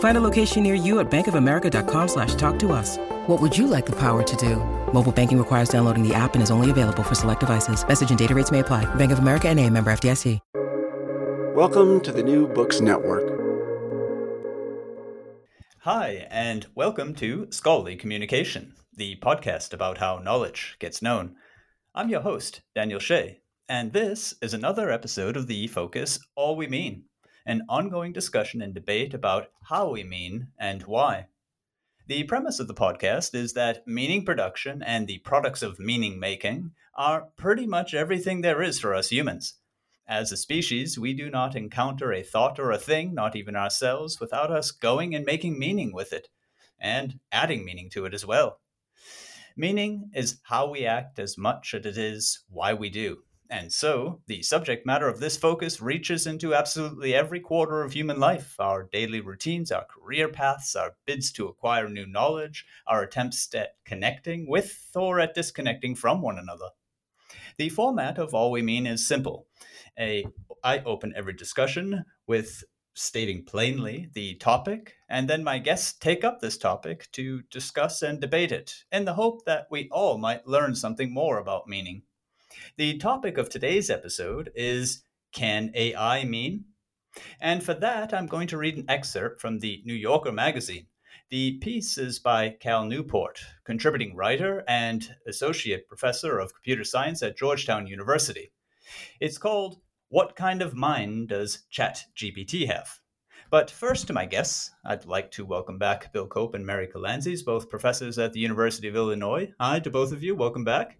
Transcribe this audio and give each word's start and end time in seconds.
Find 0.00 0.16
a 0.16 0.20
location 0.20 0.64
near 0.64 0.74
you 0.74 0.98
at 0.98 1.08
bankofamerica.com 1.08 2.08
slash 2.08 2.34
talk 2.34 2.58
to 2.58 2.72
us. 2.72 2.98
What 3.28 3.40
would 3.40 3.56
you 3.56 3.68
like 3.68 3.86
the 3.86 3.96
power 3.96 4.24
to 4.24 4.36
do? 4.36 4.56
Mobile 4.92 5.12
banking 5.12 5.38
requires 5.38 5.68
downloading 5.68 6.02
the 6.02 6.14
app 6.14 6.34
and 6.34 6.42
is 6.42 6.50
only 6.50 6.72
available 6.72 7.04
for 7.04 7.14
select 7.14 7.40
devices. 7.40 7.86
Message 7.86 8.10
and 8.10 8.18
data 8.18 8.34
rates 8.34 8.50
may 8.50 8.58
apply. 8.58 8.92
Bank 8.96 9.12
of 9.12 9.20
America 9.20 9.48
and 9.48 9.60
a 9.60 9.70
member 9.70 9.92
FDIC. 9.92 10.40
Welcome 11.54 12.00
to 12.02 12.12
the 12.12 12.22
New 12.22 12.46
Books 12.46 12.80
Network. 12.80 13.36
Hi, 15.80 16.28
and 16.30 16.66
welcome 16.76 17.14
to 17.16 17.48
Scholarly 17.50 17.96
Communication, 17.96 18.74
the 18.94 19.16
podcast 19.16 19.72
about 19.72 19.98
how 19.98 20.18
knowledge 20.18 20.76
gets 20.78 21.02
known. 21.02 21.34
I'm 21.96 22.10
your 22.10 22.20
host, 22.20 22.60
Daniel 22.76 23.00
Shea, 23.00 23.40
and 23.68 23.92
this 23.92 24.34
is 24.40 24.54
another 24.54 24.90
episode 24.92 25.36
of 25.36 25.48
the 25.48 25.66
Focus 25.66 26.20
All 26.36 26.54
We 26.54 26.68
Mean, 26.68 27.06
an 27.48 27.62
ongoing 27.66 28.12
discussion 28.12 28.60
and 28.60 28.74
debate 28.74 29.14
about 29.14 29.48
how 29.70 29.90
we 29.90 30.04
mean 30.04 30.48
and 30.58 30.82
why. 30.82 31.26
The 32.06 32.24
premise 32.24 32.60
of 32.60 32.68
the 32.68 32.74
podcast 32.74 33.34
is 33.34 33.54
that 33.54 33.86
meaning 33.86 34.26
production 34.26 34.82
and 34.82 35.06
the 35.06 35.18
products 35.20 35.62
of 35.62 35.78
meaning 35.78 36.20
making 36.20 36.72
are 36.94 37.28
pretty 37.38 37.66
much 37.66 37.94
everything 37.94 38.42
there 38.42 38.60
is 38.60 38.78
for 38.78 38.94
us 38.94 39.08
humans. 39.08 39.54
As 40.06 40.30
a 40.30 40.36
species, 40.36 40.98
we 40.98 41.14
do 41.14 41.30
not 41.30 41.56
encounter 41.56 42.12
a 42.12 42.22
thought 42.22 42.58
or 42.58 42.70
a 42.70 42.76
thing, 42.76 43.14
not 43.14 43.34
even 43.34 43.56
ourselves, 43.56 44.20
without 44.20 44.50
us 44.50 44.70
going 44.70 45.14
and 45.14 45.24
making 45.24 45.58
meaning 45.58 45.94
with 45.94 46.12
it, 46.12 46.28
and 46.78 47.18
adding 47.32 47.64
meaning 47.64 47.88
to 47.90 48.04
it 48.04 48.12
as 48.12 48.26
well. 48.26 48.60
Meaning 49.56 50.10
is 50.14 50.38
how 50.44 50.68
we 50.68 50.84
act 50.84 51.18
as 51.18 51.38
much 51.38 51.72
as 51.72 51.86
it 51.86 51.96
is 51.96 52.40
why 52.50 52.74
we 52.74 52.90
do. 52.90 53.22
And 53.50 53.72
so, 53.72 54.20
the 54.26 54.42
subject 54.42 54.84
matter 54.84 55.08
of 55.08 55.20
this 55.20 55.36
focus 55.36 55.80
reaches 55.80 56.26
into 56.26 56.54
absolutely 56.54 57.14
every 57.14 57.40
quarter 57.40 57.82
of 57.82 57.92
human 57.92 58.20
life 58.20 58.60
our 58.60 58.84
daily 58.84 59.20
routines, 59.20 59.72
our 59.72 59.86
career 59.86 60.28
paths, 60.28 60.76
our 60.76 60.96
bids 61.06 61.32
to 61.32 61.48
acquire 61.48 61.88
new 61.88 62.06
knowledge, 62.06 62.66
our 62.86 63.02
attempts 63.02 63.54
at 63.54 63.76
connecting 63.84 64.46
with 64.48 64.90
or 64.94 65.18
at 65.18 65.34
disconnecting 65.34 65.94
from 65.94 66.20
one 66.20 66.38
another. 66.38 66.68
The 67.56 67.68
format 67.68 68.18
of 68.18 68.34
All 68.34 68.50
We 68.50 68.62
Mean 68.62 68.86
is 68.86 69.06
simple. 69.06 69.46
A, 69.98 70.26
I 70.62 70.80
open 70.80 71.12
every 71.16 71.34
discussion 71.34 72.04
with 72.26 72.64
stating 72.94 73.44
plainly 73.44 74.10
the 74.12 74.34
topic, 74.36 74.96
and 75.08 75.28
then 75.28 75.44
my 75.44 75.58
guests 75.58 75.92
take 75.92 76.24
up 76.24 76.40
this 76.40 76.58
topic 76.58 77.08
to 77.12 77.42
discuss 77.50 78.02
and 78.02 78.20
debate 78.20 78.52
it, 78.52 78.84
in 78.90 79.04
the 79.04 79.14
hope 79.14 79.44
that 79.44 79.68
we 79.70 79.88
all 79.90 80.18
might 80.18 80.46
learn 80.46 80.74
something 80.74 81.12
more 81.12 81.38
about 81.38 81.68
meaning. 81.68 82.02
The 82.76 82.98
topic 82.98 83.38
of 83.38 83.48
today's 83.48 83.90
episode 83.90 84.50
is 84.54 85.02
Can 85.32 85.70
AI 85.74 86.24
Mean? 86.24 86.64
And 87.40 87.62
for 87.62 87.74
that, 87.74 88.14
I'm 88.14 88.26
going 88.26 88.48
to 88.48 88.58
read 88.58 88.76
an 88.76 88.84
excerpt 88.88 89.40
from 89.40 89.58
the 89.58 89.82
New 89.84 89.94
Yorker 89.94 90.32
magazine. 90.32 90.86
The 91.30 91.58
piece 91.58 91.98
is 91.98 92.18
by 92.18 92.50
Cal 92.50 92.84
Newport, 92.84 93.40
contributing 93.64 94.16
writer 94.16 94.64
and 94.66 95.14
associate 95.26 95.88
professor 95.88 96.38
of 96.38 96.54
computer 96.54 96.84
science 96.84 97.22
at 97.22 97.36
Georgetown 97.36 97.86
University. 97.86 98.52
It's 99.20 99.38
called 99.38 99.80
What 100.08 100.36
Kind 100.36 100.62
of 100.62 100.74
Mind 100.74 101.28
Does 101.28 101.64
ChatGPT 101.72 102.66
Have? 102.66 103.00
But 103.50 103.70
first, 103.70 104.06
to 104.06 104.12
my 104.12 104.26
guests, 104.26 104.70
I'd 104.84 105.06
like 105.06 105.30
to 105.32 105.44
welcome 105.44 105.78
back 105.78 106.12
Bill 106.12 106.26
Cope 106.26 106.54
and 106.54 106.64
Mary 106.64 106.86
Kalantzis, 106.86 107.44
both 107.44 107.70
professors 107.70 108.18
at 108.18 108.32
the 108.32 108.40
University 108.40 108.88
of 108.88 108.96
Illinois. 108.96 109.52
Hi 109.58 109.80
to 109.80 109.90
both 109.90 110.12
of 110.12 110.22
you. 110.22 110.34
Welcome 110.34 110.64
back. 110.64 110.98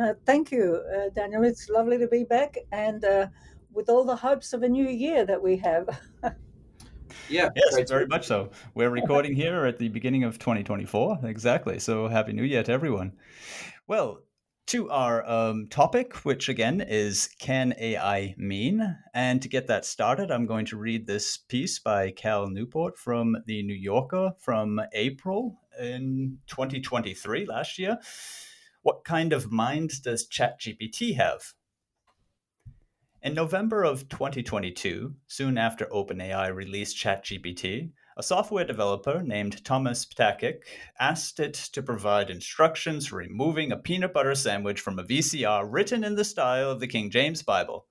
Uh, 0.00 0.14
thank 0.24 0.50
you, 0.50 0.82
uh, 0.96 1.10
Daniel. 1.14 1.44
It's 1.44 1.68
lovely 1.68 1.98
to 1.98 2.08
be 2.08 2.24
back 2.24 2.56
and 2.72 3.04
uh, 3.04 3.26
with 3.70 3.90
all 3.90 4.04
the 4.04 4.16
hopes 4.16 4.54
of 4.54 4.62
a 4.62 4.68
new 4.68 4.88
year 4.88 5.26
that 5.26 5.42
we 5.42 5.58
have. 5.58 6.00
yeah, 7.28 7.50
yes, 7.54 7.90
very 7.90 8.06
much 8.06 8.26
so. 8.26 8.50
We're 8.74 8.88
recording 8.88 9.34
here 9.34 9.66
at 9.66 9.78
the 9.78 9.88
beginning 9.88 10.24
of 10.24 10.38
2024. 10.38 11.20
Exactly. 11.24 11.78
So 11.78 12.08
happy 12.08 12.32
new 12.32 12.44
year 12.44 12.62
to 12.62 12.72
everyone. 12.72 13.12
Well, 13.86 14.22
to 14.68 14.88
our 14.88 15.28
um, 15.28 15.66
topic, 15.68 16.16
which 16.24 16.48
again 16.48 16.80
is 16.80 17.28
Can 17.38 17.74
AI 17.78 18.34
Mean? 18.38 18.96
And 19.12 19.42
to 19.42 19.48
get 19.48 19.66
that 19.66 19.84
started, 19.84 20.30
I'm 20.30 20.46
going 20.46 20.64
to 20.66 20.78
read 20.78 21.06
this 21.06 21.36
piece 21.36 21.78
by 21.78 22.12
Cal 22.12 22.48
Newport 22.48 22.96
from 22.96 23.36
The 23.44 23.62
New 23.64 23.74
Yorker 23.74 24.32
from 24.38 24.80
April 24.94 25.60
in 25.78 26.38
2023, 26.46 27.44
last 27.44 27.78
year. 27.78 27.98
What 28.82 29.04
kind 29.04 29.34
of 29.34 29.52
mind 29.52 30.02
does 30.02 30.26
ChatGPT 30.26 31.16
have? 31.16 31.52
In 33.20 33.34
November 33.34 33.84
of 33.84 34.08
2022, 34.08 35.16
soon 35.26 35.58
after 35.58 35.84
OpenAI 35.86 36.54
released 36.54 36.96
ChatGPT, 36.96 37.92
a 38.16 38.22
software 38.22 38.64
developer 38.64 39.22
named 39.22 39.62
Thomas 39.66 40.06
Ptacek 40.06 40.62
asked 40.98 41.40
it 41.40 41.52
to 41.74 41.82
provide 41.82 42.30
instructions 42.30 43.08
for 43.08 43.16
removing 43.16 43.70
a 43.70 43.76
peanut 43.76 44.14
butter 44.14 44.34
sandwich 44.34 44.80
from 44.80 44.98
a 44.98 45.04
VCR 45.04 45.68
written 45.70 46.02
in 46.02 46.14
the 46.14 46.24
style 46.24 46.70
of 46.70 46.80
the 46.80 46.88
King 46.88 47.10
James 47.10 47.42
Bible. 47.42 47.86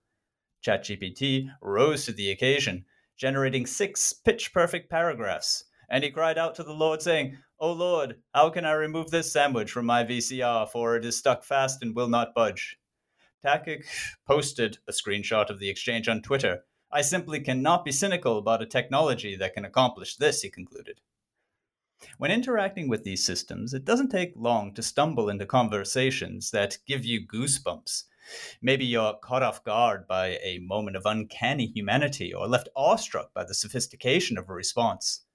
ChatGPT 0.66 1.52
rose 1.62 2.06
to 2.06 2.14
the 2.14 2.32
occasion, 2.32 2.86
generating 3.16 3.68
six 3.68 4.12
pitch 4.12 4.52
perfect 4.52 4.90
paragraphs, 4.90 5.66
and 5.90 6.04
he 6.04 6.12
cried 6.12 6.38
out 6.38 6.56
to 6.56 6.64
the 6.64 6.74
Lord, 6.74 7.02
saying, 7.02 7.38
O 7.60 7.72
Lord, 7.72 8.22
how 8.34 8.50
can 8.50 8.66
I 8.66 8.72
remove 8.72 9.12
this 9.12 9.32
sandwich 9.32 9.72
from 9.72 9.86
my 9.86 10.04
VCR, 10.04 10.70
for 10.70 10.96
it 10.96 11.04
is 11.04 11.18
stuck 11.18 11.44
fast 11.44 11.82
and 11.82 11.96
will 11.96 12.08
not 12.08 12.34
budge? 12.34 12.78
Ptacek 13.44 13.86
posted 14.28 14.78
a 14.88 14.92
screenshot 14.92 15.50
of 15.50 15.60
the 15.60 15.70
exchange 15.70 16.08
on 16.08 16.22
Twitter. 16.22 16.64
I 16.92 17.02
simply 17.02 17.40
cannot 17.40 17.86
be 17.86 17.92
cynical 17.92 18.38
about 18.38 18.62
a 18.62 18.66
technology 18.66 19.36
that 19.36 19.54
can 19.54 19.66
accomplish 19.66 20.16
this, 20.16 20.42
he 20.42 20.50
concluded. 20.50 21.00
When 22.18 22.32
interacting 22.32 22.88
with 22.88 23.04
these 23.04 23.26
systems, 23.26 23.74
it 23.74 23.84
doesn't 23.84 24.10
take 24.10 24.34
long 24.36 24.74
to 24.76 24.82
stumble 24.82 25.30
into 25.30 25.46
conversations 25.46 26.52
that 26.52 26.78
give 26.86 27.04
you 27.04 27.28
goosebumps. 27.28 28.06
Maybe 28.62 28.86
you're 28.86 29.16
caught 29.16 29.44
off 29.44 29.64
guard 29.64 30.08
by 30.08 30.38
a 30.44 30.60
moment 30.60 30.96
of 30.96 31.06
uncanny 31.06 31.66
humanity 31.66 32.34
or 32.34 32.48
left 32.48 32.70
awestruck 32.76 33.34
by 33.34 33.44
the 33.44 33.54
sophistication 33.54 34.38
of 34.38 34.50
a 34.50 34.54
response. 34.54 35.26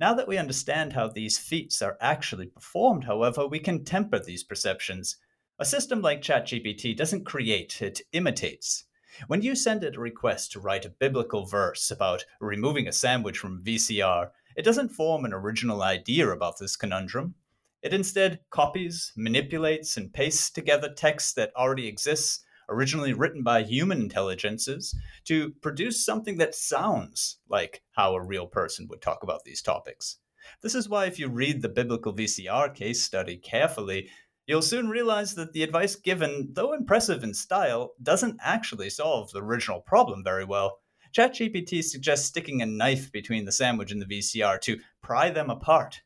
Now 0.00 0.14
that 0.14 0.28
we 0.28 0.38
understand 0.38 0.92
how 0.92 1.08
these 1.08 1.38
feats 1.38 1.82
are 1.82 1.98
actually 2.00 2.46
performed, 2.46 3.04
however, 3.04 3.48
we 3.48 3.58
can 3.58 3.84
temper 3.84 4.20
these 4.20 4.44
perceptions. 4.44 5.16
A 5.58 5.64
system 5.64 6.00
like 6.00 6.22
ChatGPT 6.22 6.96
doesn't 6.96 7.24
create, 7.26 7.82
it 7.82 8.02
imitates. 8.12 8.84
When 9.26 9.42
you 9.42 9.56
send 9.56 9.82
it 9.82 9.96
a 9.96 10.00
request 10.00 10.52
to 10.52 10.60
write 10.60 10.84
a 10.84 10.90
biblical 10.90 11.46
verse 11.46 11.90
about 11.90 12.24
removing 12.40 12.86
a 12.86 12.92
sandwich 12.92 13.38
from 13.38 13.64
VCR, 13.64 14.30
it 14.54 14.62
doesn't 14.62 14.90
form 14.90 15.24
an 15.24 15.32
original 15.32 15.82
idea 15.82 16.28
about 16.28 16.60
this 16.60 16.76
conundrum. 16.76 17.34
It 17.82 17.92
instead 17.92 18.38
copies, 18.50 19.12
manipulates, 19.16 19.96
and 19.96 20.12
pastes 20.12 20.50
together 20.50 20.92
text 20.94 21.34
that 21.34 21.50
already 21.56 21.88
exists, 21.88 22.44
originally 22.68 23.12
written 23.12 23.42
by 23.42 23.62
human 23.62 24.00
intelligences, 24.00 24.94
to 25.24 25.50
produce 25.60 26.04
something 26.04 26.38
that 26.38 26.54
sounds 26.54 27.38
like 27.48 27.82
how 27.92 28.14
a 28.14 28.24
real 28.24 28.46
person 28.46 28.86
would 28.88 29.02
talk 29.02 29.22
about 29.22 29.44
these 29.44 29.62
topics. 29.62 30.18
This 30.62 30.74
is 30.74 30.88
why, 30.88 31.06
if 31.06 31.18
you 31.18 31.28
read 31.28 31.62
the 31.62 31.68
biblical 31.68 32.14
VCR 32.14 32.74
case 32.74 33.02
study 33.02 33.36
carefully, 33.36 34.08
you'll 34.46 34.62
soon 34.62 34.88
realize 34.88 35.34
that 35.34 35.52
the 35.52 35.62
advice 35.62 35.94
given, 35.96 36.50
though 36.52 36.72
impressive 36.72 37.22
in 37.22 37.34
style, 37.34 37.92
doesn't 38.02 38.40
actually 38.42 38.90
solve 38.90 39.30
the 39.30 39.42
original 39.42 39.80
problem 39.80 40.24
very 40.24 40.44
well. 40.44 40.80
ChatGPT 41.14 41.82
suggests 41.82 42.26
sticking 42.26 42.62
a 42.62 42.66
knife 42.66 43.10
between 43.12 43.44
the 43.44 43.52
sandwich 43.52 43.92
and 43.92 44.00
the 44.00 44.06
VCR 44.06 44.60
to 44.62 44.80
pry 45.02 45.30
them 45.30 45.50
apart. 45.50 46.02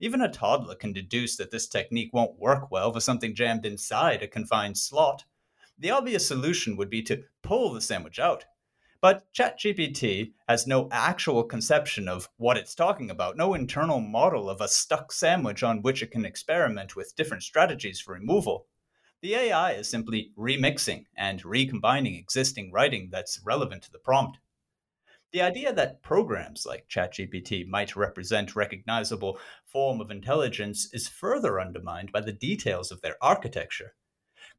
Even 0.00 0.20
a 0.20 0.30
toddler 0.30 0.74
can 0.74 0.92
deduce 0.92 1.36
that 1.36 1.50
this 1.50 1.68
technique 1.68 2.12
won't 2.12 2.38
work 2.38 2.70
well 2.70 2.92
for 2.92 3.00
something 3.00 3.34
jammed 3.34 3.66
inside 3.66 4.22
a 4.22 4.28
confined 4.28 4.78
slot. 4.78 5.24
The 5.82 5.92
obvious 5.92 6.28
solution 6.28 6.76
would 6.76 6.90
be 6.90 7.02
to 7.04 7.24
pull 7.42 7.72
the 7.72 7.80
sandwich 7.80 8.18
out, 8.18 8.44
but 9.00 9.32
ChatGPT 9.32 10.34
has 10.46 10.66
no 10.66 10.90
actual 10.92 11.42
conception 11.42 12.06
of 12.06 12.28
what 12.36 12.58
it's 12.58 12.74
talking 12.74 13.10
about, 13.10 13.38
no 13.38 13.54
internal 13.54 13.98
model 13.98 14.50
of 14.50 14.60
a 14.60 14.68
stuck 14.68 15.10
sandwich 15.10 15.62
on 15.62 15.80
which 15.80 16.02
it 16.02 16.10
can 16.10 16.26
experiment 16.26 16.96
with 16.96 17.16
different 17.16 17.44
strategies 17.44 17.98
for 17.98 18.12
removal. 18.12 18.66
The 19.22 19.34
AI 19.34 19.72
is 19.72 19.88
simply 19.88 20.32
remixing 20.36 21.06
and 21.16 21.42
recombining 21.46 22.14
existing 22.14 22.72
writing 22.72 23.08
that's 23.10 23.40
relevant 23.42 23.82
to 23.84 23.90
the 23.90 24.00
prompt. 24.00 24.36
The 25.32 25.40
idea 25.40 25.72
that 25.72 26.02
programs 26.02 26.66
like 26.66 26.90
ChatGPT 26.90 27.66
might 27.66 27.96
represent 27.96 28.54
recognizable 28.54 29.38
form 29.64 30.02
of 30.02 30.10
intelligence 30.10 30.90
is 30.92 31.08
further 31.08 31.58
undermined 31.58 32.12
by 32.12 32.20
the 32.20 32.34
details 32.34 32.92
of 32.92 33.00
their 33.00 33.16
architecture. 33.22 33.94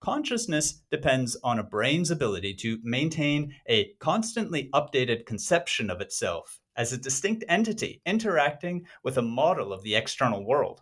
Consciousness 0.01 0.81
depends 0.89 1.37
on 1.43 1.59
a 1.59 1.63
brain's 1.63 2.09
ability 2.09 2.55
to 2.55 2.79
maintain 2.81 3.53
a 3.67 3.93
constantly 3.99 4.67
updated 4.73 5.27
conception 5.27 5.91
of 5.91 6.01
itself 6.01 6.59
as 6.75 6.91
a 6.91 6.97
distinct 6.97 7.45
entity 7.47 8.01
interacting 8.03 8.87
with 9.03 9.15
a 9.19 9.21
model 9.21 9.71
of 9.71 9.83
the 9.83 9.93
external 9.93 10.43
world. 10.43 10.81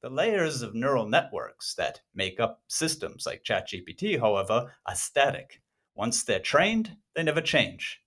The 0.00 0.10
layers 0.10 0.62
of 0.62 0.76
neural 0.76 1.08
networks 1.08 1.74
that 1.74 2.02
make 2.14 2.38
up 2.38 2.62
systems 2.68 3.26
like 3.26 3.42
ChatGPT, 3.42 4.20
however, 4.20 4.72
are 4.86 4.94
static. 4.94 5.60
Once 5.96 6.22
they're 6.22 6.38
trained, 6.38 6.96
they 7.16 7.24
never 7.24 7.40
change. 7.40 8.00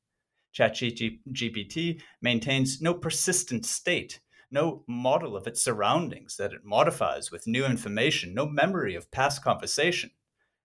ChatGPT 0.57 2.01
maintains 2.21 2.81
no 2.81 2.93
persistent 2.93 3.65
state, 3.65 4.21
no 4.49 4.85
model 4.87 5.35
of 5.35 5.47
its 5.47 5.61
surroundings 5.61 6.37
that 6.37 6.53
it 6.53 6.63
modifies 6.63 7.29
with 7.29 7.45
new 7.45 7.65
information, 7.65 8.33
no 8.33 8.45
memory 8.45 8.95
of 8.95 9.11
past 9.11 9.43
conversation. 9.43 10.11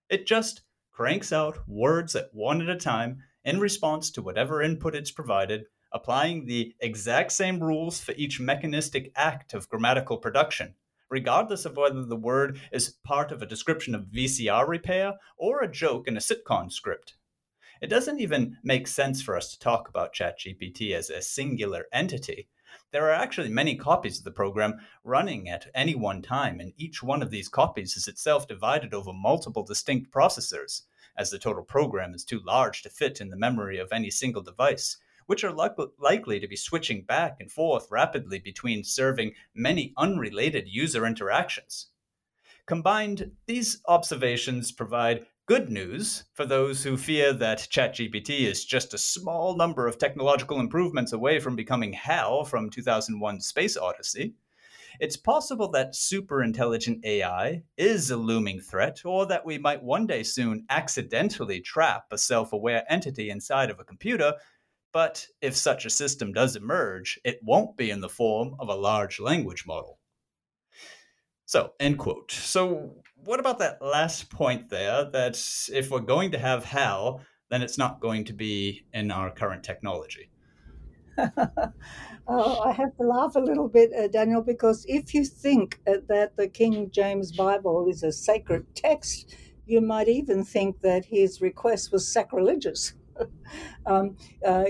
It 0.07 0.27
just 0.27 0.61
cranks 0.91 1.33
out 1.33 1.67
words 1.67 2.15
at 2.15 2.33
one 2.33 2.61
at 2.61 2.69
a 2.69 2.75
time 2.75 3.23
in 3.43 3.59
response 3.59 4.11
to 4.11 4.21
whatever 4.21 4.61
input 4.61 4.93
it's 4.93 5.09
provided, 5.09 5.65
applying 5.91 6.45
the 6.45 6.75
exact 6.79 7.31
same 7.31 7.59
rules 7.59 7.99
for 7.99 8.13
each 8.13 8.39
mechanistic 8.39 9.11
act 9.15 9.55
of 9.55 9.67
grammatical 9.67 10.17
production, 10.17 10.75
regardless 11.09 11.65
of 11.65 11.75
whether 11.75 12.05
the 12.05 12.15
word 12.15 12.59
is 12.71 12.97
part 13.03 13.31
of 13.31 13.41
a 13.41 13.47
description 13.47 13.95
of 13.95 14.05
VCR 14.05 14.67
repair 14.67 15.13
or 15.37 15.61
a 15.61 15.71
joke 15.71 16.07
in 16.07 16.17
a 16.17 16.19
sitcom 16.19 16.71
script. 16.71 17.15
It 17.81 17.87
doesn't 17.87 18.19
even 18.19 18.57
make 18.63 18.87
sense 18.87 19.23
for 19.23 19.35
us 19.35 19.51
to 19.51 19.59
talk 19.59 19.89
about 19.89 20.13
ChatGPT 20.13 20.91
as 20.91 21.09
a 21.09 21.21
singular 21.21 21.85
entity 21.91 22.47
there 22.95 23.09
are 23.09 23.21
actually 23.21 23.49
many 23.49 23.75
copies 23.75 24.19
of 24.19 24.23
the 24.23 24.31
program 24.31 24.79
running 25.03 25.49
at 25.49 25.69
any 25.75 25.93
one 25.95 26.21
time, 26.21 26.61
and 26.61 26.71
each 26.77 27.03
one 27.03 27.21
of 27.21 27.29
these 27.29 27.49
copies 27.49 27.97
is 27.97 28.07
itself 28.07 28.47
divided 28.47 28.93
over 28.93 29.11
multiple 29.11 29.63
distinct 29.65 30.09
processors, 30.13 30.83
as 31.17 31.29
the 31.29 31.37
total 31.37 31.61
program 31.61 32.13
is 32.13 32.23
too 32.23 32.39
large 32.45 32.83
to 32.83 32.89
fit 32.89 33.19
in 33.19 33.29
the 33.29 33.35
memory 33.35 33.79
of 33.79 33.91
any 33.91 34.09
single 34.09 34.41
device, 34.41 34.95
which 35.25 35.43
are 35.43 35.51
li- 35.51 35.67
likely 35.99 36.39
to 36.39 36.47
be 36.47 36.55
switching 36.55 37.03
back 37.03 37.35
and 37.41 37.51
forth 37.51 37.85
rapidly 37.91 38.39
between 38.39 38.81
serving 38.81 39.33
many 39.53 39.93
unrelated 39.97 40.65
user 40.65 41.05
interactions. 41.05 41.87
Combined, 42.65 43.29
these 43.45 43.81
observations 43.89 44.71
provide 44.71 45.25
good 45.47 45.69
news 45.69 46.23
for 46.33 46.43
those 46.43 46.83
who 46.83 46.97
fear 46.97 47.31
that 47.31 47.67
ChatGPT 47.69 48.47
is 48.47 48.65
just 48.65 48.95
a 48.95 48.97
small 48.97 49.55
number 49.55 49.87
of 49.87 49.99
technological 49.99 50.59
improvements 50.59 51.13
away 51.13 51.39
from 51.39 51.55
becoming 51.55 51.93
HAL 51.93 52.45
from 52.45 52.71
2001 52.71 53.41
Space 53.41 53.77
Odyssey. 53.77 54.33
It's 54.99 55.17
possible 55.17 55.69
that 55.71 55.95
super 55.95 56.41
intelligent 56.41 57.05
AI 57.05 57.61
is 57.77 58.09
a 58.09 58.17
looming 58.17 58.59
threat, 58.59 59.01
or 59.05 59.27
that 59.27 59.45
we 59.45 59.59
might 59.59 59.83
one 59.83 60.07
day 60.07 60.23
soon 60.23 60.65
accidentally 60.69 61.61
trap 61.61 62.05
a 62.11 62.17
self 62.17 62.51
aware 62.51 62.83
entity 62.89 63.29
inside 63.29 63.69
of 63.69 63.79
a 63.79 63.83
computer. 63.83 64.33
But 64.93 65.27
if 65.41 65.55
such 65.55 65.85
a 65.85 65.91
system 65.91 66.33
does 66.33 66.55
emerge, 66.55 67.19
it 67.23 67.39
won't 67.43 67.77
be 67.77 67.91
in 67.91 68.01
the 68.01 68.09
form 68.09 68.55
of 68.57 68.69
a 68.69 68.75
large 68.75 69.19
language 69.19 69.65
model. 69.67 69.99
So, 71.45 71.73
end 71.79 71.99
quote. 71.99 72.31
So, 72.31 72.95
what 73.23 73.39
about 73.39 73.59
that 73.59 73.81
last 73.81 74.29
point 74.29 74.69
there 74.69 75.05
that 75.11 75.41
if 75.71 75.89
we're 75.89 75.99
going 75.99 76.31
to 76.31 76.39
have 76.39 76.65
HAL, 76.65 77.21
then 77.49 77.61
it's 77.61 77.77
not 77.77 77.99
going 77.99 78.25
to 78.25 78.33
be 78.33 78.85
in 78.93 79.11
our 79.11 79.31
current 79.31 79.63
technology? 79.63 80.29
oh, 82.27 82.59
I 82.59 82.71
have 82.73 82.95
to 82.97 83.03
laugh 83.03 83.35
a 83.35 83.39
little 83.39 83.69
bit, 83.69 83.91
uh, 83.93 84.07
Daniel, 84.07 84.41
because 84.41 84.85
if 84.87 85.13
you 85.13 85.23
think 85.23 85.79
uh, 85.87 85.97
that 86.09 86.35
the 86.35 86.47
King 86.47 86.89
James 86.91 87.31
Bible 87.31 87.87
is 87.89 88.03
a 88.03 88.11
sacred 88.11 88.65
text, 88.75 89.35
you 89.65 89.81
might 89.81 90.07
even 90.07 90.43
think 90.43 90.81
that 90.81 91.05
his 91.05 91.41
request 91.41 91.91
was 91.91 92.07
sacrilegious. 92.07 92.93
um, 93.85 94.17
uh, 94.45 94.49
uh, 94.49 94.65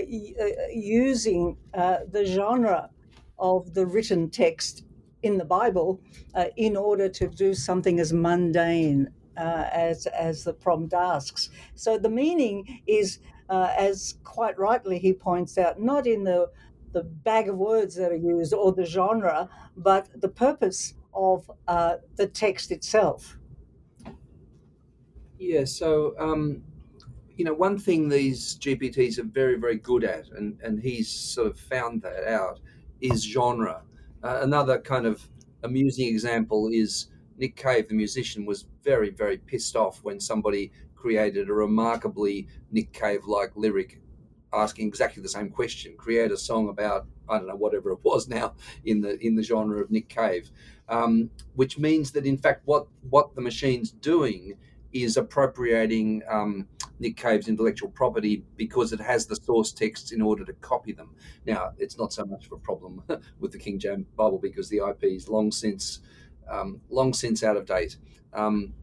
using 0.72 1.56
uh, 1.74 1.98
the 2.10 2.24
genre 2.24 2.90
of 3.38 3.74
the 3.74 3.84
written 3.84 4.30
text 4.30 4.85
in 5.26 5.38
the 5.38 5.44
Bible 5.44 6.00
uh, 6.34 6.46
in 6.56 6.76
order 6.76 7.08
to 7.08 7.28
do 7.28 7.54
something 7.54 8.00
as 8.00 8.12
mundane 8.12 9.10
uh, 9.36 9.68
as 9.72 10.06
as 10.06 10.44
the 10.44 10.54
prompt 10.54 10.94
asks. 10.94 11.50
So 11.74 11.98
the 11.98 12.08
meaning 12.08 12.80
is, 12.86 13.18
uh, 13.50 13.74
as 13.76 14.18
quite 14.24 14.58
rightly 14.58 14.98
he 14.98 15.12
points 15.12 15.58
out, 15.58 15.80
not 15.80 16.06
in 16.06 16.24
the 16.24 16.50
the 16.92 17.02
bag 17.02 17.48
of 17.48 17.56
words 17.58 17.94
that 17.96 18.10
are 18.10 18.16
used 18.16 18.54
or 18.54 18.72
the 18.72 18.86
genre, 18.86 19.50
but 19.76 20.08
the 20.18 20.28
purpose 20.28 20.94
of 21.12 21.50
uh, 21.68 21.96
the 22.16 22.26
text 22.26 22.70
itself. 22.70 23.38
Yeah. 25.38 25.64
So. 25.64 26.14
Um, 26.18 26.62
you 27.36 27.44
know, 27.44 27.52
one 27.52 27.78
thing 27.78 28.08
these 28.08 28.58
GPTs 28.58 29.18
are 29.18 29.24
very, 29.24 29.56
very 29.56 29.76
good 29.76 30.04
at, 30.04 30.30
and, 30.30 30.58
and 30.62 30.80
he's 30.80 31.10
sort 31.10 31.48
of 31.48 31.60
found 31.60 32.00
that 32.00 32.26
out, 32.26 32.60
is 33.02 33.22
genre. 33.22 33.82
Uh, 34.26 34.40
another 34.42 34.80
kind 34.80 35.06
of 35.06 35.28
amusing 35.62 36.08
example 36.08 36.68
is 36.72 37.06
Nick 37.38 37.54
Cave, 37.54 37.88
the 37.88 37.94
musician, 37.94 38.44
was 38.44 38.66
very, 38.82 39.10
very 39.10 39.38
pissed 39.38 39.76
off 39.76 40.02
when 40.02 40.18
somebody 40.18 40.72
created 40.96 41.48
a 41.48 41.52
remarkably 41.52 42.48
Nick 42.72 42.92
Cave 42.92 43.24
like 43.26 43.52
lyric 43.54 44.00
asking 44.52 44.88
exactly 44.88 45.22
the 45.22 45.28
same 45.28 45.48
question. 45.48 45.94
Create 45.96 46.32
a 46.32 46.36
song 46.36 46.68
about 46.68 47.06
i 47.28 47.38
don't 47.38 47.46
know 47.46 47.56
whatever 47.56 47.90
it 47.92 47.98
was 48.02 48.28
now 48.28 48.54
in 48.84 49.00
the 49.00 49.16
in 49.24 49.36
the 49.36 49.42
genre 49.44 49.80
of 49.80 49.92
nick 49.92 50.08
cave. 50.08 50.50
Um, 50.88 51.30
which 51.54 51.78
means 51.78 52.10
that 52.12 52.26
in 52.26 52.36
fact 52.36 52.62
what 52.64 52.88
what 53.10 53.36
the 53.36 53.40
machine's 53.40 53.92
doing 53.92 54.54
is 55.02 55.16
appropriating 55.16 56.22
um, 56.28 56.68
Nick 56.98 57.16
Cave's 57.16 57.48
intellectual 57.48 57.90
property 57.90 58.44
because 58.56 58.92
it 58.92 59.00
has 59.00 59.26
the 59.26 59.36
source 59.36 59.72
texts 59.72 60.12
in 60.12 60.22
order 60.22 60.44
to 60.44 60.52
copy 60.54 60.92
them. 60.92 61.14
Now, 61.46 61.72
it's 61.78 61.98
not 61.98 62.12
so 62.12 62.24
much 62.24 62.46
of 62.46 62.52
a 62.52 62.58
problem 62.58 63.02
with 63.40 63.52
the 63.52 63.58
King 63.58 63.78
James 63.78 64.06
Bible 64.16 64.38
because 64.38 64.68
the 64.68 64.78
IP 64.78 65.04
is 65.04 65.28
long 65.28 65.50
since 65.50 66.00
um, 66.50 66.80
long 66.90 67.12
since 67.12 67.42
out 67.42 67.56
of 67.56 67.66
date. 67.66 67.96
Um, 68.32 68.74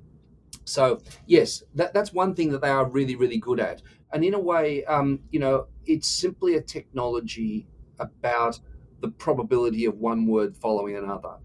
so 0.65 1.01
yes, 1.25 1.63
that, 1.75 1.93
that's 1.93 2.13
one 2.13 2.35
thing 2.35 2.51
that 2.51 2.61
they 2.61 2.69
are 2.69 2.89
really 2.89 3.15
really 3.15 3.37
good 3.37 3.59
at, 3.59 3.81
and 4.11 4.23
in 4.23 4.33
a 4.33 4.39
way, 4.39 4.83
um, 4.85 5.19
you 5.31 5.39
know, 5.39 5.67
it's 5.85 6.07
simply 6.07 6.55
a 6.55 6.61
technology 6.61 7.67
about 7.99 8.59
the 9.01 9.09
probability 9.09 9.85
of 9.85 9.97
one 9.97 10.25
word 10.25 10.55
following 10.55 10.95
another. 10.95 11.35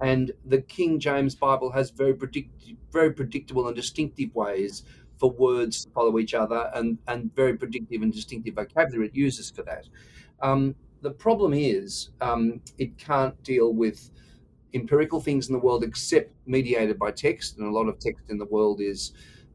And 0.00 0.32
the 0.44 0.62
King 0.62 1.00
James 1.00 1.34
Bible 1.34 1.72
has 1.72 1.90
very 1.90 2.14
predict- 2.14 2.72
very 2.92 3.12
predictable 3.12 3.66
and 3.66 3.76
distinctive 3.76 4.34
ways 4.34 4.84
for 5.16 5.30
words 5.30 5.84
to 5.84 5.90
follow 5.90 6.18
each 6.18 6.34
other, 6.34 6.70
and 6.74 6.98
and 7.08 7.34
very 7.34 7.56
predictive 7.56 8.02
and 8.02 8.12
distinctive 8.12 8.54
vocabulary 8.54 9.08
it 9.08 9.14
uses 9.16 9.50
for 9.50 9.62
that. 9.64 9.88
Um, 10.40 10.76
the 11.00 11.10
problem 11.10 11.52
is 11.52 12.10
um, 12.20 12.60
it 12.78 12.98
can't 12.98 13.40
deal 13.42 13.72
with 13.72 14.10
empirical 14.74 15.20
things 15.20 15.48
in 15.48 15.52
the 15.52 15.58
world 15.58 15.82
except 15.82 16.32
mediated 16.46 16.98
by 16.98 17.10
text, 17.10 17.58
and 17.58 17.66
a 17.66 17.70
lot 17.70 17.88
of 17.88 17.98
text 17.98 18.30
in 18.30 18.38
the 18.38 18.44
world 18.46 18.80
is 18.80 19.12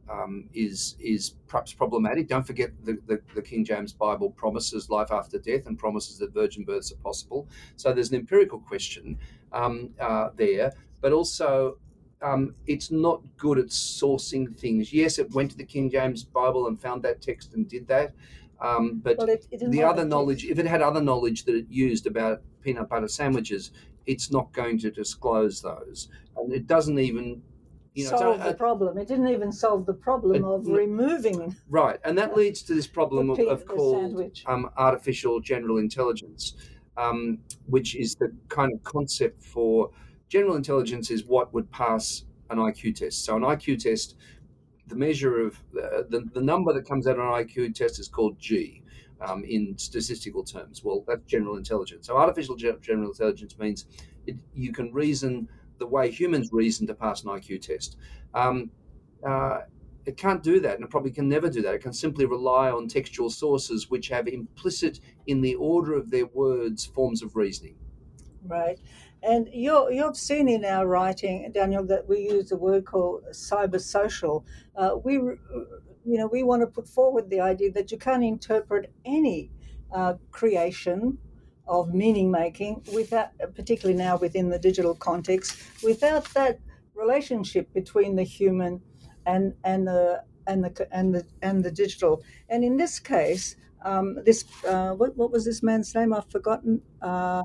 um, 0.09 0.49
is 0.53 0.95
is 0.99 1.35
perhaps 1.47 1.73
problematic. 1.73 2.27
Don't 2.27 2.45
forget 2.45 2.71
the, 2.83 2.97
the, 3.07 3.21
the, 3.35 3.41
King 3.41 3.63
James 3.63 3.93
Bible 3.93 4.31
promises 4.31 4.89
life 4.89 5.11
after 5.11 5.37
death 5.39 5.65
and 5.65 5.77
promises 5.77 6.17
that 6.19 6.33
virgin 6.33 6.63
births 6.63 6.91
are 6.91 6.97
possible. 6.97 7.47
So 7.77 7.93
there's 7.93 8.09
an 8.11 8.17
empirical 8.17 8.59
question 8.59 9.17
um, 9.51 9.91
uh, 9.99 10.29
there, 10.35 10.73
but 11.01 11.13
also 11.13 11.77
um, 12.21 12.55
it's 12.67 12.91
not 12.91 13.21
good 13.37 13.59
at 13.59 13.67
sourcing 13.67 14.57
things. 14.57 14.93
Yes, 14.93 15.19
it 15.19 15.31
went 15.33 15.51
to 15.51 15.57
the 15.57 15.65
King 15.65 15.89
James 15.89 16.23
Bible 16.23 16.67
and 16.67 16.81
found 16.81 17.03
that 17.03 17.21
text 17.21 17.53
and 17.53 17.67
did 17.67 17.87
that. 17.87 18.13
Um, 18.61 18.99
but 19.03 19.17
Well, 19.17 19.29
it- 19.29 19.47
it 19.51 19.71
the 19.71 19.83
other 19.83 20.05
knowledge, 20.05 20.45
if 20.45 20.57
it 20.57 20.65
had 20.65 20.81
other 20.81 21.01
knowledge 21.01 21.43
that 21.45 21.55
it 21.55 21.67
used 21.69 22.07
about 22.07 22.41
peanut 22.61 22.87
butter 22.89 23.09
sandwiches, 23.09 23.71
it's 24.05 24.31
not 24.31 24.51
going 24.53 24.79
to 24.79 24.91
disclose 24.91 25.61
those. 25.61 26.09
And 26.37 26.53
it 26.53 26.65
doesn't 26.67 26.97
even, 26.99 27.41
you 27.93 28.05
know, 28.05 28.11
so, 28.11 28.17
solve 28.17 28.41
uh, 28.41 28.49
the 28.49 28.55
problem. 28.55 28.97
It 28.97 29.07
didn't 29.07 29.27
even 29.27 29.51
solve 29.51 29.85
the 29.85 29.93
problem 29.93 30.43
Uh, 30.43 30.53
of 30.53 30.67
removing 30.67 31.55
right. 31.69 31.99
And 32.03 32.17
that 32.17 32.35
leads 32.35 32.61
to 32.63 32.73
this 32.73 32.87
problem 32.87 33.29
of, 33.29 33.39
of 33.39 33.65
called 33.65 34.39
um, 34.45 34.69
artificial 34.77 35.39
general 35.39 35.77
intelligence, 35.77 36.55
um, 36.97 37.39
which 37.67 37.95
is 37.95 38.15
the 38.15 38.35
kind 38.49 38.73
of 38.73 38.83
concept 38.83 39.43
for 39.43 39.91
general 40.27 40.55
intelligence 40.55 41.11
is 41.11 41.25
what 41.25 41.53
would 41.53 41.69
pass 41.71 42.25
an 42.49 42.57
IQ 42.57 42.95
test. 42.95 43.23
So 43.25 43.35
an 43.35 43.43
IQ 43.43 43.79
test, 43.79 44.15
the 44.87 44.95
measure 44.95 45.39
of 45.45 45.57
uh, 45.77 46.03
the, 46.09 46.27
the 46.33 46.41
number 46.41 46.73
that 46.73 46.87
comes 46.87 47.07
out 47.07 47.19
on 47.19 47.27
an 47.27 47.45
IQ 47.47 47.75
test 47.75 47.99
is 47.99 48.07
called 48.07 48.39
G. 48.39 48.81
Um, 49.21 49.45
in 49.45 49.77
statistical 49.77 50.43
terms, 50.43 50.83
well, 50.83 51.05
that's 51.07 51.23
general 51.27 51.55
intelligence. 51.55 52.07
So, 52.07 52.17
artificial 52.17 52.57
ge- 52.57 52.81
general 52.81 53.07
intelligence 53.09 53.57
means 53.57 53.85
it, 54.27 54.35
you 54.53 54.73
can 54.73 54.91
reason 54.91 55.47
the 55.77 55.87
way 55.87 56.09
humans 56.11 56.49
reason 56.51 56.87
to 56.87 56.93
pass 56.93 57.23
an 57.23 57.29
IQ 57.29 57.61
test. 57.61 57.97
Um, 58.33 58.71
uh, 59.25 59.61
it 60.05 60.17
can't 60.17 60.43
do 60.43 60.59
that, 60.59 60.75
and 60.75 60.83
it 60.83 60.89
probably 60.89 61.11
can 61.11 61.29
never 61.29 61.49
do 61.49 61.61
that. 61.61 61.75
It 61.75 61.81
can 61.81 61.93
simply 61.93 62.25
rely 62.25 62.69
on 62.69 62.87
textual 62.87 63.29
sources 63.29 63.89
which 63.89 64.09
have 64.09 64.27
implicit 64.27 64.99
in 65.27 65.41
the 65.41 65.55
order 65.55 65.93
of 65.93 66.11
their 66.11 66.25
words 66.25 66.85
forms 66.85 67.21
of 67.21 67.35
reasoning. 67.35 67.75
Right. 68.45 68.79
And 69.21 69.47
you're, 69.53 69.89
you've 69.89 70.17
seen 70.17 70.49
in 70.49 70.65
our 70.65 70.85
writing, 70.85 71.49
Daniel, 71.53 71.85
that 71.85 72.09
we 72.09 72.19
use 72.19 72.51
a 72.51 72.57
word 72.57 72.85
called 72.85 73.23
cybersocial. 73.31 74.43
Uh, 74.75 74.97
we, 75.01 75.13
you 75.13 75.37
know, 76.03 76.27
we 76.27 76.43
want 76.43 76.61
to 76.61 76.67
put 76.67 76.89
forward 76.89 77.29
the 77.29 77.39
idea 77.39 77.71
that 77.71 77.89
you 77.89 77.97
can't 77.97 78.23
interpret 78.23 78.91
any 79.05 79.49
uh, 79.93 80.15
creation 80.31 81.17
of 81.67 81.93
meaning 81.93 82.29
making 82.29 82.83
without, 82.93 83.29
particularly 83.55 83.97
now 83.97 84.17
within 84.17 84.49
the 84.49 84.59
digital 84.59 84.95
context, 84.95 85.57
without 85.83 86.25
that 86.33 86.59
relationship 86.95 87.73
between 87.73 88.15
the 88.15 88.23
human 88.23 88.81
and 89.25 89.53
and 89.63 89.87
the 89.87 90.23
and 90.47 90.63
the 90.63 90.87
and 90.91 91.15
the 91.15 91.25
and 91.41 91.63
the 91.63 91.71
digital. 91.71 92.21
And 92.49 92.63
in 92.63 92.77
this 92.77 92.99
case, 92.99 93.55
um, 93.83 94.17
this 94.25 94.45
uh, 94.67 94.91
what, 94.91 95.15
what 95.15 95.31
was 95.31 95.45
this 95.45 95.63
man's 95.63 95.93
name? 95.95 96.13
I've 96.13 96.29
forgotten. 96.29 96.81
Uh, 97.01 97.43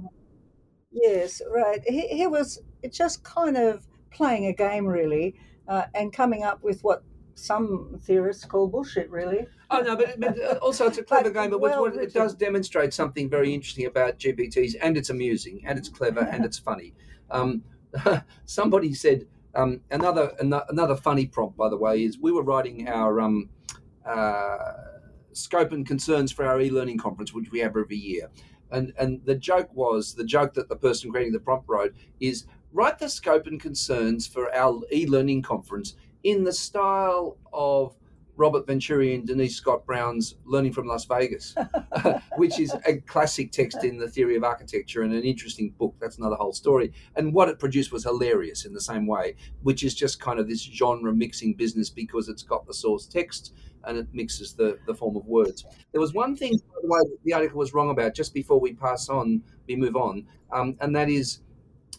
Yes, 0.90 1.42
right. 1.50 1.82
He, 1.86 2.08
he 2.08 2.26
was 2.26 2.62
just 2.90 3.22
kind 3.22 3.56
of 3.56 3.86
playing 4.10 4.46
a 4.46 4.52
game, 4.52 4.86
really, 4.86 5.34
uh, 5.68 5.84
and 5.94 6.12
coming 6.12 6.44
up 6.44 6.62
with 6.62 6.80
what 6.82 7.02
some 7.38 7.98
theorists 8.02 8.44
call 8.44 8.66
bullshit, 8.66 9.08
really. 9.10 9.46
Oh 9.70 9.80
no, 9.80 9.96
but, 9.96 10.18
but 10.18 10.40
uh, 10.40 10.58
also 10.60 10.86
it's 10.86 10.98
a 10.98 11.02
clever 11.02 11.30
game. 11.30 11.50
But 11.50 11.60
well 11.60 11.82
what 11.82 11.94
it 11.96 12.12
does 12.12 12.34
demonstrate 12.34 12.92
something 12.92 13.30
very 13.30 13.54
interesting 13.54 13.86
about 13.86 14.18
GPTs, 14.18 14.74
and 14.82 14.96
it's 14.96 15.10
amusing, 15.10 15.62
and 15.64 15.78
it's 15.78 15.88
clever, 15.88 16.20
and 16.20 16.44
it's 16.44 16.58
funny. 16.58 16.94
Um, 17.30 17.62
somebody 18.44 18.92
said 18.92 19.26
um, 19.54 19.80
another 19.90 20.34
ano- 20.40 20.64
another 20.68 20.96
funny 20.96 21.26
prompt, 21.26 21.56
by 21.56 21.68
the 21.68 21.76
way, 21.76 22.02
is 22.04 22.18
we 22.18 22.32
were 22.32 22.42
writing 22.42 22.88
our 22.88 23.20
um, 23.20 23.48
uh, 24.04 24.72
scope 25.32 25.72
and 25.72 25.86
concerns 25.86 26.32
for 26.32 26.44
our 26.44 26.60
e-learning 26.60 26.98
conference, 26.98 27.32
which 27.32 27.50
we 27.52 27.60
have 27.60 27.76
every 27.76 27.96
year. 27.96 28.30
And 28.70 28.92
and 28.98 29.24
the 29.24 29.36
joke 29.36 29.70
was 29.72 30.14
the 30.14 30.24
joke 30.24 30.54
that 30.54 30.68
the 30.68 30.76
person 30.76 31.10
creating 31.10 31.32
the 31.32 31.40
prompt 31.40 31.68
wrote 31.68 31.94
is 32.20 32.46
write 32.72 32.98
the 32.98 33.08
scope 33.08 33.46
and 33.46 33.60
concerns 33.60 34.26
for 34.26 34.54
our 34.54 34.82
e-learning 34.92 35.42
conference 35.42 35.94
in 36.24 36.44
the 36.44 36.52
style 36.52 37.36
of 37.52 37.96
Robert 38.38 38.68
Venturi 38.68 39.16
and 39.16 39.26
Denise 39.26 39.56
Scott 39.56 39.84
Brown's 39.84 40.36
Learning 40.44 40.72
from 40.72 40.86
Las 40.86 41.04
Vegas, 41.06 41.56
which 42.36 42.60
is 42.60 42.74
a 42.86 42.98
classic 42.98 43.50
text 43.50 43.82
in 43.82 43.98
the 43.98 44.08
theory 44.08 44.36
of 44.36 44.44
architecture 44.44 45.02
and 45.02 45.12
an 45.12 45.24
interesting 45.24 45.70
book. 45.70 45.96
That's 46.00 46.18
another 46.18 46.36
whole 46.36 46.52
story. 46.52 46.92
And 47.16 47.34
what 47.34 47.48
it 47.48 47.58
produced 47.58 47.90
was 47.90 48.04
hilarious 48.04 48.64
in 48.64 48.72
the 48.72 48.80
same 48.80 49.06
way, 49.08 49.34
which 49.62 49.82
is 49.82 49.94
just 49.94 50.20
kind 50.20 50.38
of 50.38 50.48
this 50.48 50.62
genre 50.62 51.12
mixing 51.12 51.54
business 51.54 51.90
because 51.90 52.28
it's 52.28 52.44
got 52.44 52.64
the 52.66 52.74
source 52.74 53.06
text 53.06 53.54
and 53.84 53.98
it 53.98 54.06
mixes 54.12 54.54
the, 54.54 54.78
the 54.86 54.94
form 54.94 55.16
of 55.16 55.26
words. 55.26 55.64
There 55.90 56.00
was 56.00 56.14
one 56.14 56.36
thing, 56.36 56.52
by 56.58 56.74
the 56.82 56.88
way, 56.88 57.00
that 57.00 57.18
the 57.24 57.32
article 57.32 57.58
was 57.58 57.74
wrong 57.74 57.90
about 57.90 58.14
just 58.14 58.32
before 58.34 58.60
we 58.60 58.72
pass 58.72 59.08
on, 59.08 59.42
we 59.66 59.74
move 59.74 59.96
on, 59.96 60.26
um, 60.52 60.76
and 60.80 60.94
that 60.94 61.08
is 61.08 61.40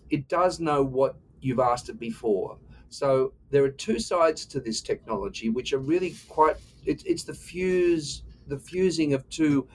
it 0.10 0.28
does 0.28 0.60
know 0.60 0.84
what 0.84 1.16
you've 1.42 1.60
asked 1.60 1.90
it 1.90 2.00
before. 2.00 2.58
So 2.90 3.34
there 3.52 3.64
are 3.64 3.70
two 3.70 4.00
sides 4.00 4.46
to 4.48 4.60
this 4.60 4.82
technology, 4.82 5.50
which 5.50 5.74
are 5.74 5.80
really 5.80 6.16
quite. 6.28 6.58
It, 6.86 7.04
it's 7.06 7.24
the 7.24 7.34
fuse, 7.34 8.24
the 8.48 8.58
fusing 8.58 9.14
of 9.14 9.28
two, 9.30 9.68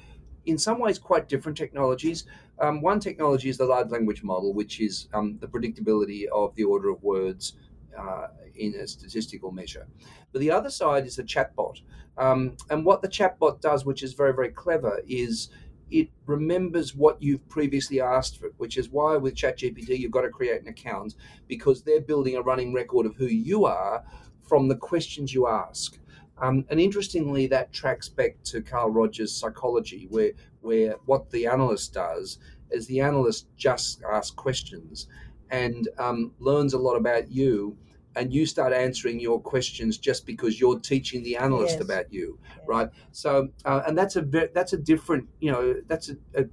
in 0.46 0.58
some 0.58 0.78
ways, 0.80 0.98
quite 0.98 1.28
different 1.28 1.56
technologies. 1.56 2.24
Um, 2.58 2.80
one 2.80 3.00
technology 3.00 3.48
is 3.48 3.58
the 3.58 3.66
large 3.66 3.90
language 3.90 4.22
model, 4.22 4.52
which 4.52 4.80
is 4.80 5.08
um, 5.14 5.38
the 5.40 5.46
predictability 5.46 6.26
of 6.26 6.54
the 6.56 6.64
order 6.64 6.90
of 6.90 7.02
words 7.02 7.54
uh, 7.98 8.28
in 8.56 8.74
a 8.74 8.86
statistical 8.86 9.50
measure. 9.52 9.86
But 10.32 10.40
the 10.40 10.50
other 10.50 10.70
side 10.70 11.06
is 11.06 11.16
the 11.16 11.22
chatbot, 11.22 11.80
um, 12.18 12.56
and 12.70 12.84
what 12.84 13.02
the 13.02 13.08
chatbot 13.08 13.60
does, 13.60 13.84
which 13.84 14.02
is 14.02 14.12
very 14.12 14.34
very 14.34 14.50
clever, 14.50 15.00
is 15.06 15.50
it 15.94 16.08
remembers 16.26 16.92
what 16.92 17.22
you've 17.22 17.48
previously 17.48 18.00
asked 18.00 18.40
for, 18.40 18.50
which 18.56 18.76
is 18.76 18.90
why 18.90 19.16
with 19.16 19.36
ChatGPT 19.36 19.96
you've 19.96 20.10
got 20.10 20.22
to 20.22 20.28
create 20.28 20.60
an 20.60 20.66
account 20.66 21.14
because 21.46 21.82
they're 21.82 22.00
building 22.00 22.34
a 22.34 22.42
running 22.42 22.74
record 22.74 23.06
of 23.06 23.14
who 23.14 23.26
you 23.26 23.64
are 23.64 24.04
from 24.42 24.66
the 24.66 24.74
questions 24.74 25.32
you 25.32 25.46
ask. 25.46 25.96
Um, 26.38 26.64
and 26.68 26.80
interestingly, 26.80 27.46
that 27.46 27.72
tracks 27.72 28.08
back 28.08 28.42
to 28.46 28.60
Carl 28.60 28.90
Rogers' 28.90 29.36
psychology, 29.36 30.08
where 30.10 30.32
where 30.62 30.96
what 31.04 31.30
the 31.30 31.46
analyst 31.46 31.94
does 31.94 32.38
is 32.72 32.88
the 32.88 33.00
analyst 33.00 33.46
just 33.56 34.02
asks 34.02 34.32
questions 34.34 35.06
and 35.50 35.88
um, 35.98 36.32
learns 36.40 36.74
a 36.74 36.78
lot 36.78 36.96
about 36.96 37.30
you, 37.30 37.76
and 38.16 38.32
you 38.32 38.46
start 38.46 38.72
answering 38.72 39.20
your 39.20 39.40
questions 39.40 39.98
just 39.98 40.26
because 40.26 40.60
you're 40.60 40.78
teaching 40.78 41.22
the 41.22 41.36
analyst 41.36 41.76
Yes. 41.78 41.80
about 41.80 42.12
you, 42.12 42.38
right? 42.66 42.88
So, 43.12 43.48
uh, 43.64 43.82
and 43.86 43.96
that's 43.96 44.16
a 44.16 44.22
ve- 44.22 44.48
that's 44.54 44.72
a 44.72 44.78
different, 44.78 45.28
you 45.40 45.50
know, 45.52 45.74
that's 45.86 46.10
a, 46.10 46.16
a 46.34 46.44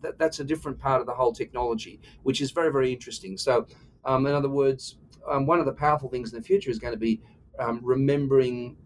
that, 0.00 0.18
that's 0.18 0.38
a 0.40 0.44
different 0.44 0.78
part 0.78 1.00
of 1.00 1.06
the 1.06 1.14
whole 1.14 1.32
technology, 1.32 2.00
which 2.22 2.40
is 2.40 2.50
very 2.52 2.70
very 2.70 2.92
interesting. 2.92 3.36
So, 3.36 3.66
um, 4.04 4.26
in 4.26 4.34
other 4.34 4.48
words, 4.48 4.96
um, 5.28 5.46
one 5.46 5.58
of 5.60 5.66
the 5.66 5.72
powerful 5.72 6.08
things 6.08 6.32
in 6.32 6.38
the 6.38 6.44
future 6.44 6.70
is 6.70 6.78
going 6.78 6.94
to 6.94 6.98
be 6.98 7.20
um, 7.58 7.80
remembering 7.82 8.76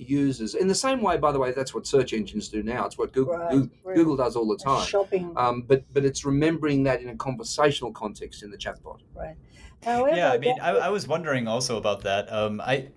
users 0.00 0.54
in 0.54 0.66
the 0.68 0.74
same 0.74 1.02
way. 1.02 1.16
By 1.18 1.32
the 1.32 1.38
way, 1.38 1.52
that's 1.52 1.74
what 1.74 1.86
search 1.86 2.12
engines 2.12 2.48
do 2.48 2.62
now. 2.62 2.86
It's 2.86 2.96
what 2.98 3.12
Google 3.12 3.36
Right, 3.36 3.50
Google, 3.50 3.70
right. 3.84 3.96
Google 3.96 4.16
does 4.16 4.36
all 4.36 4.46
the 4.48 4.56
time. 4.56 4.86
Shopping, 4.86 5.32
Um, 5.36 5.62
but 5.62 5.84
but 5.92 6.04
it's 6.04 6.24
remembering 6.24 6.82
that 6.84 7.00
in 7.02 7.08
a 7.10 7.16
conversational 7.16 7.92
context 7.92 8.42
in 8.42 8.50
the 8.50 8.56
chatbot. 8.58 9.00
right. 9.14 9.36
However, 9.82 10.14
yeah, 10.14 10.30
I 10.32 10.38
mean, 10.38 10.60
I, 10.60 10.70
I 10.72 10.88
was 10.90 11.08
wondering 11.08 11.48
also 11.48 11.78
about 11.78 12.02
that. 12.02 12.30
Um, 12.30 12.60
I, 12.60 12.88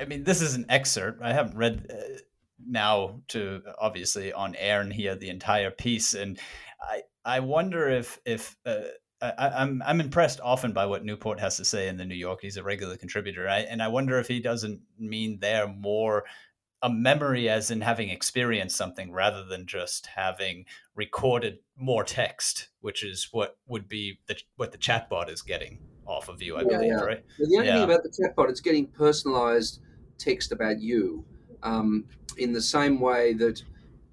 I 0.00 0.06
mean, 0.06 0.24
this 0.24 0.40
is 0.40 0.54
an 0.54 0.64
excerpt. 0.70 1.20
I 1.22 1.32
haven't 1.34 1.58
read 1.58 1.86
uh, 1.90 1.96
now 2.66 3.20
to 3.28 3.60
obviously 3.78 4.32
on 4.32 4.54
air 4.56 4.80
and 4.80 4.90
hear 4.90 5.14
the 5.14 5.28
entire 5.28 5.70
piece, 5.70 6.14
and 6.14 6.38
I, 6.80 7.02
I 7.24 7.40
wonder 7.40 7.88
if 7.88 8.18
if. 8.24 8.56
Uh, 8.64 8.80
I, 9.22 9.62
I'm 9.62 9.82
I'm 9.82 10.00
impressed 10.00 10.40
often 10.42 10.72
by 10.72 10.86
what 10.86 11.04
Newport 11.04 11.38
has 11.40 11.56
to 11.58 11.64
say 11.64 11.88
in 11.88 11.96
the 11.96 12.04
New 12.04 12.16
York. 12.16 12.40
He's 12.42 12.56
a 12.56 12.62
regular 12.62 12.96
contributor, 12.96 13.48
I, 13.48 13.60
and 13.60 13.82
I 13.82 13.88
wonder 13.88 14.18
if 14.18 14.28
he 14.28 14.40
doesn't 14.40 14.80
mean 14.98 15.38
there 15.40 15.68
more 15.68 16.24
a 16.82 16.90
memory 16.90 17.48
as 17.48 17.70
in 17.70 17.80
having 17.80 18.08
experienced 18.08 18.76
something 18.76 19.12
rather 19.12 19.44
than 19.44 19.66
just 19.66 20.06
having 20.06 20.66
recorded 20.96 21.60
more 21.76 22.02
text, 22.02 22.68
which 22.80 23.04
is 23.04 23.28
what 23.30 23.56
would 23.68 23.88
be 23.88 24.18
the, 24.26 24.36
what 24.56 24.72
the 24.72 24.78
chatbot 24.78 25.30
is 25.30 25.42
getting 25.42 25.78
off 26.06 26.28
of 26.28 26.42
you, 26.42 26.56
I 26.56 26.64
Yeah, 26.64 26.78
believe, 26.78 26.88
yeah. 26.88 27.04
right? 27.04 27.24
Well, 27.38 27.48
the 27.48 27.56
only 27.58 27.68
Yeah. 27.68 27.74
thing 27.76 27.84
about 27.84 28.02
the 28.02 28.10
chatbot, 28.10 28.50
it's 28.50 28.60
getting 28.60 28.88
personalized 28.88 29.80
text 30.18 30.50
about 30.50 30.80
you 30.80 31.24
um, 31.62 32.04
in 32.36 32.52
the 32.52 32.60
same 32.60 32.98
way 32.98 33.32
that 33.34 33.62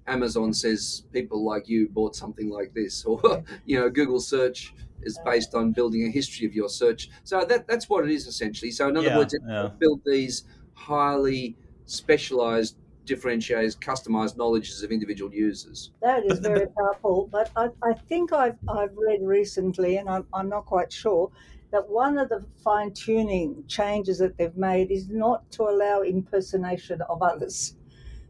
Amazon 0.06 0.52
says 0.52 1.04
people 1.12 1.44
like 1.44 1.68
you 1.68 1.88
bought 1.88 2.14
something 2.14 2.48
like 2.50 2.72
this, 2.72 3.04
or 3.06 3.42
you 3.64 3.80
know, 3.80 3.90
Google 3.90 4.20
search 4.20 4.72
is 5.02 5.18
based 5.18 5.54
on 5.54 5.72
building 5.72 6.04
a 6.06 6.10
history 6.10 6.46
of 6.46 6.54
your 6.54 6.68
search. 6.68 7.08
So 7.24 7.44
that 7.44 7.66
that's 7.66 7.88
what 7.88 8.04
it 8.04 8.10
is 8.10 8.26
essentially. 8.26 8.70
So 8.70 8.88
in 8.88 8.96
other 8.96 9.10
Yeah, 9.10 9.10
words, 9.10 9.34
it 9.34 9.42
yeah. 9.46 9.70
built 9.78 10.00
these 10.04 10.44
highly 10.74 11.56
specialized, 11.86 12.76
differentiated, 13.04 13.80
customized 13.80 14.36
knowledges 14.36 14.82
of 14.82 14.90
individual 14.92 15.32
users. 15.34 15.90
That 16.02 16.24
is 16.24 16.40
very 16.40 16.66
powerful. 16.78 17.26
But 17.26 17.50
I, 17.56 17.70
I 17.82 17.92
think 17.94 18.32
I've, 18.32 18.58
I've 18.68 18.96
read 18.96 19.22
recently, 19.22 19.96
and 19.96 20.08
I'm, 20.08 20.26
I'm 20.32 20.48
not 20.48 20.64
quite 20.66 20.92
sure, 20.92 21.30
that 21.70 21.88
one 21.88 22.18
of 22.18 22.28
the 22.28 22.46
fine 22.56 22.92
tuning 22.92 23.64
changes 23.66 24.18
that 24.18 24.36
they've 24.36 24.56
made 24.56 24.90
is 24.90 25.08
not 25.08 25.50
to 25.52 25.64
allow 25.64 26.00
impersonation 26.02 27.02
of 27.02 27.22
others 27.22 27.76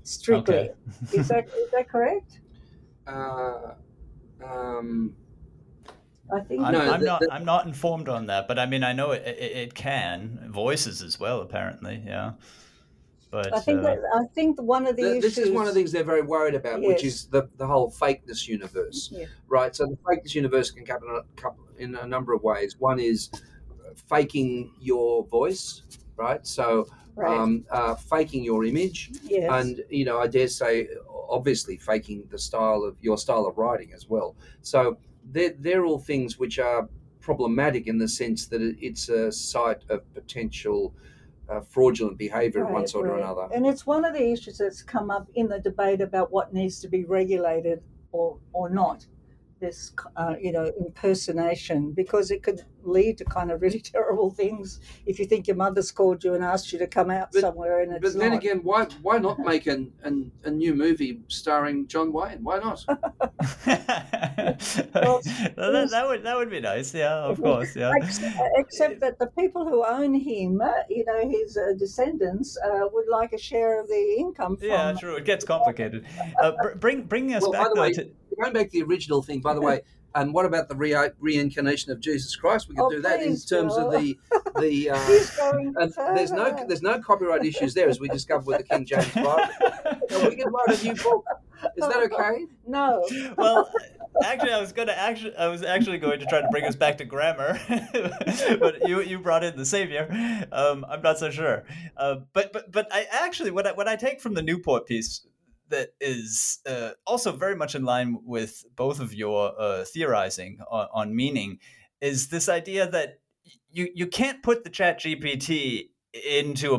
strictly. 0.04 0.58
Okay. 0.58 0.72
is, 1.12 1.28
that, 1.28 1.48
is 1.54 1.70
that 1.72 1.88
correct? 1.88 2.40
Uh, 3.06 3.74
um, 4.44 5.16
I 6.32 6.40
think 6.40 6.62
I'm, 6.62 6.72
No, 6.72 6.80
I'm 6.80 7.00
the- 7.00 7.06
not. 7.06 7.20
the- 7.20 7.32
I'm 7.32 7.44
not 7.44 7.66
informed 7.66 8.08
on 8.08 8.26
that, 8.26 8.46
but 8.48 8.58
I 8.58 8.66
mean, 8.66 8.82
I 8.84 8.92
know 8.92 9.10
it, 9.12 9.22
it, 9.26 9.52
it 9.56 9.74
can 9.74 10.48
voices 10.50 11.02
as 11.02 11.18
well. 11.20 11.40
Apparently, 11.40 12.02
yeah. 12.06 12.32
But 13.30 13.54
I 13.54 13.60
think 13.60 13.78
uh, 13.80 13.82
that, 13.82 13.98
I 14.12 14.24
think 14.34 14.60
one 14.60 14.88
of 14.88 14.96
the 14.96 15.02
Th- 15.02 15.16
issues. 15.18 15.36
this 15.36 15.46
is 15.46 15.50
one 15.52 15.68
of 15.68 15.72
the 15.72 15.78
things 15.80 15.92
they're 15.92 16.02
very 16.02 16.22
worried 16.22 16.54
about, 16.56 16.80
which 16.82 17.04
is 17.04 17.26
the, 17.26 17.48
the 17.58 17.66
whole 17.66 17.88
fakeness 17.92 18.48
universe, 18.48 19.08
Yeah. 19.12 19.26
right? 19.48 19.74
So 19.74 19.86
the 19.86 19.96
fakeness 19.98 20.34
universe 20.34 20.72
can 20.72 20.84
happen 20.84 21.08
in 21.08 21.14
a, 21.16 21.40
couple, 21.40 21.64
in 21.78 21.94
a 21.94 22.06
number 22.08 22.32
of 22.32 22.42
ways. 22.42 22.76
One 22.80 22.98
is 22.98 23.30
faking 24.08 24.72
your 24.80 25.24
voice, 25.26 25.82
right? 26.16 26.44
So 26.46 26.86
Right. 27.16 27.38
um, 27.38 27.64
uh, 27.70 27.96
faking 27.96 28.44
your 28.44 28.64
image, 28.64 29.10
yes. 29.24 29.48
and 29.52 29.82
you 29.90 30.04
know, 30.04 30.20
I 30.20 30.26
dare 30.26 30.48
say, 30.48 30.88
obviously, 31.28 31.76
faking 31.76 32.24
the 32.30 32.38
style 32.38 32.82
of 32.82 32.96
your 33.02 33.18
style 33.18 33.46
of 33.46 33.58
writing 33.58 33.92
as 33.92 34.08
well. 34.08 34.36
So 34.62 34.96
they're, 35.24 35.54
they're 35.58 35.84
all 35.84 35.98
things 35.98 36.38
which 36.38 36.58
are 36.58 36.88
problematic 37.20 37.86
in 37.86 37.98
the 37.98 38.08
sense 38.08 38.46
that 38.46 38.60
it's 38.80 39.08
a 39.08 39.30
site 39.30 39.82
of 39.88 40.12
potential 40.14 40.94
uh, 41.48 41.60
fraudulent 41.60 42.16
behavior 42.16 42.62
of 42.62 42.70
one 42.70 42.82
Right, 42.82 42.88
sort 42.88 43.08
or 43.08 43.18
another. 43.18 43.48
And 43.52 43.66
it's 43.66 43.86
one 43.86 44.04
of 44.04 44.14
the 44.14 44.32
issues 44.32 44.58
that's 44.58 44.82
come 44.82 45.10
up 45.10 45.28
in 45.34 45.48
the 45.48 45.58
debate 45.58 46.00
about 46.00 46.30
what 46.30 46.54
needs 46.54 46.80
to 46.80 46.88
be 46.88 47.04
regulated 47.04 47.82
or, 48.12 48.38
or 48.52 48.70
not. 48.70 49.06
This, 49.58 49.92
uh, 50.16 50.36
you 50.40 50.52
know, 50.52 50.72
impersonation, 50.78 51.92
because 51.92 52.30
it 52.30 52.42
could 52.42 52.64
lead 52.84 53.18
to 53.18 53.24
kind 53.24 53.50
of 53.50 53.62
really 53.62 53.80
terrible 53.94 54.30
things 54.30 54.80
if 55.06 55.18
you 55.18 55.26
think 55.26 55.46
your 55.46 55.56
mother's 55.56 55.90
called 55.90 56.22
you 56.24 56.34
and 56.34 56.44
asked 56.44 56.72
you 56.72 56.78
to 56.78 56.86
come 56.86 57.10
out 57.10 57.28
But- 57.32 57.40
somewhere 57.42 57.80
and 57.80 57.92
it's 57.92 58.02
But 58.02 58.18
then 58.18 58.30
not. 58.30 58.38
again, 58.38 58.60
why 58.62 58.86
why 59.02 59.18
not 59.18 59.38
make 59.38 59.66
an, 59.66 59.92
an, 60.02 60.30
a 60.44 60.50
new 60.50 60.74
movie 60.74 61.20
starring 61.28 61.86
John 61.86 62.12
Wayne? 62.12 62.38
Why 62.42 62.58
not? 62.58 62.84
Well, 64.94 65.20
that, 65.22 65.88
that 65.90 66.06
would 66.08 66.22
that 66.24 66.36
would 66.36 66.50
be 66.50 66.60
nice. 66.60 66.92
Yeah, 66.94 67.14
of 67.14 67.40
course. 67.40 67.74
Yeah. 67.76 67.92
Except, 67.96 68.36
except 68.56 69.00
that 69.00 69.18
the 69.18 69.26
people 69.38 69.66
who 69.68 69.84
own 69.84 70.14
him, 70.14 70.60
you 70.88 71.04
know, 71.04 71.28
his 71.28 71.56
uh, 71.56 71.72
descendants, 71.78 72.58
uh, 72.64 72.86
would 72.92 73.06
like 73.08 73.32
a 73.32 73.38
share 73.38 73.80
of 73.80 73.88
the 73.88 74.16
income 74.18 74.56
from. 74.56 74.68
Yeah, 74.68 74.92
true. 74.98 75.16
It 75.16 75.24
gets 75.24 75.44
complicated. 75.44 76.04
Uh, 76.42 76.52
br- 76.62 76.74
bring 76.78 77.02
bring 77.04 77.34
us 77.34 77.42
Well, 77.42 77.52
by 77.52 77.58
back 77.58 77.68
the 77.68 77.74
though 77.74 77.80
way- 77.82 77.92
to 77.94 78.10
Going 78.40 78.52
back 78.54 78.66
to 78.70 78.78
the 78.78 78.82
original 78.84 79.22
thing, 79.22 79.40
by 79.40 79.52
the 79.54 79.60
way, 79.68 79.82
and 80.14 80.34
what 80.34 80.46
about 80.46 80.68
the 80.68 80.74
re- 80.76 81.10
reincarnation 81.18 81.92
of 81.92 82.00
Jesus 82.00 82.34
Christ? 82.36 82.68
We 82.68 82.74
could 82.74 82.84
Oh, 82.84 82.90
do 82.90 83.00
that 83.02 83.20
in 83.22 83.28
please, 83.30 83.44
terms 83.44 83.76
of 83.76 83.92
the 83.92 84.18
the. 84.58 84.90
Uh, 84.90 85.06
He's 85.06 85.30
going 85.36 85.74
and 85.78 85.92
there's 86.16 86.32
no 86.32 86.64
there's 86.66 86.82
no 86.82 86.98
copyright 87.00 87.44
issues 87.44 87.74
there, 87.74 87.88
as 87.88 88.00
we 88.00 88.08
discovered 88.08 88.46
with 88.46 88.58
the 88.58 88.64
King 88.64 88.84
James 88.84 89.12
Bible. 89.14 89.40
And 90.10 90.28
we 90.28 90.34
can 90.34 90.52
write 90.52 90.80
a 90.80 90.84
new 90.84 90.94
book. 90.94 91.24
Is 91.76 91.86
that 91.86 92.02
okay? 92.12 92.46
No. 92.66 93.06
well, 93.36 93.70
actually, 94.24 94.52
I 94.52 94.60
was 94.60 94.72
gonna 94.72 94.92
actually, 94.92 95.36
I 95.36 95.46
was 95.46 95.62
actually 95.62 95.98
going 95.98 96.18
to 96.20 96.26
try 96.26 96.40
to 96.40 96.48
bring 96.50 96.64
us 96.64 96.74
back 96.74 96.98
to 96.98 97.04
grammar, 97.04 97.60
but 98.58 98.88
you 98.88 99.00
you 99.02 99.18
brought 99.18 99.44
in 99.44 99.56
the 99.56 99.64
savior. 99.66 100.08
Um, 100.50 100.84
I'm 100.88 101.02
not 101.02 101.18
so 101.18 101.30
sure. 101.30 101.64
Uh, 101.96 102.16
but 102.32 102.52
but 102.52 102.72
but 102.72 102.88
I 102.90 103.06
actually 103.12 103.50
what 103.50 103.66
I, 103.66 103.72
what 103.72 103.86
I 103.88 103.96
take 103.96 104.20
from 104.20 104.34
the 104.34 104.42
Newport 104.42 104.86
piece 104.86 105.26
that 105.70 105.90
is 106.00 106.58
uh, 106.66 106.90
also 107.06 107.32
very 107.32 107.56
much 107.56 107.74
in 107.74 107.84
line 107.84 108.18
with 108.24 108.64
both 108.76 109.00
of 109.00 109.14
your 109.14 109.52
uh, 109.58 109.84
theorizing 109.84 110.58
on, 110.70 110.88
on 110.92 111.16
meaning 111.16 111.58
is 112.00 112.28
this 112.28 112.48
idea 112.48 112.88
that 112.90 113.20
you 113.70 113.88
you 113.94 114.06
can't 114.06 114.42
put 114.42 114.64
the 114.64 114.70
Chat 114.70 115.00
GPT 115.00 115.90
into 116.12 116.74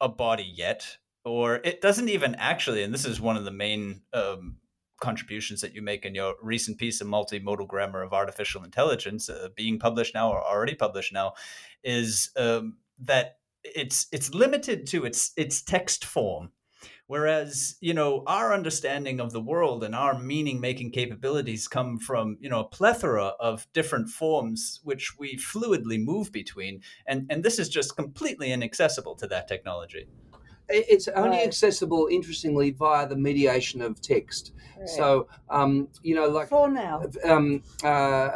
a, 0.00 0.06
a 0.06 0.08
body 0.08 0.50
yet, 0.54 0.98
or 1.24 1.56
it 1.56 1.80
doesn't 1.80 2.08
even 2.08 2.34
actually. 2.36 2.82
And 2.82 2.92
this 2.92 3.04
is 3.04 3.20
one 3.20 3.36
of 3.36 3.44
the 3.44 3.50
main 3.50 4.02
um, 4.12 4.56
contributions 5.00 5.60
that 5.60 5.74
you 5.74 5.82
make 5.82 6.04
in 6.04 6.14
your 6.14 6.34
recent 6.42 6.78
piece 6.78 7.00
of 7.00 7.08
multimodal 7.08 7.68
grammar 7.68 8.02
of 8.02 8.12
artificial 8.12 8.64
intelligence, 8.64 9.28
uh, 9.28 9.48
being 9.54 9.78
published 9.78 10.14
now 10.14 10.30
or 10.30 10.42
already 10.42 10.74
published 10.74 11.12
now, 11.12 11.34
is 11.84 12.30
um, 12.36 12.76
that 12.98 13.38
it's 13.62 14.06
it's 14.12 14.32
limited 14.34 14.86
to 14.88 15.04
its 15.04 15.32
its 15.36 15.62
text 15.62 16.04
form. 16.04 16.50
Whereas, 17.08 17.76
you 17.80 17.94
know, 17.94 18.24
our 18.26 18.52
understanding 18.52 19.20
of 19.20 19.32
the 19.32 19.40
world 19.40 19.84
and 19.84 19.94
our 19.94 20.18
meaning 20.18 20.60
making 20.60 20.90
capabilities 20.90 21.68
come 21.68 21.98
from, 21.98 22.36
you 22.40 22.48
know, 22.48 22.60
a 22.60 22.68
plethora 22.68 23.32
of 23.38 23.66
different 23.72 24.08
forms 24.08 24.80
which 24.82 25.16
we 25.16 25.36
fluidly 25.36 26.02
move 26.02 26.32
between. 26.32 26.82
And, 27.06 27.26
and 27.30 27.44
this 27.44 27.60
is 27.60 27.68
just 27.68 27.94
completely 27.96 28.50
inaccessible 28.50 29.14
to 29.16 29.28
that 29.28 29.46
technology. 29.46 30.08
It's 30.68 31.06
only 31.06 31.38
Right. 31.38 31.46
accessible, 31.46 32.08
interestingly, 32.10 32.72
via 32.72 33.08
the 33.08 33.16
mediation 33.16 33.80
of 33.80 34.00
text. 34.00 34.52
So, 34.84 35.28
um, 35.48 35.88
you 36.02 36.14
know, 36.16 36.28
like 36.28 36.48
for 36.48 36.68
now, 36.68 37.04
um, 37.24 37.62
uh, 37.84 38.30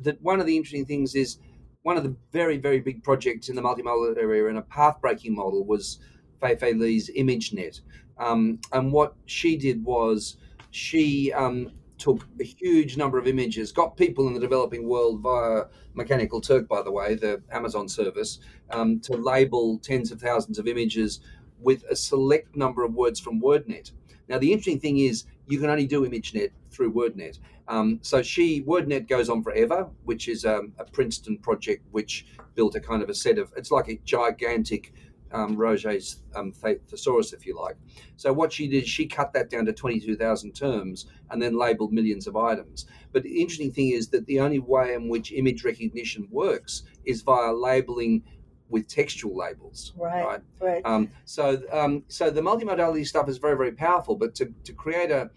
that 0.00 0.20
one 0.20 0.40
of 0.40 0.46
the 0.46 0.56
interesting 0.56 0.84
things 0.84 1.14
is 1.14 1.38
one 1.82 1.96
of 1.96 2.02
the 2.02 2.16
very, 2.32 2.58
very 2.58 2.80
big 2.80 3.04
projects 3.04 3.48
in 3.48 3.54
the 3.54 3.62
multimodal 3.62 4.16
area 4.18 4.48
and 4.48 4.58
a 4.58 4.62
path 4.62 5.00
breaking 5.00 5.34
model 5.34 5.64
was 5.64 6.00
Fei 6.40 6.56
Fei 6.56 6.72
Li's 6.74 7.08
ImageNet. 7.16 7.80
Um, 8.18 8.60
and 8.72 8.92
what 8.92 9.14
she 9.26 9.56
did 9.56 9.84
was 9.84 10.36
she 10.70 11.32
um, 11.32 11.72
took 11.98 12.26
a 12.40 12.44
huge 12.44 12.96
number 12.96 13.18
of 13.18 13.26
images, 13.26 13.72
got 13.72 13.96
people 13.96 14.26
in 14.26 14.34
the 14.34 14.40
developing 14.40 14.88
world 14.88 15.20
via 15.20 15.64
Mechanical 15.94 16.40
Turk, 16.40 16.68
by 16.68 16.82
the 16.82 16.92
way, 16.92 17.14
the 17.14 17.42
Amazon 17.50 17.88
service, 17.88 18.40
um, 18.70 19.00
to 19.00 19.14
label 19.14 19.78
tens 19.78 20.10
of 20.12 20.20
thousands 20.20 20.58
of 20.58 20.66
images 20.66 21.20
with 21.60 21.84
a 21.90 21.96
select 21.96 22.54
number 22.56 22.84
of 22.84 22.94
words 22.94 23.18
from 23.18 23.40
WordNet. 23.40 23.92
Now, 24.28 24.38
the 24.38 24.52
interesting 24.52 24.80
thing 24.80 24.98
is 24.98 25.24
you 25.46 25.58
can 25.58 25.70
only 25.70 25.86
do 25.86 26.06
ImageNet 26.06 26.50
through 26.70 26.92
WordNet. 26.92 27.38
Um, 27.68 27.98
so 28.02 28.22
she 28.22 28.62
WordNet 28.62 29.08
goes 29.08 29.28
on 29.28 29.42
forever, 29.42 29.88
which 30.04 30.28
is 30.28 30.44
um, 30.44 30.72
a 30.78 30.84
Princeton 30.84 31.38
project 31.38 31.84
which 31.90 32.26
built 32.54 32.74
a 32.74 32.80
kind 32.80 33.02
of 33.02 33.08
a 33.08 33.14
set 33.14 33.38
of. 33.38 33.52
It's 33.56 33.70
like 33.70 33.88
a 33.88 33.98
gigantic 34.04 34.92
um, 35.32 35.56
Roget's 35.56 36.22
um, 36.34 36.52
thesaurus, 36.52 37.32
if 37.32 37.46
you 37.46 37.56
like. 37.58 37.76
So 38.16 38.32
what 38.32 38.52
she 38.52 38.68
did, 38.68 38.86
she 38.86 39.06
cut 39.06 39.32
that 39.32 39.50
down 39.50 39.66
to 39.66 39.72
twenty-two 39.72 40.16
thousand 40.16 40.52
terms 40.52 41.06
and 41.30 41.40
then 41.42 41.58
labeled 41.58 41.92
millions 41.92 42.26
of 42.26 42.36
items. 42.36 42.86
But 43.12 43.22
the 43.22 43.40
interesting 43.40 43.72
thing 43.72 43.90
is 43.90 44.08
that 44.08 44.26
the 44.26 44.40
only 44.40 44.58
way 44.58 44.94
in 44.94 45.08
which 45.08 45.32
image 45.32 45.64
recognition 45.64 46.28
works 46.30 46.84
is 47.04 47.22
via 47.22 47.52
labeling 47.52 48.22
with 48.68 48.88
textual 48.88 49.36
labels. 49.36 49.92
right, 50.24 50.40
right. 50.60 50.82
Um, 50.84 51.10
so, 51.24 51.62
um, 51.72 52.02
so 52.08 52.30
the 52.30 52.40
multimodality 52.40 53.06
stuff 53.06 53.28
is 53.28 53.38
very, 53.38 53.56
very 53.56 53.72
powerful. 53.72 54.16
But 54.16 54.34
to, 54.36 54.52
to 54.64 54.72
create 54.72 55.10
a 55.10 55.30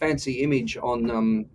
fancy 0.00 0.42
image 0.42 0.76
on, 0.76 1.10
um, 1.10 1.46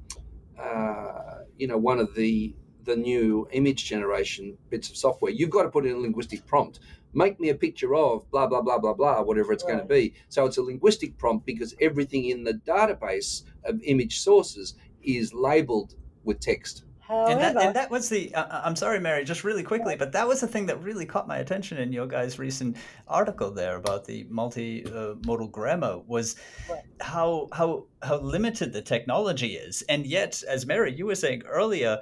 uh, 0.59 1.43
you 1.57 1.67
know, 1.67 1.77
one 1.77 1.99
of 1.99 2.15
the 2.15 2.55
the 2.85 2.95
new 2.95 3.47
image 3.51 3.85
generation 3.85 4.57
bits 4.71 4.89
of 4.89 4.97
software, 4.97 5.31
you've 5.31 5.51
got 5.51 5.63
to 5.63 5.69
put 5.69 5.85
in 5.85 5.93
a 5.93 5.97
linguistic 5.97 6.43
prompt. 6.47 6.79
Make 7.13 7.39
me 7.39 7.49
a 7.49 7.55
picture 7.55 7.95
of 7.95 8.29
blah 8.31 8.47
blah 8.47 8.61
blah 8.61 8.77
blah 8.77 8.93
blah, 8.93 9.21
whatever 9.21 9.51
it's 9.51 9.63
going 9.63 9.79
to 9.79 9.85
be. 9.85 10.13
So 10.29 10.45
it's 10.45 10.57
a 10.57 10.61
linguistic 10.61 11.17
prompt 11.17 11.45
because 11.45 11.73
everything 11.81 12.25
in 12.25 12.43
the 12.43 12.53
database 12.53 13.43
of 13.65 13.81
image 13.83 14.19
sources 14.19 14.75
is 15.01 15.33
labeled 15.33 15.95
with 16.23 16.39
text. 16.39 16.83
However, 16.99 17.31
And 17.31 17.41
that, 17.41 17.57
and 17.63 17.75
that 17.75 17.89
was 17.89 18.07
the. 18.09 18.35
Uh, 18.35 18.61
I'm 18.63 18.75
sorry, 18.75 18.99
Mary, 18.99 19.23
just 19.23 19.43
really 19.43 19.63
quickly, 19.63 19.95
but 19.95 20.11
that 20.11 20.27
was 20.27 20.41
the 20.41 20.47
thing 20.47 20.67
that 20.67 20.83
really 20.83 21.07
caught 21.07 21.27
my 21.27 21.39
attention 21.39 21.79
in 21.79 21.91
your 21.91 22.05
guys' 22.05 22.37
recent 22.37 22.77
article 23.07 23.49
there 23.49 23.77
about 23.77 24.05
the 24.05 24.25
multimodal 24.25 25.51
grammar 25.51 25.97
was 26.05 26.35
Right. 26.69 26.83
how 26.99 27.47
how 27.51 27.85
how 28.03 28.19
limited 28.19 28.73
the 28.73 28.83
technology 28.83 29.55
is, 29.55 29.81
and 29.89 30.05
yet, 30.05 30.43
as 30.47 30.67
Mary, 30.67 30.93
you 30.93 31.07
were 31.07 31.15
saying 31.15 31.41
earlier, 31.47 31.97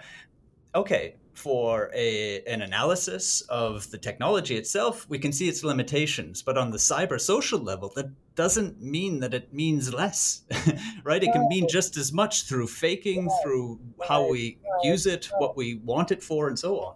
okay, 0.76 1.16
for 1.38 1.92
a 1.94 2.42
an 2.46 2.62
analysis 2.64 3.42
of 3.42 3.90
the 3.92 3.98
technology 3.98 4.58
itself, 4.58 5.08
we 5.08 5.20
can 5.20 5.32
see 5.32 5.48
its 5.48 5.64
limitations, 5.64 6.42
but 6.42 6.58
on 6.58 6.72
the 6.72 6.78
cyber 6.78 7.22
social 7.22 7.60
level, 7.60 7.92
that 7.96 8.10
doesn't 8.36 8.82
mean 8.82 9.20
that 9.20 9.34
it 9.34 9.54
means 9.54 9.94
less, 9.94 10.44
right? 11.04 11.24
It 11.24 11.32
can 11.32 11.48
mean 11.48 11.68
just 11.70 11.96
as 11.96 12.12
much 12.12 12.44
through 12.44 12.68
faking, 12.68 13.30
through 13.44 13.80
how 14.08 14.28
we 14.28 14.58
use 14.82 15.06
it, 15.06 15.30
what 15.38 15.56
we 15.56 15.76
want 15.76 16.12
it 16.12 16.24
for, 16.24 16.48
and 16.48 16.58
so 16.58 16.80
on. 16.80 16.96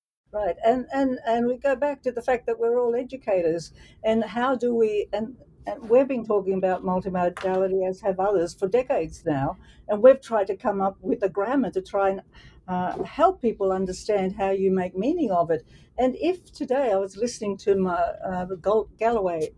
Right, 0.33 0.55
and 0.63 0.85
and 0.93 1.19
and 1.27 1.45
we 1.45 1.57
go 1.57 1.75
back 1.75 2.01
to 2.03 2.11
the 2.11 2.21
fact 2.21 2.45
that 2.45 2.57
we're 2.57 2.79
all 2.79 2.95
educators, 2.95 3.73
and 4.01 4.23
how 4.23 4.55
do 4.55 4.73
we 4.73 5.07
and 5.11 5.35
and 5.67 5.89
we've 5.89 6.07
been 6.07 6.25
talking 6.25 6.53
about 6.53 6.85
multimodality 6.85 7.85
as 7.85 7.99
have 7.99 8.17
others 8.17 8.53
for 8.53 8.69
decades 8.69 9.23
now, 9.25 9.57
and 9.89 10.01
we've 10.01 10.21
tried 10.21 10.47
to 10.47 10.55
come 10.55 10.79
up 10.79 10.95
with 11.01 11.21
a 11.23 11.27
grammar 11.27 11.69
to 11.71 11.81
try 11.81 12.11
and 12.11 12.21
uh, 12.65 13.03
help 13.03 13.41
people 13.41 13.73
understand 13.73 14.35
how 14.37 14.51
you 14.51 14.71
make 14.71 14.97
meaning 14.97 15.31
of 15.31 15.51
it. 15.51 15.65
And 15.97 16.15
if 16.15 16.53
today 16.53 16.93
I 16.93 16.95
was 16.95 17.17
listening 17.17 17.57
to 17.57 17.75
my 17.75 17.91
uh, 17.93 18.45
Galloway, 18.97 19.49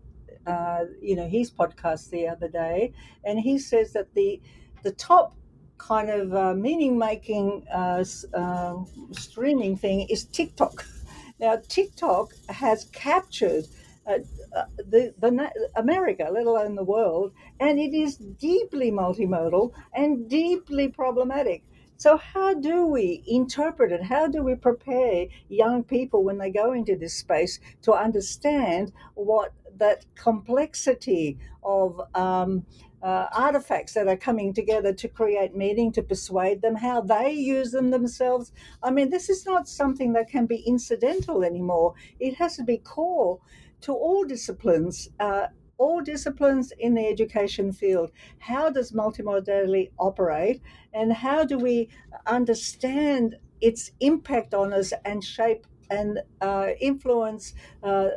uh, 0.44 0.86
you 1.00 1.14
know, 1.14 1.28
his 1.28 1.52
podcast 1.52 2.10
the 2.10 2.26
other 2.26 2.48
day, 2.48 2.92
and 3.24 3.38
he 3.38 3.58
says 3.58 3.92
that 3.92 4.12
the 4.14 4.40
the 4.82 4.90
top 4.90 5.36
kind 5.86 6.08
of 6.10 6.34
uh, 6.34 6.54
meaning 6.54 6.98
making 6.98 7.66
uh, 7.72 8.04
uh, 8.32 8.76
streaming 9.12 9.76
thing 9.76 10.06
is 10.08 10.24
TikTok. 10.26 10.86
Now, 11.40 11.60
TikTok 11.68 12.32
has 12.48 12.84
captured 12.92 13.64
uh, 14.06 14.18
uh, 14.56 14.66
the, 14.78 15.12
the 15.18 15.50
America, 15.74 16.30
let 16.32 16.46
alone 16.46 16.76
the 16.76 16.84
world, 16.84 17.32
and 17.58 17.78
it 17.78 17.92
is 17.92 18.16
deeply 18.16 18.92
multimodal 18.92 19.72
and 19.94 20.28
deeply 20.30 20.86
problematic. 20.88 21.64
So, 21.96 22.16
how 22.16 22.54
do 22.54 22.86
we 22.86 23.24
interpret 23.26 23.90
it? 23.90 24.04
How 24.04 24.28
do 24.28 24.44
we 24.44 24.54
prepare 24.54 25.26
young 25.48 25.82
people 25.82 26.22
when 26.22 26.38
they 26.38 26.50
go 26.50 26.72
into 26.72 26.96
this 26.96 27.14
space 27.14 27.58
to 27.82 27.92
understand 27.92 28.92
what 29.14 29.52
that 29.78 30.06
complexity 30.14 31.36
of 31.64 32.00
um, 32.14 32.64
uh, 33.04 33.28
artifacts 33.32 33.92
that 33.92 34.08
are 34.08 34.16
coming 34.16 34.54
together 34.54 34.92
to 34.94 35.08
create 35.08 35.54
meaning, 35.54 35.92
to 35.92 36.02
persuade 36.02 36.62
them, 36.62 36.74
how 36.74 37.02
they 37.02 37.30
use 37.30 37.70
them 37.70 37.90
themselves? 37.90 38.50
I 38.82 38.90
mean, 38.90 39.10
this 39.10 39.28
is 39.28 39.44
not 39.44 39.68
something 39.68 40.14
that 40.14 40.30
can 40.30 40.46
be 40.46 40.64
incidental 40.66 41.44
anymore. 41.44 41.94
It 42.18 42.34
has 42.36 42.56
to 42.56 42.64
be 42.64 42.78
core 42.78 43.40
to 43.82 43.92
all 43.92 44.24
disciplines. 44.24 45.10
Uh, 45.20 45.48
all 45.76 46.00
disciplines 46.00 46.72
in 46.78 46.94
the 46.94 47.06
education 47.06 47.72
field. 47.72 48.10
How 48.38 48.70
does 48.70 48.92
multimodality 48.92 49.90
operate, 49.98 50.62
and 50.94 51.12
how 51.12 51.44
do 51.44 51.58
we 51.58 51.88
understand 52.26 53.36
its 53.60 53.90
impact 54.00 54.54
on 54.54 54.72
us 54.72 54.92
and 55.04 55.22
shape 55.22 55.66
and 55.90 56.20
uh, 56.40 56.68
influence 56.80 57.54
uh, 57.82 58.10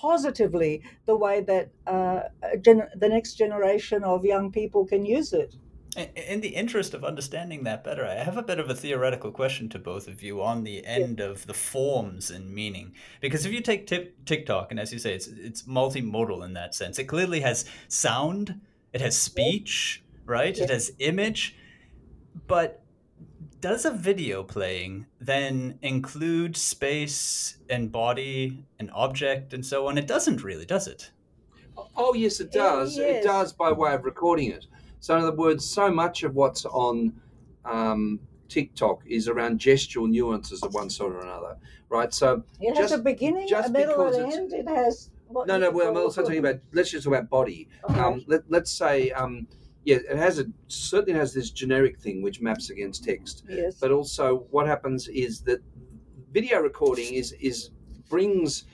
positively 0.00 0.82
the 1.06 1.16
way 1.16 1.40
that 1.42 1.70
uh, 1.86 2.22
gen- 2.60 2.88
the 2.94 3.08
next 3.08 3.34
generation 3.34 4.04
of 4.04 4.24
young 4.24 4.52
people 4.52 4.86
can 4.86 5.04
use 5.04 5.32
it? 5.32 5.54
In 6.14 6.42
the 6.42 6.48
interest 6.48 6.92
of 6.92 7.04
understanding 7.04 7.64
that 7.64 7.82
better, 7.82 8.04
I 8.04 8.16
have 8.16 8.36
a 8.36 8.42
bit 8.42 8.60
of 8.60 8.68
a 8.68 8.74
theoretical 8.74 9.30
question 9.30 9.70
to 9.70 9.78
both 9.78 10.08
of 10.08 10.22
you 10.22 10.42
on 10.42 10.62
the 10.62 10.84
end 10.84 11.20
of 11.20 11.46
the 11.46 11.54
forms 11.54 12.30
and 12.30 12.50
meaning. 12.50 12.92
Because 13.22 13.46
if 13.46 13.52
you 13.52 13.62
take 13.62 13.86
TikTok, 14.26 14.70
and 14.70 14.78
as 14.78 14.92
you 14.92 14.98
say, 14.98 15.14
it's 15.14 15.26
it's 15.26 15.62
multimodal 15.62 16.44
in 16.44 16.52
that 16.52 16.74
sense. 16.74 16.98
It 16.98 17.04
clearly 17.04 17.40
has 17.40 17.64
sound, 17.88 18.60
it 18.92 19.00
has 19.00 19.16
speech, 19.16 20.04
right? 20.26 20.58
It 20.58 20.68
has 20.68 20.92
image, 20.98 21.56
but 22.46 22.82
does 23.60 23.84
a 23.84 23.90
video 23.90 24.42
playing 24.42 25.06
then 25.20 25.78
include 25.82 26.56
space 26.56 27.58
and 27.68 27.90
body 27.90 28.64
and 28.78 28.90
object 28.92 29.54
and 29.54 29.64
so 29.64 29.86
on? 29.86 29.98
It 29.98 30.06
doesn't 30.06 30.42
really, 30.42 30.66
does 30.66 30.86
it? 30.86 31.10
Oh 31.96 32.14
yes, 32.14 32.40
it 32.40 32.52
does. 32.52 32.98
It, 32.98 33.16
it 33.16 33.24
does 33.24 33.52
by 33.52 33.72
way 33.72 33.94
of 33.94 34.04
recording 34.04 34.50
it. 34.50 34.66
So, 35.00 35.16
in 35.16 35.22
other 35.22 35.36
words, 35.36 35.64
so 35.64 35.90
much 35.90 36.22
of 36.22 36.34
what's 36.34 36.64
on 36.64 37.12
um, 37.64 38.20
TikTok 38.48 39.02
is 39.06 39.28
around 39.28 39.60
gestural 39.60 40.08
nuances 40.08 40.62
of 40.62 40.74
one 40.74 40.90
sort 40.90 41.14
or 41.14 41.20
another, 41.20 41.56
right? 41.88 42.12
So, 42.12 42.42
it 42.60 42.76
has 42.76 42.90
just, 42.90 42.94
a 42.94 42.98
beginning, 42.98 43.52
a 43.52 43.68
middle, 43.68 44.06
and 44.06 44.32
end. 44.32 44.52
It 44.52 44.68
has. 44.68 45.10
no, 45.30 45.44
no. 45.44 45.70
Well, 45.70 45.90
I'm 45.90 45.96
also 45.96 46.22
talking 46.22 46.38
about. 46.38 46.56
Let's 46.72 46.90
just 46.90 47.04
talk 47.04 47.14
about 47.14 47.28
body. 47.30 47.68
Okay. 47.88 48.00
Um, 48.00 48.24
let, 48.26 48.42
us 48.50 48.70
say. 48.70 49.10
Um, 49.10 49.46
yeah, 49.86 49.98
it 50.10 50.16
has 50.16 50.40
a 50.40 50.46
certainly 50.66 51.18
has 51.18 51.32
this 51.32 51.50
generic 51.50 52.00
thing 52.00 52.20
which 52.20 52.40
maps 52.40 52.70
against 52.70 53.04
text. 53.04 53.44
Yes. 53.48 53.76
But 53.80 53.92
also, 53.92 54.46
what 54.50 54.66
happens 54.66 55.06
is 55.06 55.40
that 55.42 55.60
video 56.32 56.58
recording 56.58 57.14
is 57.14 57.32
is 57.40 57.70
brings 58.10 58.64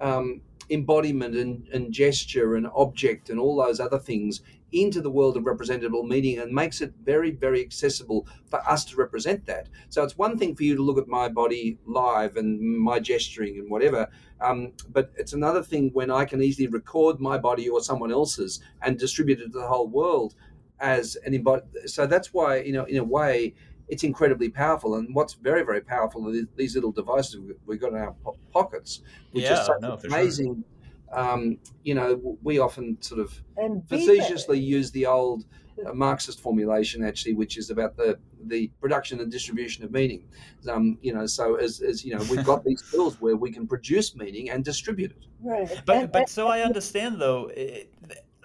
um, 0.00 0.40
embodiment 0.70 1.34
and, 1.34 1.66
and 1.68 1.92
gesture 1.92 2.54
and 2.54 2.68
object 2.74 3.28
and 3.28 3.40
all 3.40 3.56
those 3.56 3.80
other 3.80 3.98
things 3.98 4.42
into 4.72 5.00
the 5.02 5.10
world 5.10 5.36
of 5.36 5.44
representable 5.44 6.02
meaning 6.02 6.38
and 6.38 6.50
makes 6.50 6.80
it 6.80 6.94
very, 7.04 7.30
very 7.30 7.60
accessible 7.60 8.26
for 8.46 8.66
us 8.68 8.84
to 8.86 8.96
represent 8.96 9.44
that. 9.46 9.68
So 9.90 10.02
it's 10.02 10.16
one 10.16 10.38
thing 10.38 10.56
for 10.56 10.62
you 10.62 10.76
to 10.76 10.82
look 10.82 10.98
at 10.98 11.08
my 11.08 11.28
body 11.28 11.78
live 11.84 12.36
and 12.36 12.60
my 12.78 12.98
gesturing 12.98 13.58
and 13.58 13.70
whatever, 13.70 14.08
um, 14.40 14.72
but 14.90 15.12
it's 15.16 15.34
another 15.34 15.62
thing 15.62 15.90
when 15.92 16.10
I 16.10 16.24
can 16.24 16.42
easily 16.42 16.68
record 16.68 17.20
my 17.20 17.36
body 17.36 17.68
or 17.68 17.82
someone 17.82 18.10
else's 18.10 18.60
and 18.80 18.98
distribute 18.98 19.40
it 19.40 19.52
to 19.52 19.58
the 19.58 19.66
whole 19.66 19.88
world 19.88 20.34
as 20.82 21.16
an 21.24 21.32
embodied. 21.32 21.88
So 21.88 22.06
that's 22.06 22.34
why, 22.34 22.60
you 22.60 22.72
know, 22.72 22.84
in 22.84 22.98
a 22.98 23.04
way, 23.04 23.54
it's 23.88 24.04
incredibly 24.04 24.50
powerful. 24.50 24.96
And 24.96 25.14
what's 25.14 25.34
very, 25.34 25.64
very 25.64 25.80
powerful 25.80 26.28
are 26.28 26.42
these 26.56 26.74
little 26.74 26.92
devices 26.92 27.40
we've 27.64 27.80
got 27.80 27.92
in 27.92 27.98
our 27.98 28.14
pockets, 28.52 29.00
which 29.30 29.44
yeah, 29.44 29.60
is 29.60 29.66
such 29.66 29.80
no, 29.80 29.98
amazing. 30.04 30.54
Sure 30.56 30.64
um, 31.12 31.58
you 31.84 31.94
know, 31.94 32.38
we 32.42 32.58
often 32.58 33.00
sort 33.00 33.20
of 33.20 33.42
facetiously 33.88 34.58
use 34.58 34.90
the 34.90 35.06
old 35.06 35.44
uh, 35.86 35.92
Marxist 35.92 36.40
formulation, 36.40 37.04
actually, 37.04 37.34
which 37.34 37.56
is 37.58 37.70
about 37.70 37.96
the 37.96 38.18
the 38.46 38.70
production 38.80 39.20
and 39.20 39.30
distribution 39.30 39.84
of 39.84 39.92
meaning. 39.92 40.24
Um, 40.68 40.98
you 41.02 41.12
know, 41.12 41.26
so 41.26 41.56
as, 41.56 41.80
as 41.80 42.04
you 42.04 42.16
know, 42.16 42.24
we've 42.30 42.44
got 42.44 42.64
these 42.66 42.82
tools 42.90 43.20
where 43.20 43.36
we 43.36 43.52
can 43.52 43.66
produce 43.66 44.16
meaning 44.16 44.50
and 44.50 44.64
distribute 44.64 45.12
it. 45.12 45.26
Right. 45.40 45.82
But 45.84 46.12
but 46.12 46.28
so 46.28 46.48
I 46.48 46.60
understand 46.60 47.20
though. 47.20 47.50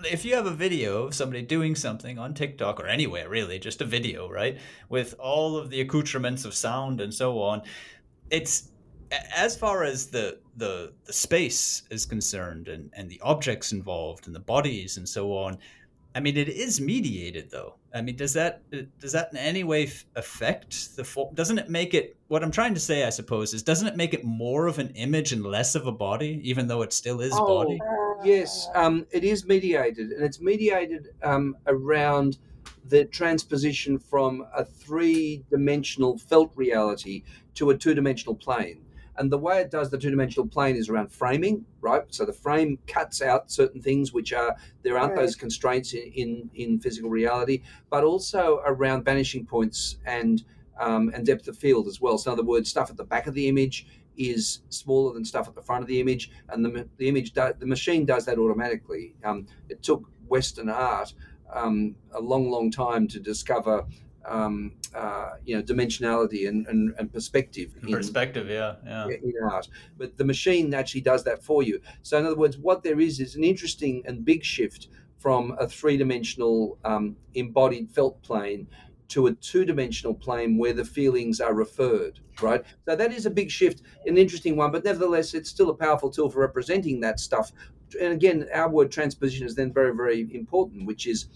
If 0.05 0.23
you 0.25 0.35
have 0.35 0.45
a 0.45 0.51
video 0.51 1.03
of 1.03 1.15
somebody 1.15 1.41
doing 1.41 1.75
something 1.75 2.17
on 2.19 2.33
TikTok 2.33 2.79
or 2.79 2.87
anywhere 2.87 3.29
really, 3.29 3.59
just 3.59 3.81
a 3.81 3.85
video, 3.85 4.29
right, 4.29 4.57
with 4.89 5.15
all 5.19 5.57
of 5.57 5.69
the 5.69 5.81
accoutrements 5.81 6.45
of 6.45 6.53
sound 6.53 7.01
and 7.01 7.13
so 7.13 7.41
on, 7.41 7.61
it's 8.29 8.69
as 9.35 9.55
far 9.55 9.83
as 9.83 10.07
the 10.07 10.39
the 10.57 10.93
the 11.05 11.13
space 11.13 11.83
is 11.89 12.05
concerned 12.05 12.67
and 12.67 12.89
and 12.93 13.09
the 13.09 13.19
objects 13.21 13.71
involved 13.71 14.27
and 14.27 14.35
the 14.35 14.39
bodies 14.39 14.97
and 14.97 15.07
so 15.07 15.31
on 15.33 15.57
i 16.15 16.19
mean 16.19 16.35
it 16.35 16.49
is 16.49 16.81
mediated 16.81 17.49
though. 17.49 17.75
I 17.93 18.01
mean 18.01 18.15
does 18.15 18.33
that 18.33 18.61
uh, 18.73 18.79
does 18.99 19.13
that 19.13 19.29
in 19.31 19.37
any 19.37 19.63
way 19.63 19.89
affect 20.15 20.95
the 20.95 21.03
form 21.03 21.33
doesn't 21.33 21.57
it 21.57 21.69
make 21.69 21.93
it 21.93 22.17
what 22.27 22.43
i'm 22.43 22.51
trying 22.51 22.73
to 22.73 22.79
say 22.79 23.05
i 23.05 23.09
suppose 23.09 23.53
is 23.53 23.63
doesn't 23.63 23.87
it 23.87 23.95
make 23.95 24.13
it 24.13 24.23
more 24.23 24.67
of 24.67 24.77
an 24.77 24.89
image 24.89 25.31
and 25.31 25.43
less 25.43 25.73
of 25.73 25.87
a 25.87 25.91
body 25.91 26.41
even 26.43 26.67
though 26.67 26.81
it 26.81 26.93
still 26.93 27.21
is 27.21 27.33
oh, 27.33 27.45
body 27.45 27.79
yes 28.23 28.67
um, 28.75 29.05
it 29.11 29.23
is 29.23 29.45
mediated 29.45 30.11
and 30.11 30.23
it's 30.23 30.39
mediated 30.41 31.09
um, 31.23 31.55
around 31.67 32.37
the 32.85 33.05
transposition 33.05 33.99
from 33.99 34.45
a 34.55 34.63
three-dimensional 34.63 36.17
felt 36.17 36.51
reality 36.55 37.23
to 37.53 37.69
a 37.69 37.77
two-dimensional 37.77 38.35
plane 38.35 38.81
and 39.17 39.31
the 39.31 39.37
way 39.37 39.59
it 39.59 39.71
does 39.71 39.89
the 39.89 39.97
two 39.97 40.09
dimensional 40.09 40.47
plane 40.47 40.75
is 40.75 40.89
around 40.89 41.11
framing, 41.11 41.65
right? 41.81 42.03
So 42.09 42.25
the 42.25 42.33
frame 42.33 42.77
cuts 42.87 43.21
out 43.21 43.51
certain 43.51 43.81
things 43.81 44.13
which 44.13 44.31
are 44.31 44.55
there 44.83 44.97
aren't 44.97 45.15
right. 45.15 45.21
those 45.21 45.35
constraints 45.35 45.93
in, 45.93 46.11
in, 46.13 46.49
in 46.53 46.79
physical 46.79 47.09
reality, 47.09 47.63
but 47.89 48.03
also 48.03 48.61
around 48.65 49.03
vanishing 49.03 49.45
points 49.45 49.97
and 50.05 50.43
um, 50.79 51.09
and 51.15 51.25
depth 51.25 51.47
of 51.47 51.57
field 51.57 51.87
as 51.87 51.99
well. 51.99 52.19
So 52.19 52.31
in 52.31 52.33
other 52.37 52.47
words, 52.47 52.69
stuff 52.69 52.91
at 52.91 52.97
the 52.97 53.03
back 53.03 53.25
of 53.25 53.33
the 53.33 53.47
image 53.47 53.87
is 54.17 54.61
smaller 54.69 55.13
than 55.13 55.23
stuff 55.23 55.47
at 55.47 55.55
the 55.55 55.61
front 55.61 55.81
of 55.81 55.87
the 55.87 55.99
image, 56.01 56.31
and 56.49 56.65
the, 56.65 56.87
the 56.97 57.07
image 57.07 57.33
do, 57.33 57.53
the 57.57 57.65
machine 57.65 58.05
does 58.05 58.25
that 58.25 58.37
automatically. 58.37 59.15
Um, 59.23 59.47
it 59.69 59.83
took 59.83 60.09
Western 60.27 60.69
art 60.69 61.13
um, 61.53 61.95
a 62.13 62.19
long, 62.19 62.49
long 62.49 62.71
time 62.71 63.07
to 63.09 63.19
discover 63.19 63.85
um, 64.27 64.73
uh, 64.93 65.31
you 65.45 65.55
know 65.55 65.63
dimensionality 65.63 66.47
and, 66.47 66.67
and, 66.67 66.93
and 66.99 67.11
perspective 67.13 67.73
in, 67.81 67.91
perspective 67.91 68.49
yeah 68.49 68.75
yeah. 68.85 69.07
in 69.07 69.33
art. 69.49 69.67
But 69.97 70.17
the 70.17 70.25
machine 70.25 70.73
actually 70.73 71.01
does 71.01 71.23
that 71.23 71.43
for 71.43 71.63
you. 71.63 71.79
So 72.03 72.17
in 72.17 72.25
other 72.25 72.35
words 72.35 72.57
what 72.57 72.83
there 72.83 72.99
is 72.99 73.19
is 73.19 73.35
an 73.35 73.43
interesting 73.43 74.03
and 74.05 74.25
big 74.25 74.43
shift 74.43 74.89
from 75.17 75.55
a 75.59 75.67
three-dimensional 75.67 76.77
um, 76.85 77.15
embodied 77.33 77.89
felt 77.89 78.21
plane 78.21 78.67
to 79.09 79.27
a 79.27 79.33
two-dimensional 79.33 80.13
plane 80.13 80.57
where 80.57 80.73
the 80.73 80.85
feelings 80.85 81.39
are 81.39 81.53
referred 81.53 82.19
right 82.41 82.63
so 82.85 82.95
that 82.95 83.11
is 83.11 83.25
a 83.25 83.29
big 83.29 83.49
shift 83.49 83.81
an 84.05 84.17
interesting 84.17 84.55
one 84.55 84.71
but 84.71 84.83
nevertheless 84.83 85.33
it's 85.33 85.49
still 85.49 85.69
a 85.69 85.75
powerful 85.75 86.09
tool 86.09 86.29
for 86.29 86.39
representing 86.39 86.99
that 86.99 87.19
stuff 87.19 87.51
and 88.01 88.13
again 88.13 88.47
our 88.53 88.69
word 88.69 88.91
transposition 88.91 89.45
is 89.45 89.55
then 89.55 89.71
very 89.71 89.95
very 89.95 90.27
important 90.33 90.85
which 90.85 91.07
is 91.07 91.27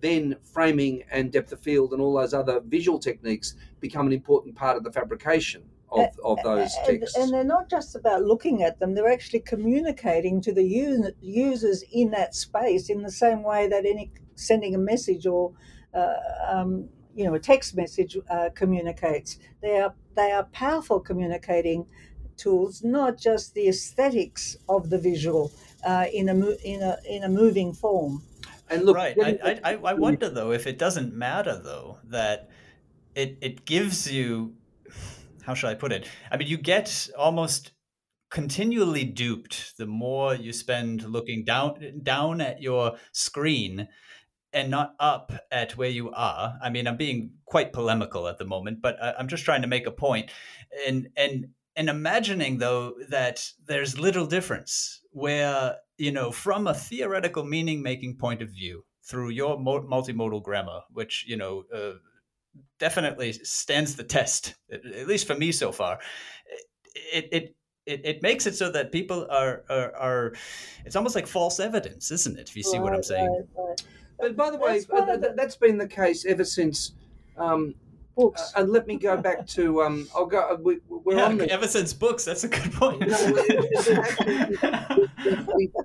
then 0.00 0.36
framing 0.44 1.02
and 1.10 1.32
depth 1.32 1.52
of 1.52 1.60
field 1.60 1.92
and 1.92 2.00
all 2.00 2.14
those 2.14 2.34
other 2.34 2.60
visual 2.66 2.98
techniques 2.98 3.54
become 3.80 4.06
an 4.06 4.12
important 4.12 4.54
part 4.54 4.76
of 4.76 4.84
the 4.84 4.92
fabrication 4.92 5.62
of, 5.90 6.08
of 6.24 6.38
those 6.44 6.74
texts. 6.86 7.16
And, 7.16 7.24
and, 7.24 7.32
they're 7.32 7.44
not 7.44 7.70
just 7.70 7.96
about 7.96 8.22
looking 8.22 8.62
at 8.62 8.78
them, 8.78 8.94
they're 8.94 9.10
actually 9.10 9.40
communicating 9.40 10.40
to 10.42 10.52
the 10.52 10.64
users 11.20 11.84
in 11.92 12.10
that 12.10 12.34
space 12.34 12.90
in 12.90 13.02
the 13.02 13.10
same 13.10 13.42
way 13.42 13.68
that 13.68 13.86
any 13.86 14.12
sending 14.34 14.74
a 14.74 14.78
message 14.78 15.26
or 15.26 15.52
uh, 15.94 16.14
um, 16.46 16.88
you 17.18 17.24
know 17.24 17.34
a 17.34 17.40
text 17.40 17.76
message 17.76 18.16
uh, 18.30 18.50
communicates. 18.54 19.38
They 19.60 19.76
are 19.80 19.92
they 20.14 20.30
are 20.30 20.44
powerful 20.44 21.00
communicating 21.00 21.86
tools, 22.36 22.84
not 22.84 23.18
just 23.18 23.54
the 23.54 23.68
aesthetics 23.68 24.56
of 24.68 24.88
the 24.88 24.98
visual 24.98 25.50
uh, 25.84 26.06
in 26.12 26.28
a 26.28 26.34
in 26.64 26.80
a 26.82 26.96
in 27.04 27.24
a 27.24 27.28
moving 27.28 27.72
form. 27.72 28.22
And 28.70 28.84
look, 28.84 28.96
right. 28.96 29.16
I, 29.20 29.60
I, 29.64 29.74
I 29.76 29.94
wonder 29.94 30.28
though 30.28 30.52
if 30.52 30.66
it 30.66 30.78
doesn't 30.78 31.12
matter 31.12 31.60
though 31.60 31.98
that 32.04 32.50
it 33.16 33.38
it 33.40 33.64
gives 33.64 34.10
you 34.12 34.54
how 35.42 35.54
should 35.54 35.70
I 35.70 35.74
put 35.74 35.92
it? 35.92 36.06
I 36.30 36.36
mean, 36.36 36.46
you 36.46 36.56
get 36.56 37.08
almost 37.18 37.72
continually 38.30 39.04
duped 39.04 39.76
the 39.78 39.86
more 39.86 40.34
you 40.34 40.52
spend 40.52 41.02
looking 41.02 41.44
down 41.44 42.00
down 42.02 42.40
at 42.40 42.62
your 42.62 42.98
screen 43.12 43.88
and 44.52 44.70
not 44.70 44.94
up 44.98 45.32
at 45.50 45.76
where 45.76 45.88
you 45.88 46.10
are. 46.10 46.58
I 46.62 46.70
mean, 46.70 46.86
I'm 46.86 46.96
being 46.96 47.32
quite 47.44 47.72
polemical 47.72 48.28
at 48.28 48.38
the 48.38 48.44
moment, 48.44 48.80
but 48.80 48.96
I'm 49.02 49.28
just 49.28 49.44
trying 49.44 49.62
to 49.62 49.68
make 49.68 49.86
a 49.86 49.92
point. 49.92 50.30
And 50.86 51.08
and 51.16 51.48
and 51.76 51.88
imagining 51.88 52.58
though 52.58 52.94
that 53.08 53.48
there's 53.66 53.98
little 53.98 54.26
difference 54.26 55.00
where 55.12 55.76
you 55.96 56.12
know 56.12 56.32
from 56.32 56.66
a 56.66 56.74
theoretical 56.74 57.44
meaning 57.44 57.82
making 57.82 58.16
point 58.16 58.42
of 58.42 58.50
view 58.50 58.84
through 59.04 59.30
your 59.30 59.58
multimodal 59.58 60.42
grammar, 60.42 60.80
which 60.92 61.24
you 61.26 61.36
know 61.36 61.64
uh, 61.74 61.92
definitely 62.78 63.32
stands 63.32 63.96
the 63.96 64.04
test, 64.04 64.54
at 64.72 65.06
least 65.06 65.26
for 65.26 65.34
me 65.34 65.52
so 65.52 65.72
far. 65.72 65.98
It, 67.12 67.28
it 67.32 67.54
it, 67.86 68.02
it 68.04 68.22
makes 68.22 68.46
it 68.46 68.54
so 68.54 68.70
that 68.70 68.92
people 68.92 69.26
are, 69.30 69.64
are, 69.70 69.96
are 69.96 70.34
it's 70.84 70.94
almost 70.94 71.14
like 71.14 71.26
false 71.26 71.58
evidence, 71.58 72.10
isn't 72.10 72.38
it? 72.38 72.50
If 72.50 72.56
you 72.56 72.62
see 72.62 72.76
right, 72.76 72.82
what 72.82 72.92
I'm 72.92 73.02
saying. 73.02 73.46
Right, 73.56 73.68
right. 73.68 73.82
But 74.18 74.36
by 74.36 74.50
the 74.50 74.58
way, 74.58 74.82
uh, 74.92 75.16
that, 75.16 75.38
has 75.38 75.56
been 75.56 75.78
the 75.78 75.88
case 75.88 76.24
ever 76.26 76.44
since. 76.44 76.92
Um, 77.36 77.74
books. 78.16 78.52
Uh, 78.54 78.62
and 78.62 78.72
let 78.72 78.86
me 78.86 78.96
go 78.96 79.16
back 79.16 79.46
to 79.46 79.82
um, 79.82 80.08
I'll 80.14 80.26
go. 80.26 80.40
Uh, 80.40 80.56
we, 80.56 80.74
are 80.74 81.16
yeah, 81.16 81.24
on 81.24 81.38
the, 81.38 81.50
ever 81.50 81.68
since 81.68 81.92
books. 81.92 82.24
That's 82.24 82.44
a 82.44 82.48
good 82.48 82.72
point. 82.72 83.00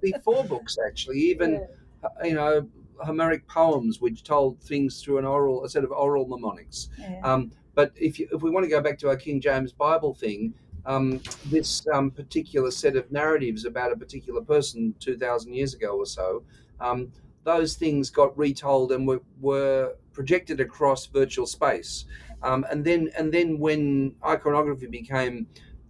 before 0.01 0.43
books, 0.43 0.77
actually, 0.85 1.19
even 1.19 1.53
yeah. 1.53 1.59
Uh, 2.03 2.25
you 2.25 2.33
know 2.33 2.67
Homeric 2.99 3.47
poems, 3.47 4.01
which 4.01 4.23
told 4.23 4.59
things 4.61 5.01
through 5.01 5.19
an 5.19 5.25
oral, 5.25 5.63
a 5.63 5.69
set 5.69 5.83
of 5.83 5.91
oral 5.91 6.27
mnemonics. 6.27 6.89
Yeah. 6.99 7.19
Um, 7.23 7.51
but 7.75 7.91
if 7.95 8.19
you, 8.19 8.27
if 8.31 8.41
we 8.41 8.49
want 8.49 8.65
to 8.65 8.69
go 8.69 8.81
back 8.81 8.97
to 8.99 9.09
our 9.09 9.15
King 9.15 9.39
James 9.41 9.71
Bible 9.71 10.13
thing, 10.13 10.53
um, 10.85 11.21
this 11.45 11.85
um, 11.93 12.11
particular 12.11 12.71
set 12.71 12.95
of 12.95 13.11
narratives 13.11 13.65
about 13.65 13.91
a 13.91 13.95
particular 13.95 14.41
person 14.41 14.93
2,000 14.99 15.53
years 15.53 15.73
ago 15.73 15.97
or 15.97 16.05
so, 16.05 16.43
um, 16.79 17.11
those 17.43 17.75
things 17.75 18.09
got 18.09 18.37
retold 18.37 18.91
and 18.91 19.07
were, 19.07 19.21
were 19.41 19.95
projected 20.13 20.59
across 20.59 21.05
virtual 21.07 21.45
space. 21.45 22.05
Um, 22.41 22.65
and 22.69 22.83
then, 22.83 23.09
and 23.17 23.33
then 23.33 23.59
when 23.59 24.15
iconography 24.25 24.87
became 24.87 25.47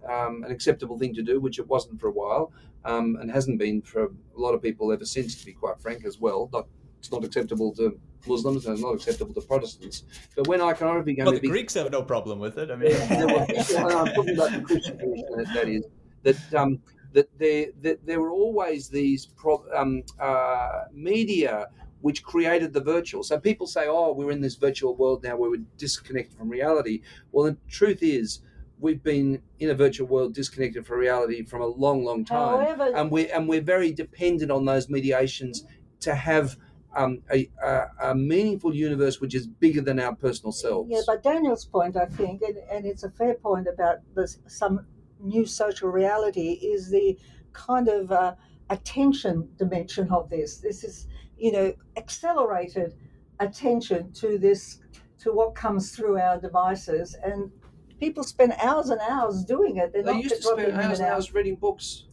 um, 0.08 0.44
an 0.44 0.52
acceptable 0.52 0.98
thing 0.98 1.14
to 1.14 1.22
do, 1.22 1.40
which 1.40 1.58
it 1.58 1.66
wasn't 1.66 2.00
for 2.00 2.08
a 2.08 2.12
while, 2.12 2.52
um, 2.84 3.16
and 3.20 3.30
hasn't 3.30 3.58
been 3.58 3.82
for 3.82 4.04
a 4.04 4.10
lot 4.36 4.54
of 4.54 4.62
people 4.62 4.92
ever 4.92 5.04
since, 5.04 5.34
to 5.36 5.46
be 5.46 5.52
quite 5.52 5.80
frank, 5.80 6.04
as 6.04 6.20
well. 6.20 6.50
Not, 6.52 6.66
it's 6.98 7.10
not 7.10 7.24
acceptable 7.24 7.74
to 7.74 7.98
Muslims 8.26 8.66
and 8.66 8.74
it's 8.74 8.82
not 8.82 8.94
acceptable 8.94 9.34
to 9.34 9.40
Protestants. 9.40 10.04
But 10.36 10.46
when 10.48 10.60
iconography 10.60 11.12
became, 11.12 11.26
well, 11.26 11.34
the 11.34 11.40
be, 11.40 11.48
Greeks 11.48 11.74
have 11.74 11.90
no 11.90 12.02
problem 12.02 12.38
with 12.38 12.58
it. 12.58 12.70
I 12.70 12.76
mean, 12.76 12.94
I'm 12.94 14.06
talking 14.14 14.34
about 14.34 14.52
the 14.52 14.62
Christian 14.64 14.98
tradition. 14.98 15.54
That 15.54 15.68
is 15.68 15.84
that 16.22 16.54
um, 16.54 16.80
that 17.14 17.38
there 17.38 17.68
that 17.80 18.04
there 18.04 18.20
were 18.20 18.30
always 18.30 18.88
these 18.88 19.26
pro, 19.26 19.64
um, 19.74 20.02
uh, 20.20 20.82
media 20.92 21.68
which 22.02 22.22
created 22.22 22.74
the 22.74 22.82
virtual. 22.82 23.22
So 23.22 23.38
people 23.40 23.66
say, 23.66 23.86
"Oh, 23.88 24.12
we're 24.12 24.30
in 24.30 24.42
this 24.42 24.56
virtual 24.56 24.94
world 24.94 25.22
now 25.22 25.36
where 25.36 25.48
we're 25.48 25.64
disconnected 25.78 26.36
from 26.36 26.50
reality." 26.50 27.00
Well, 27.32 27.46
the 27.46 27.56
truth 27.68 28.02
is. 28.02 28.40
We've 28.80 29.02
been 29.02 29.40
in 29.60 29.70
a 29.70 29.74
virtual 29.74 30.08
world 30.08 30.34
disconnected 30.34 30.84
from 30.84 30.98
reality 30.98 31.44
from 31.44 31.62
a 31.62 31.66
long, 31.66 32.04
long 32.04 32.24
time, 32.24 32.66
However, 32.66 32.94
and 32.94 33.08
we 33.08 33.30
and 33.30 33.48
we're 33.48 33.62
very 33.62 33.92
dependent 33.92 34.50
on 34.50 34.64
those 34.64 34.90
mediations 34.90 35.64
to 36.00 36.14
have 36.14 36.58
um, 36.96 37.22
a, 37.32 37.48
a, 37.62 38.10
a, 38.10 38.14
meaningful 38.14 38.74
universe 38.74 39.20
which 39.20 39.34
is 39.34 39.46
bigger 39.46 39.80
than 39.80 39.98
our 40.00 40.14
personal 40.14 40.52
selves. 40.52 40.90
Yeah, 40.90 41.00
but 41.06 41.22
Daniel's 41.22 41.64
point, 41.64 41.96
I 41.96 42.06
think, 42.06 42.42
and, 42.42 42.56
and 42.70 42.84
it's 42.84 43.04
a 43.04 43.10
fair 43.10 43.34
point 43.34 43.66
about 43.72 43.98
this, 44.14 44.38
some 44.46 44.86
new 45.24 45.46
social 45.46 45.88
reality, 45.88 46.52
is 46.62 46.90
the 46.90 47.18
kind 47.52 47.88
of 47.88 48.12
uh, 48.12 48.34
attention 48.70 49.48
dimension 49.56 50.10
of 50.10 50.28
this. 50.30 50.58
This 50.58 50.84
is, 50.84 51.06
you 51.38 51.52
know, 51.52 51.74
accelerated 51.96 52.94
attention 53.40 54.12
to 54.12 54.38
this, 54.38 54.78
to 55.18 55.32
what 55.32 55.54
comes 55.54 55.94
through 55.94 56.18
our 56.18 56.38
devices, 56.38 57.16
and 57.22 57.50
people 57.98 58.22
spend 58.22 58.52
hours 58.62 58.90
and 58.90 59.00
hours 59.00 59.44
doing 59.44 59.78
it. 59.78 59.92
They're 59.92 60.02
they 60.02 60.14
used 60.14 60.36
to 60.36 60.42
spend 60.42 60.72
hours 60.72 61.00
and 61.00 61.08
hours 61.08 61.34
reading 61.34 61.56
books. 61.56 62.04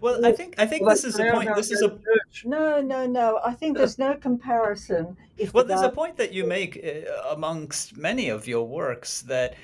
Well, 0.00 0.24
I 0.26 0.32
think 0.32 0.56
I 0.58 0.66
think 0.66 0.82
well, 0.82 0.94
this 0.94 1.04
is 1.04 1.18
a 1.18 1.30
point. 1.32 1.54
This 1.54 1.70
is 1.70 1.82
a 1.82 1.98
no, 2.44 2.80
no, 2.80 3.06
no. 3.06 3.40
I 3.44 3.54
think 3.54 3.76
there's 3.76 3.98
no 3.98 4.14
comparison. 4.14 5.16
If 5.38 5.54
well, 5.54 5.64
there's 5.64 5.82
a 5.82 5.90
point 5.90 6.16
that 6.16 6.32
you 6.32 6.44
make 6.44 6.84
uh, 6.84 7.34
amongst 7.34 7.96
many 7.96 8.28
of 8.28 8.46
your 8.46 8.66
works 8.66 9.22
that 9.22 9.52
uh, 9.52 9.56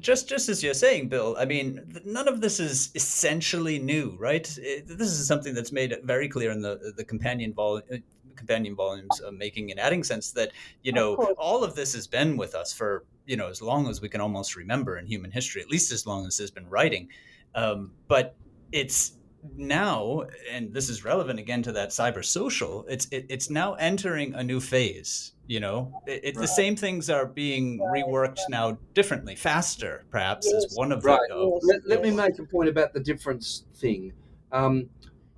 just 0.00 0.28
just 0.28 0.48
as 0.48 0.62
you're 0.62 0.74
saying, 0.74 1.08
Bill. 1.08 1.36
I 1.38 1.44
mean, 1.44 2.00
none 2.04 2.28
of 2.28 2.40
this 2.40 2.60
is 2.60 2.90
essentially 2.94 3.78
new, 3.78 4.16
right? 4.18 4.44
this 4.44 5.08
is 5.08 5.26
something 5.26 5.54
that's 5.54 5.72
made 5.72 5.96
very 6.04 6.28
clear 6.28 6.50
in 6.50 6.62
the 6.62 6.92
the 6.96 7.04
companion 7.04 7.52
volume. 7.52 7.82
Uh, 7.92 7.96
companion 8.36 8.76
volumes 8.76 9.18
of 9.20 9.32
making 9.32 9.70
and 9.70 9.80
adding 9.80 10.04
sense 10.04 10.32
that 10.32 10.52
you 10.82 10.92
know 10.92 11.14
of 11.14 11.38
all 11.38 11.64
of 11.64 11.74
this 11.74 11.94
has 11.94 12.06
been 12.06 12.36
with 12.36 12.54
us 12.54 12.70
for 12.70 13.06
you 13.24 13.34
know 13.34 13.48
as 13.48 13.62
long 13.62 13.88
as 13.88 14.02
we 14.02 14.10
can 14.10 14.20
almost 14.20 14.56
remember 14.56 14.98
in 14.98 15.06
human 15.06 15.30
history 15.30 15.62
at 15.62 15.70
least 15.70 15.90
as 15.90 16.06
long 16.06 16.26
as 16.26 16.36
there's 16.36 16.50
been 16.50 16.68
writing 16.68 17.08
um, 17.54 17.92
but 18.08 18.36
it's 18.72 19.16
now, 19.56 20.24
and 20.50 20.72
this 20.72 20.88
is 20.88 21.04
relevant 21.04 21.38
again 21.38 21.62
to 21.62 21.72
that 21.72 21.90
cyber 21.90 22.24
social. 22.24 22.84
It's 22.88 23.06
it, 23.10 23.26
it's 23.28 23.50
now 23.50 23.74
entering 23.74 24.34
a 24.34 24.42
new 24.42 24.60
phase. 24.60 25.32
You 25.46 25.60
know, 25.60 26.02
it, 26.06 26.20
it, 26.24 26.36
right. 26.36 26.42
the 26.42 26.48
same 26.48 26.74
things 26.74 27.08
are 27.08 27.24
being 27.24 27.78
reworked 27.78 28.40
now 28.48 28.78
differently, 28.94 29.36
faster. 29.36 30.04
Perhaps 30.10 30.48
yes. 30.50 30.64
is 30.64 30.76
one 30.76 30.90
of 30.90 31.04
right. 31.04 31.20
them. 31.28 31.52
Let, 31.62 31.86
let, 31.86 32.02
me 32.02 32.10
make 32.10 32.38
a 32.40 32.44
point 32.44 32.68
about 32.68 32.92
the 32.92 33.00
difference 33.00 33.64
thing. 33.76 34.12
Um, 34.50 34.88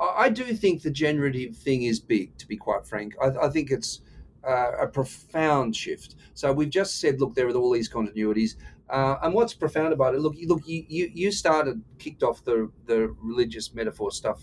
I, 0.00 0.14
I, 0.16 0.28
do 0.30 0.44
think 0.54 0.80
the 0.80 0.90
generative 0.90 1.56
thing 1.56 1.82
is 1.82 2.00
big. 2.00 2.38
To 2.38 2.46
be 2.46 2.56
quite 2.56 2.86
frank, 2.86 3.16
I, 3.22 3.46
I 3.46 3.50
think 3.50 3.70
it's 3.70 4.00
uh, 4.48 4.72
a 4.80 4.86
profound 4.86 5.76
shift. 5.76 6.14
So 6.32 6.52
we've 6.52 6.70
just 6.70 7.00
said, 7.00 7.20
look, 7.20 7.34
there 7.34 7.48
are 7.48 7.52
all 7.52 7.72
these 7.72 7.90
continuities. 7.90 8.54
Uh, 8.90 9.16
and 9.22 9.34
what's 9.34 9.52
profound 9.52 9.92
about 9.92 10.14
it, 10.14 10.20
look, 10.20 10.34
look, 10.46 10.62
you, 10.66 10.84
you, 10.88 11.10
you 11.12 11.30
started, 11.30 11.82
kicked 11.98 12.22
off 12.22 12.42
the, 12.44 12.70
the 12.86 13.14
religious 13.20 13.74
metaphor 13.74 14.10
stuff 14.10 14.40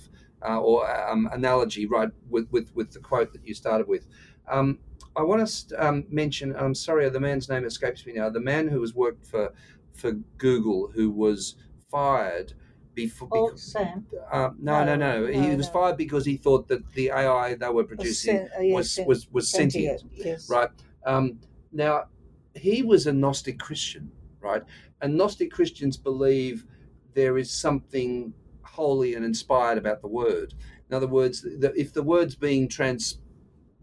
uh, 0.48 0.60
or 0.60 1.10
um, 1.10 1.28
analogy, 1.32 1.86
right, 1.86 2.10
with, 2.30 2.48
with, 2.52 2.72
with 2.76 2.92
the 2.92 3.00
quote 3.00 3.34
that 3.34 3.46
you 3.46 3.54
started 3.54 3.88
with. 3.88 4.06
Um, 4.48 4.80
I 5.16 5.24
want 5.24 5.48
to 5.48 5.86
um, 5.88 6.06
mention, 6.10 6.56
I'm 6.56 6.76
sorry, 6.76 7.10
the 7.10 7.20
man's 7.20 7.50
name 7.50 7.66
escapes 7.66 8.06
me 8.06 8.14
now, 8.14 8.30
the 8.30 8.40
man 8.40 8.68
who 8.68 8.82
has 8.82 8.94
worked 8.94 9.26
for, 9.26 9.54
for 9.94 10.12
Google, 10.38 10.92
who 10.94 11.10
was 11.10 11.56
fired 11.90 12.54
before. 12.94 13.30
Oh, 13.32 13.46
because, 13.48 13.72
Sam. 13.72 14.06
Uh, 14.32 14.50
no, 14.60 14.84
no, 14.84 14.96
no, 14.96 15.22
no, 15.22 15.28
He 15.32 15.40
no, 15.40 15.56
was 15.56 15.70
fired 15.70 15.98
because 15.98 16.26
he 16.26 16.38
thought 16.38 16.68
that 16.68 16.88
the 16.94 17.12
AI 17.12 17.56
they 17.56 17.70
were 17.70 17.84
producing 17.84 18.42
was, 18.42 18.52
uh, 18.58 18.62
yes, 18.62 18.74
was, 18.76 19.00
was, 19.08 19.32
was 19.32 19.50
sentient, 19.50 20.02
sentient 20.02 20.26
yes. 20.26 20.50
right? 20.50 20.70
Um, 21.06 21.40
now, 21.72 22.06
he 22.54 22.84
was 22.84 23.08
a 23.08 23.14
Gnostic 23.14 23.60
Christian 23.60 24.12
right? 24.46 24.64
And 25.02 25.18
Gnostic 25.18 25.52
Christians 25.52 25.98
believe 25.98 26.66
there 27.14 27.38
is 27.38 27.52
something 27.52 28.34
holy 28.64 29.16
and 29.16 29.26
inspired 29.26 29.78
about 29.78 30.02
the 30.02 30.08
word. 30.08 30.54
In 30.90 30.96
other 30.96 31.08
words, 31.08 31.46
if 31.46 31.94
the 31.94 32.04
word's 32.04 32.36
being 32.36 32.68
trans, 32.68 33.20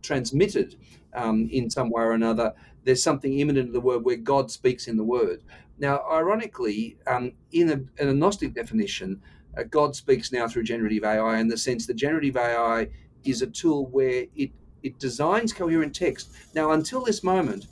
transmitted 0.03 0.77
um, 1.15 1.49
in 1.51 1.69
some 1.69 1.91
way 1.91 2.03
or 2.03 2.13
another, 2.13 2.53
there's 2.85 3.03
something 3.03 3.39
immanent 3.39 3.69
in 3.69 3.73
the 3.73 3.81
word 3.81 4.05
where 4.05 4.17
God 4.17 4.51
speaks 4.51 4.87
in 4.87 4.97
the 4.97 5.05
word. 5.05 5.43
Now, 5.79 6.05
ironically, 6.11 6.99
um, 7.07 7.33
in, 7.53 7.71
a, 7.71 8.03
in, 8.03 8.09
a, 8.09 8.15
Gnostic 8.15 8.55
definition, 8.55 9.21
uh, 9.57 9.63
God 9.65 9.97
speaks 9.97 10.33
now 10.33 10.47
through 10.47 10.65
generative 10.65 11.05
AI 11.05 11.39
in 11.39 11.49
the 11.49 11.57
sense 11.57 11.87
that 11.87 11.95
generative 11.95 12.37
AI 12.37 12.89
is 13.25 13.43
a 13.43 13.47
tool 13.47 13.87
where 13.87 14.27
it, 14.37 14.51
it 14.83 14.99
designs 14.99 15.53
coherent 15.53 15.95
text. 15.95 16.33
Now, 16.55 16.73
until 16.73 17.03
this 17.03 17.23
moment, 17.23 17.67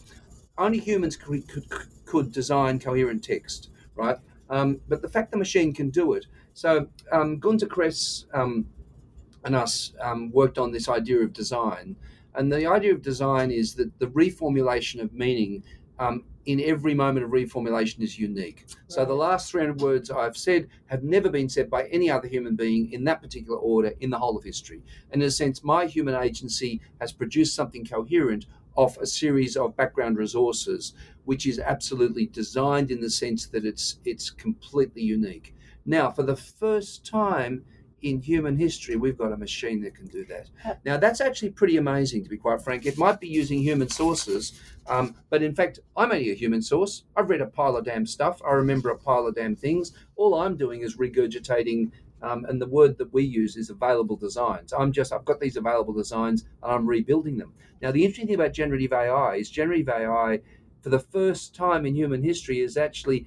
only 0.58 0.78
humans 0.78 1.16
could, 1.16 1.46
could, 1.48 1.68
could 2.10 2.32
design 2.32 2.80
coherent 2.80 3.22
text, 3.22 3.70
right? 3.94 4.18
Um, 4.48 4.80
but 4.88 5.00
the 5.00 5.08
fact 5.08 5.30
the 5.30 5.38
machine 5.38 5.72
can 5.72 5.90
do 5.90 6.14
it. 6.14 6.26
So 6.54 6.88
um, 7.12 7.38
Gunther 7.38 7.66
Kress 7.66 8.26
um, 8.34 8.66
and 9.44 9.54
us 9.54 9.92
um, 10.00 10.32
worked 10.32 10.58
on 10.58 10.72
this 10.72 10.88
idea 10.88 11.20
of 11.20 11.32
design. 11.32 11.94
And 12.34 12.50
the 12.50 12.66
idea 12.66 12.92
of 12.92 13.00
design 13.00 13.52
is 13.52 13.74
that 13.74 13.96
the 14.00 14.08
reformulation 14.08 15.00
of 15.00 15.12
meaning 15.12 15.62
um, 16.00 16.24
in 16.46 16.60
every 16.62 16.94
moment 16.94 17.24
of 17.24 17.30
reformulation 17.30 18.00
is 18.00 18.18
unique. 18.18 18.64
Right. 18.66 18.76
So 18.88 19.04
the 19.04 19.14
last 19.14 19.52
300 19.52 19.80
words 19.80 20.10
I've 20.10 20.36
said 20.36 20.66
have 20.86 21.04
never 21.04 21.28
been 21.30 21.48
said 21.48 21.70
by 21.70 21.84
any 21.84 22.10
other 22.10 22.26
human 22.26 22.56
being 22.56 22.90
in 22.92 23.04
that 23.04 23.22
particular 23.22 23.58
order 23.58 23.92
in 24.00 24.10
the 24.10 24.18
whole 24.18 24.36
of 24.36 24.42
history. 24.42 24.82
And 25.12 25.22
in 25.22 25.28
a 25.28 25.30
sense, 25.30 25.62
my 25.62 25.86
human 25.86 26.16
agency 26.16 26.80
has 27.00 27.12
produced 27.12 27.54
something 27.54 27.84
coherent 27.84 28.46
off 28.76 28.98
a 28.98 29.06
series 29.06 29.56
of 29.56 29.76
background 29.76 30.16
resources, 30.16 30.94
which 31.24 31.46
is 31.46 31.58
absolutely 31.58 32.26
designed 32.26 32.90
in 32.90 33.00
the 33.00 33.10
sense 33.10 33.46
that 33.46 33.64
it's 33.64 33.98
it's 34.04 34.30
completely 34.30 35.02
unique. 35.02 35.54
Now, 35.84 36.10
for 36.10 36.22
the 36.22 36.36
first 36.36 37.06
time 37.06 37.64
in 38.02 38.20
human 38.20 38.56
history, 38.56 38.96
we've 38.96 39.18
got 39.18 39.32
a 39.32 39.36
machine 39.36 39.82
that 39.82 39.94
can 39.94 40.06
do 40.06 40.24
that. 40.24 40.48
Now, 40.84 40.96
that's 40.96 41.20
actually 41.20 41.50
pretty 41.50 41.76
amazing, 41.76 42.22
to 42.24 42.30
be 42.30 42.38
quite 42.38 42.62
frank. 42.62 42.86
It 42.86 42.96
might 42.96 43.20
be 43.20 43.28
using 43.28 43.60
human 43.60 43.88
sources, 43.88 44.58
um, 44.86 45.14
but 45.28 45.42
in 45.42 45.54
fact, 45.54 45.80
I'm 45.96 46.10
only 46.10 46.30
a 46.30 46.34
human 46.34 46.62
source. 46.62 47.04
I've 47.16 47.28
read 47.28 47.42
a 47.42 47.46
pile 47.46 47.76
of 47.76 47.84
damn 47.84 48.06
stuff. 48.06 48.40
I 48.42 48.52
remember 48.52 48.90
a 48.90 48.96
pile 48.96 49.26
of 49.26 49.34
damn 49.34 49.54
things. 49.54 49.92
All 50.16 50.34
I'm 50.34 50.56
doing 50.56 50.80
is 50.80 50.96
regurgitating. 50.96 51.90
Um, 52.22 52.44
and 52.44 52.60
the 52.60 52.66
word 52.66 52.98
that 52.98 53.12
we 53.12 53.24
use 53.24 53.56
is 53.56 53.70
available 53.70 54.16
designs. 54.16 54.72
I'm 54.72 54.92
just, 54.92 55.12
I've 55.12 55.24
got 55.24 55.40
these 55.40 55.56
available 55.56 55.94
designs 55.94 56.44
and 56.62 56.72
I'm 56.72 56.86
rebuilding 56.86 57.38
them. 57.38 57.54
Now, 57.80 57.92
the 57.92 58.04
interesting 58.04 58.26
thing 58.26 58.34
about 58.34 58.52
generative 58.52 58.92
AI 58.92 59.36
is 59.36 59.48
generative 59.48 59.88
AI, 59.88 60.40
for 60.82 60.90
the 60.90 60.98
first 60.98 61.54
time 61.54 61.86
in 61.86 61.94
human 61.94 62.22
history, 62.22 62.60
is 62.60 62.76
actually 62.76 63.26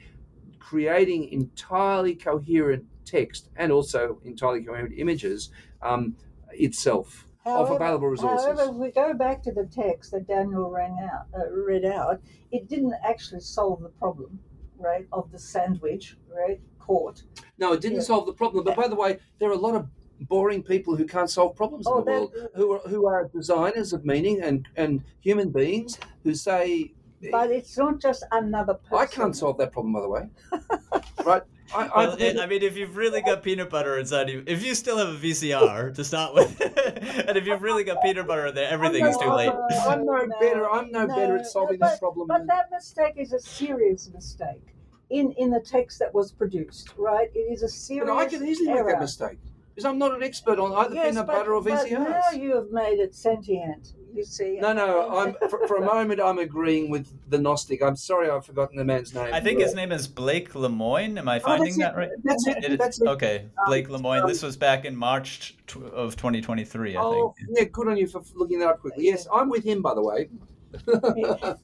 creating 0.60 1.30
entirely 1.30 2.16
coherent 2.16 2.86
text 3.06 3.50
and 3.56 3.72
also 3.72 4.20
entirely 4.24 4.64
coherent 4.64 4.94
images 4.98 5.50
um, 5.82 6.16
itself 6.52 7.28
however, 7.44 7.74
of 7.74 7.82
available 7.82 8.08
resources. 8.08 8.46
However, 8.46 8.72
if 8.72 8.76
we 8.76 8.92
go 8.92 9.14
back 9.14 9.44
to 9.44 9.52
the 9.52 9.66
text 9.66 10.12
that 10.12 10.28
Daniel 10.28 10.70
rang 10.70 10.98
out, 11.12 11.28
uh, 11.38 11.52
read 11.52 11.86
out, 11.86 12.22
it 12.52 12.68
didn't 12.68 12.94
actually 13.04 13.42
solve 13.42 13.82
the 13.82 13.90
problem, 13.90 14.40
right, 14.78 15.08
of 15.12 15.32
the 15.32 15.40
sandwich, 15.40 16.18
right, 16.34 16.62
caught. 16.86 17.24
No, 17.58 17.74
it 17.74 17.82
didn't 17.82 17.98
yeah. 17.98 18.04
solve 18.04 18.26
the 18.26 18.34
problem. 18.34 18.64
But 18.64 18.76
by 18.76 18.88
the 18.88 18.96
way, 18.96 19.20
there 19.40 19.50
are 19.50 19.54
a 19.54 19.58
lot 19.58 19.76
of 19.76 19.88
boring 20.22 20.64
people 20.64 20.96
who 20.96 21.06
can't 21.06 21.30
solve 21.30 21.56
problems 21.56 21.86
oh, 21.88 22.00
in 22.00 22.06
the 22.06 22.12
that, 22.12 22.20
world, 22.20 22.50
who 22.56 22.72
are 22.72 22.80
who 22.88 23.08
are 23.08 23.30
designers 23.34 23.94
of 23.94 24.06
meaning 24.06 24.42
and 24.42 24.68
and 24.76 25.04
human 25.22 25.50
beings 25.50 25.98
who 26.24 26.34
say 26.34 26.94
but 27.32 27.52
it's 27.52 27.78
not 27.78 28.02
just 28.02 28.26
another 28.32 28.74
person. 28.74 28.98
I 28.98 29.06
can't 29.06 29.36
solve 29.36 29.58
that 29.58 29.72
problem, 29.72 29.94
by 29.94 30.02
the 30.02 30.10
way. 30.10 30.30
right? 31.26 31.44
I, 31.74 31.88
I, 31.88 32.08
well, 32.08 32.42
I, 32.42 32.46
mean, 32.46 32.62
if 32.62 32.78
you've 32.78 32.98
really 32.98 33.22
got 33.22 33.42
peanut 33.42 33.70
butter 33.70 33.98
inside 33.98 34.30
you, 34.30 34.44
if 34.46 34.64
you 34.64 34.76
still 34.76 34.98
have 34.98 35.08
a 35.08 35.18
VCR 35.18 35.96
to 35.96 36.04
start 36.04 36.34
with, 36.34 36.60
and 37.28 37.38
if 37.38 37.48
you've 37.48 37.62
really 37.62 37.84
got 37.84 38.02
peanut 38.04 38.28
butter 38.28 38.48
in 38.48 38.56
there, 38.56 38.70
everything 38.70 39.06
is 39.06 39.18
too 39.18 39.32
late. 39.32 39.50
I'm 39.88 40.06
no, 40.06 40.26
no 40.26 40.40
better. 40.40 40.70
I'm 40.70 40.92
no, 40.92 41.06
no 41.06 41.16
better 41.16 41.38
at 41.38 41.48
solving 41.48 41.80
but, 41.80 41.92
this 41.92 42.00
problem. 42.00 42.28
But 42.28 42.46
that 42.48 42.70
mistake 42.72 43.14
is 43.16 43.34
a 43.34 43.40
serious 43.40 44.10
mistake 44.14 44.73
in 45.14 45.32
in 45.34 45.50
the 45.52 45.60
text 45.60 46.00
that 46.00 46.14
was 46.14 46.32
produced. 46.32 46.94
Right? 46.98 47.30
It 47.34 47.40
is 47.40 47.64
a 47.64 47.70
serious. 47.70 48.08
But 48.08 48.18
I 48.18 48.26
can 48.26 48.46
easily 48.46 48.70
error. 48.70 48.86
make 48.86 48.96
that 48.96 49.02
mistake 49.02 49.38
because 49.74 49.86
I'm 49.86 49.98
not 49.98 50.14
an 50.14 50.24
expert 50.24 50.60
on 50.60 50.74
either 50.74 50.96
yes, 50.96 51.12
peanut 51.12 51.28
but, 51.28 51.34
butter 51.34 51.56
or 51.56 51.62
VCRs. 51.62 51.90
But 51.90 52.10
now 52.10 52.32
you 52.32 52.56
have 52.56 52.72
made 52.72 53.00
it 53.00 53.16
sentient 53.16 53.94
you 54.16 54.24
see. 54.24 54.58
No, 54.60 54.74
no. 54.74 55.10
I'm 55.18 55.50
for, 55.50 55.68
for, 55.68 55.78
a 55.78 55.86
moment. 55.86 56.22
I'm 56.22 56.40
agreeing 56.40 56.90
with 56.90 57.08
the 57.30 57.38
Gnostic. 57.38 57.82
I'm 57.82 57.96
sorry, 57.96 58.30
I've 58.30 58.46
forgotten 58.46 58.78
the 58.78 58.86
man's 58.86 59.14
name. 59.14 59.34
I 59.34 59.40
think 59.40 59.60
his 59.60 59.74
name 59.74 59.92
is 59.92 60.08
Blake 60.08 60.54
Lemoine. 60.54 61.18
Am 61.18 61.28
I 61.28 61.38
oh, 61.38 61.42
finding 61.42 61.74
oh, 61.76 61.78
that 61.80 61.96
right? 61.96 62.10
That's 62.24 62.48
it. 62.48 62.64
it 62.64 62.80
that's 62.80 63.02
it. 63.02 63.08
Okay, 63.08 63.46
Blake 63.66 63.90
um, 63.90 64.02
Lemoine. 64.02 64.28
This 64.28 64.44
was 64.44 64.56
back 64.56 64.86
in 64.86 64.96
March 64.96 65.56
of 65.94 66.16
2023. 66.16 66.96
I 66.96 67.02
oh, 67.02 67.34
think. 67.38 67.50
yeah. 67.58 67.64
Good 67.66 67.88
on 67.88 67.98
you 67.98 68.08
for 68.08 68.22
looking 68.36 68.60
that 68.60 68.70
up 68.70 68.82
quickly. 68.82 69.06
Yes, 69.06 69.28
I'm 69.34 69.50
with 69.50 69.64
him, 69.64 69.82
by 69.82 69.94
the 69.94 70.02
way. 70.02 70.30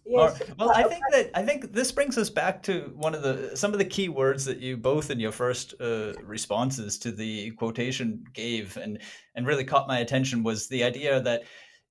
yes. 0.06 0.42
Well, 0.58 0.72
I 0.74 0.84
think 0.84 1.04
that 1.12 1.32
I 1.34 1.44
think 1.44 1.74
this 1.74 1.92
brings 1.92 2.18
us 2.18 2.30
back 2.30 2.64
to 2.64 2.92
one 2.96 3.16
of 3.16 3.24
the 3.24 3.56
some 3.56 3.74
of 3.74 3.80
the 3.80 3.86
key 3.86 4.10
words 4.10 4.46
that 4.46 4.60
you 4.60 4.78
both 4.78 5.10
in 5.10 5.20
your 5.20 5.32
first 5.32 5.74
uh, 5.82 6.14
responses 6.24 6.98
to 7.00 7.12
the 7.12 7.52
quotation 7.52 8.24
gave 8.34 8.78
and 8.78 9.00
and 9.36 9.48
really 9.48 9.64
caught 9.64 9.88
my 9.88 10.00
attention 10.00 10.44
was 10.44 10.68
the 10.68 10.84
idea 10.84 11.22
that 11.22 11.44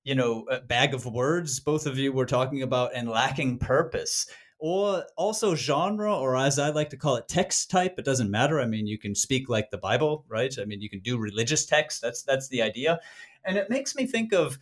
you 0.03 0.15
know, 0.15 0.45
a 0.49 0.61
bag 0.61 0.93
of 0.93 1.05
words 1.05 1.59
both 1.59 1.85
of 1.85 1.97
you 1.97 2.11
were 2.11 2.25
talking 2.25 2.61
about 2.61 2.95
and 2.95 3.09
lacking 3.09 3.59
purpose. 3.59 4.27
Or 4.61 5.05
also 5.15 5.55
genre 5.55 6.13
or 6.13 6.35
as 6.35 6.59
i 6.59 6.69
like 6.69 6.89
to 6.89 6.97
call 6.97 7.15
it 7.15 7.29
text 7.29 7.71
type. 7.71 7.95
It 7.97 8.03
doesn't 8.03 8.29
matter. 8.29 8.59
I 8.59 8.65
mean 8.65 8.87
you 8.87 8.97
can 8.97 9.15
speak 9.15 9.47
like 9.47 9.69
the 9.71 9.77
bible 9.77 10.25
right? 10.27 10.53
I 10.59 10.65
mean 10.65 10.81
you 10.81 10.89
can 10.89 10.99
do 10.99 11.17
religious 11.17 11.65
text. 11.65 12.01
That's 12.01 12.23
that's 12.23 12.49
the 12.49 12.61
idea. 12.61 12.99
And 13.45 13.57
it 13.57 13.69
makes 13.69 13.95
me 13.95 14.05
think 14.05 14.33
of 14.33 14.59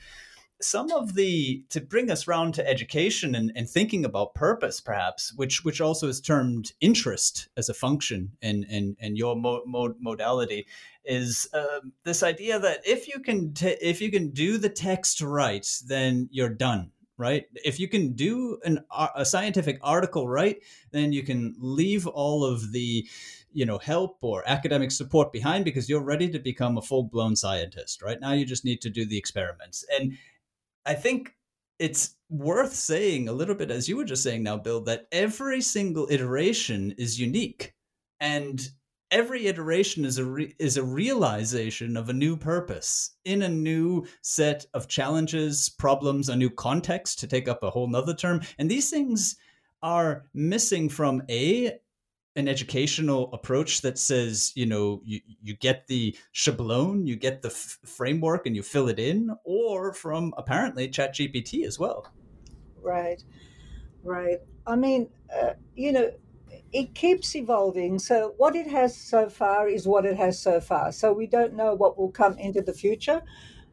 some 0.62 0.91
of 0.91 1.13
the 1.13 1.63
to 1.70 1.80
bring 1.80 2.10
us 2.10 2.28
round 2.28 2.54
to 2.56 2.67
education 2.67 3.36
and, 3.36 3.52
and 3.56 3.70
thinking 3.70 4.04
about 4.04 4.34
purpose 4.34 4.82
perhaps 4.82 5.34
which 5.36 5.63
which 5.63 5.80
also 5.80 6.08
is 6.08 6.20
termed 6.20 6.72
interest 6.82 7.50
as 7.58 7.70
a 7.70 7.74
function 7.74 8.32
in 8.41 8.63
in, 8.63 8.96
in 9.00 9.15
your 9.15 9.36
mo- 9.36 9.63
mo- 9.65 9.96
modality 10.00 10.65
is 11.06 11.48
uh, 11.54 11.80
this 12.04 12.24
idea 12.24 12.60
that 12.60 12.82
if 12.86 13.08
you 13.08 13.20
can 13.20 13.54
t- 13.54 13.78
if 13.82 14.02
you 14.02 14.12
can 14.12 14.30
do 14.32 14.58
the 14.58 14.70
text 14.70 15.22
right 15.22 15.67
then 15.86 16.28
you're 16.32 16.50
done 16.50 16.91
right? 17.20 17.46
If 17.65 17.80
you 17.80 17.88
can 17.88 18.13
do 18.13 18.60
an 18.63 18.86
a 19.15 19.26
scientific 19.26 19.80
article 19.82 20.28
right 20.28 20.58
then 20.91 21.12
you 21.12 21.24
can 21.24 21.56
leave 21.58 22.06
all 22.08 22.46
of 22.46 22.72
the 22.72 23.08
you 23.52 23.65
know 23.65 23.80
help 23.80 24.17
or 24.22 24.43
academic 24.48 24.91
support 24.91 25.32
behind 25.32 25.65
because 25.65 25.89
you're 25.89 26.04
ready 26.04 26.30
to 26.30 26.39
become 26.39 26.78
a 26.78 26.82
full-blown 26.82 27.36
scientist 27.36 28.02
right? 28.02 28.20
Now 28.20 28.34
you 28.34 28.46
just 28.46 28.65
need 28.65 28.82
to 28.82 28.89
do 28.89 29.06
the 29.06 29.17
experiments. 29.17 29.86
And 29.98 30.17
I 30.88 30.93
think 30.93 31.36
it's 31.80 32.15
worth 32.30 32.73
saying 32.73 33.28
a 33.28 33.34
little 33.34 33.56
bit, 33.56 33.69
as 33.69 33.88
you 33.88 33.97
were 33.97 34.06
just 34.06 34.23
saying 34.23 34.41
now, 34.41 34.58
Bill, 34.58 34.82
that 34.82 35.08
every 35.12 35.62
single 35.62 36.08
iteration 36.10 36.95
is 36.97 37.19
unique. 37.19 37.73
And 38.19 38.67
every 39.12 39.47
iteration 39.47 40.06
is 40.06 40.17
a 40.17 40.26
re- 40.26 40.56
is 40.60 40.78
a 40.78 40.84
realization 40.84 41.95
of 41.95 42.10
a 42.10 42.13
new 42.13 42.36
purpose 42.36 43.12
in 43.26 43.43
a 43.43 43.50
new 43.50 44.06
set 44.21 44.65
of 44.73 44.88
challenges 44.88 45.69
problems 45.69 46.30
a 46.30 46.36
new 46.36 46.50
context 46.50 47.19
to 47.19 47.28
take 47.28 47.47
up 47.47 47.63
a 47.63 47.69
whole 47.69 47.88
nother 47.88 48.13
term 48.13 48.41
and 48.58 48.69
these 48.69 48.89
things 48.89 49.38
are 49.82 50.26
missing 50.34 50.89
from 50.89 51.21
a 51.30 51.71
an 52.38 52.47
educational 52.47 53.34
approach 53.34 53.82
that 53.82 53.97
says 53.97 54.54
you 54.56 54.65
know 54.65 55.02
you, 55.04 55.19
you 55.41 55.56
get 55.56 55.88
the 55.88 56.15
shablon 56.34 57.06
you 57.06 57.15
get 57.15 57.41
the 57.41 57.50
f- 57.50 57.80
framework 57.84 58.45
and 58.45 58.56
you 58.56 58.62
fill 58.62 58.88
it 58.88 59.00
in 59.00 59.32
or 59.43 59.91
from 59.91 60.34
apparently 60.38 60.88
chat 60.88 61.15
gpt 61.15 61.65
as 61.65 61.78
well. 61.80 62.08
Right. 62.82 63.21
Right. 64.04 64.38
I 64.65 64.76
mean 64.76 65.10
uh, 65.36 65.54
you 65.76 65.91
know 65.91 66.12
it 66.71 66.93
keeps 66.93 67.36
evolving. 67.36 68.00
So 68.00 68.34
what 68.38 68.56
it 68.56 68.67
has 68.67 68.95
so 68.95 69.30
far 69.30 69.67
is 69.67 69.88
what 69.88 70.06
it 70.06 70.15
has 70.15 70.39
so 70.39 70.62
far. 70.62 70.91
So 70.91 71.12
we 71.12 71.28
don't 71.28 71.54
know 71.54 71.73
what 71.73 71.97
will 71.97 72.12
come 72.12 72.38
into 72.38 72.62
the 72.62 72.73
future 72.73 73.21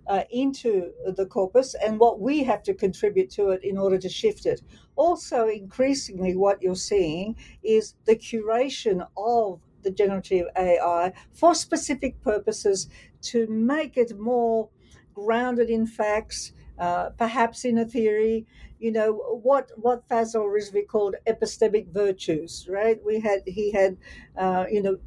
uh, 0.07 0.25
into 0.31 0.93
the 1.17 1.27
corpus 1.27 1.75
and 1.75 1.99
what 1.99 2.21
we 2.21 2.43
have 2.45 2.63
to 2.63 2.75
contribute 2.75 3.31
to 3.31 3.51
it 3.51 3.63
in 3.65 3.79
order 3.79 3.99
to 3.99 4.09
shift 4.09 4.47
it. 4.47 4.61
Also, 4.97 5.49
increasingly, 5.49 6.37
what 6.37 6.63
you're 6.63 6.75
seeing 6.75 7.37
is 7.63 7.95
the 8.05 8.17
curation 8.17 9.07
of 9.17 9.61
the 9.83 9.91
generative 9.91 10.47
AI 10.57 11.13
for 11.33 11.55
specific 11.55 12.21
purposes 12.23 12.89
to 13.23 13.47
make 13.47 13.97
it 13.97 14.19
more 14.19 14.69
grounded 15.15 15.71
in 15.71 15.87
facts, 15.87 16.53
uh, 16.79 17.11
perhaps 17.11 17.65
in 17.65 17.79
a 17.79 17.85
theory. 17.85 18.47
You 18.79 18.93
know 18.93 19.13
what 19.13 19.71
what 19.77 20.07
Fazal 20.09 20.47
Rizvi 20.47 20.87
called 20.87 21.15
epistemic 21.27 21.89
virtues, 21.89 22.67
right? 22.69 23.01
We 23.05 23.21
had 23.21 23.43
he 23.47 23.73
had 23.73 23.97
uh, 24.37 24.67
you 24.71 24.83
know 24.83 24.99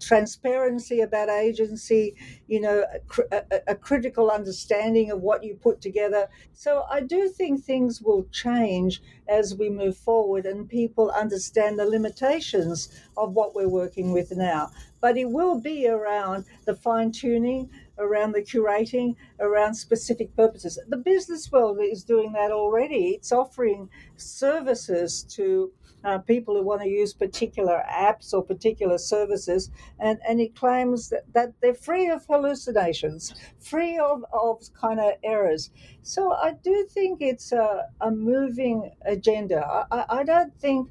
transparency 0.00 1.00
about 1.00 1.28
agency, 1.28 2.14
you 2.46 2.60
know, 2.60 2.84
a, 3.30 3.60
a, 3.68 3.74
critical 3.74 4.30
understanding 4.30 5.10
of 5.10 5.20
what 5.20 5.44
you 5.44 5.54
put 5.54 5.82
together. 5.82 6.28
So 6.54 6.84
I 6.90 7.00
do 7.00 7.28
think 7.28 7.62
things 7.62 8.00
will 8.00 8.24
change 8.32 9.02
as 9.28 9.54
we 9.54 9.68
move 9.68 9.96
forward 9.96 10.46
and 10.46 10.68
people 10.68 11.10
understand 11.10 11.78
the 11.78 11.84
limitations 11.84 12.88
of 13.16 13.32
what 13.32 13.54
we're 13.54 13.68
working 13.68 14.12
with 14.12 14.34
now. 14.34 14.70
But 15.00 15.18
it 15.18 15.28
will 15.28 15.60
be 15.60 15.88
around 15.88 16.46
the 16.64 16.74
fine 16.74 17.12
tuning, 17.12 17.68
around 17.98 18.32
the 18.32 18.40
curating, 18.42 19.14
around 19.40 19.74
specific 19.74 20.34
purposes. 20.34 20.78
The 20.88 20.96
business 20.96 21.52
world 21.52 21.78
is 21.82 22.02
doing 22.02 22.32
that 22.32 22.50
already. 22.50 23.10
It's 23.10 23.32
offering 23.32 23.90
services 24.16 25.22
to 25.30 25.70
uh, 26.04 26.18
people 26.18 26.54
who 26.54 26.62
want 26.62 26.82
to 26.82 26.88
use 26.88 27.12
particular 27.14 27.82
apps 27.90 28.32
or 28.32 28.42
particular 28.42 28.98
services, 28.98 29.70
and, 29.98 30.18
and 30.28 30.40
it 30.40 30.54
claims 30.54 31.08
that, 31.08 31.24
that 31.32 31.52
they're 31.60 31.74
free 31.74 32.08
of 32.08 32.24
hallucinations, 32.26 33.34
free 33.58 33.98
of, 33.98 34.24
of 34.32 34.62
kind 34.78 35.00
of 35.00 35.12
errors. 35.22 35.70
So 36.02 36.32
I 36.32 36.54
do 36.62 36.86
think 36.90 37.22
it's 37.22 37.52
a, 37.52 37.86
a 38.00 38.10
moving 38.10 38.92
agenda. 39.06 39.64
I, 39.90 40.04
I 40.08 40.24
don't 40.24 40.54
think 40.60 40.90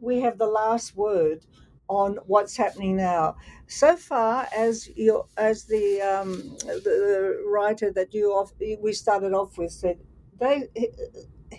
we 0.00 0.20
have 0.20 0.38
the 0.38 0.46
last 0.46 0.96
word 0.96 1.44
on 1.88 2.18
what's 2.26 2.56
happening 2.56 2.96
now. 2.96 3.36
So 3.68 3.96
far, 3.96 4.48
as 4.56 4.88
you, 4.96 5.24
as 5.36 5.64
the, 5.64 6.00
um, 6.00 6.56
the 6.58 7.44
writer 7.46 7.92
that 7.92 8.12
you 8.12 8.32
off, 8.32 8.52
we 8.80 8.92
started 8.92 9.32
off 9.32 9.56
with 9.58 9.70
said, 9.70 9.98
they 10.40 10.68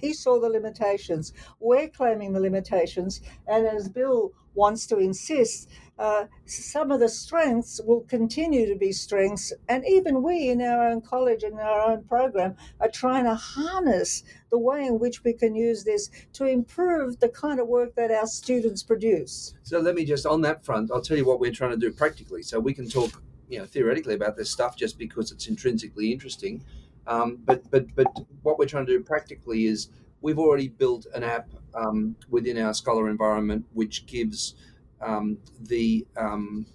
he 0.02 0.14
saw 0.14 0.39
the 0.39 0.50
limitations. 0.50 1.34
We're 1.60 1.89
claiming 1.89 2.34
the 2.34 2.39
limitations, 2.39 3.22
and 3.48 3.66
as 3.68 3.89
Bill 3.89 4.34
wants 4.54 4.88
to 4.88 4.98
insist, 4.98 5.70
uh, 6.00 6.26
some 6.45 6.91
of 6.91 7.00
the 7.00 7.10
strengths 7.10 7.80
will 7.86 8.02
continue 8.02 8.68
to 8.68 8.76
be 8.76 8.91
strengths, 8.91 9.54
and 9.70 9.84
even 9.88 10.24
we 10.24 10.50
in 10.50 10.62
our 10.62 10.89
own 10.89 11.02
college 11.02 11.43
and 11.43 11.60
our 11.60 11.91
own 11.91 12.04
program 12.04 12.56
are 12.80 12.89
trying 12.89 13.24
to 13.24 13.36
harness 13.36 14.24
the 14.50 14.58
way 14.58 14.86
in 14.86 15.00
which 15.00 15.24
we 15.24 15.34
can 15.34 15.56
use 15.56 15.84
this 15.84 16.10
to 16.34 16.45
improve 16.45 17.20
the 17.20 17.30
kind 17.30 17.60
of 17.60 17.68
work 17.68 17.95
that 17.95 18.12
our 18.12 18.28
students 18.28 18.84
produce. 18.84 19.54
So 19.64 19.80
let 19.80 19.95
me 19.95 20.06
just 20.06 20.26
on 20.26 20.41
that 20.41 20.66
front, 20.66 20.91
I'll 20.91 21.02
tell 21.02 21.18
you 21.18 21.26
what 21.26 21.39
we're 21.39 21.52
trying 21.52 21.72
to 21.72 21.78
do 21.78 21.91
practically, 21.91 22.43
so 22.43 22.60
we 22.60 22.74
can 22.74 22.89
talk 22.89 23.22
you 23.50 23.60
know, 23.60 23.66
theoretically 23.66 24.14
about 24.14 24.36
this 24.36 24.50
stuff 24.50 24.76
just 24.76 24.98
because 24.98 25.32
it's 25.32 25.48
intrinsically 25.48 26.12
interesting. 26.12 26.64
Um, 27.08 27.39
but 27.45 27.70
but 27.72 27.93
but 27.95 28.08
what 28.43 28.60
we're 28.60 28.66
trying 28.66 28.86
to 28.86 28.97
do 28.97 29.03
practically 29.03 29.66
is 29.66 29.89
we've 30.22 30.39
already 30.39 30.68
built 30.68 31.08
an 31.14 31.24
app 31.24 31.49
um, 31.74 32.16
within 32.30 32.58
our 32.58 32.74
Scholar 32.74 33.10
environment 33.10 33.66
which 33.74 34.05
gives 34.05 34.55
um, 35.01 35.38
the 35.62 36.05
um, 36.18 36.66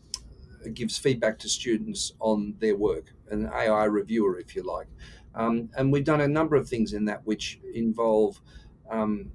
gives 0.74 0.96
feedback 0.96 1.38
to 1.40 1.48
students 1.48 2.12
on 2.20 2.54
their 2.60 2.76
work, 2.76 3.12
an 3.30 3.50
AI 3.52 3.84
reviewer, 3.84 4.38
if 4.38 4.54
you 4.54 4.62
like. 4.62 4.86
Um, 5.34 5.70
and 5.76 5.92
we've 5.92 6.04
done 6.04 6.20
a 6.20 6.28
number 6.28 6.56
of 6.56 6.68
things 6.68 6.92
in 6.92 7.04
that 7.06 7.26
which 7.26 7.58
involve 7.74 8.40
um, 8.90 9.32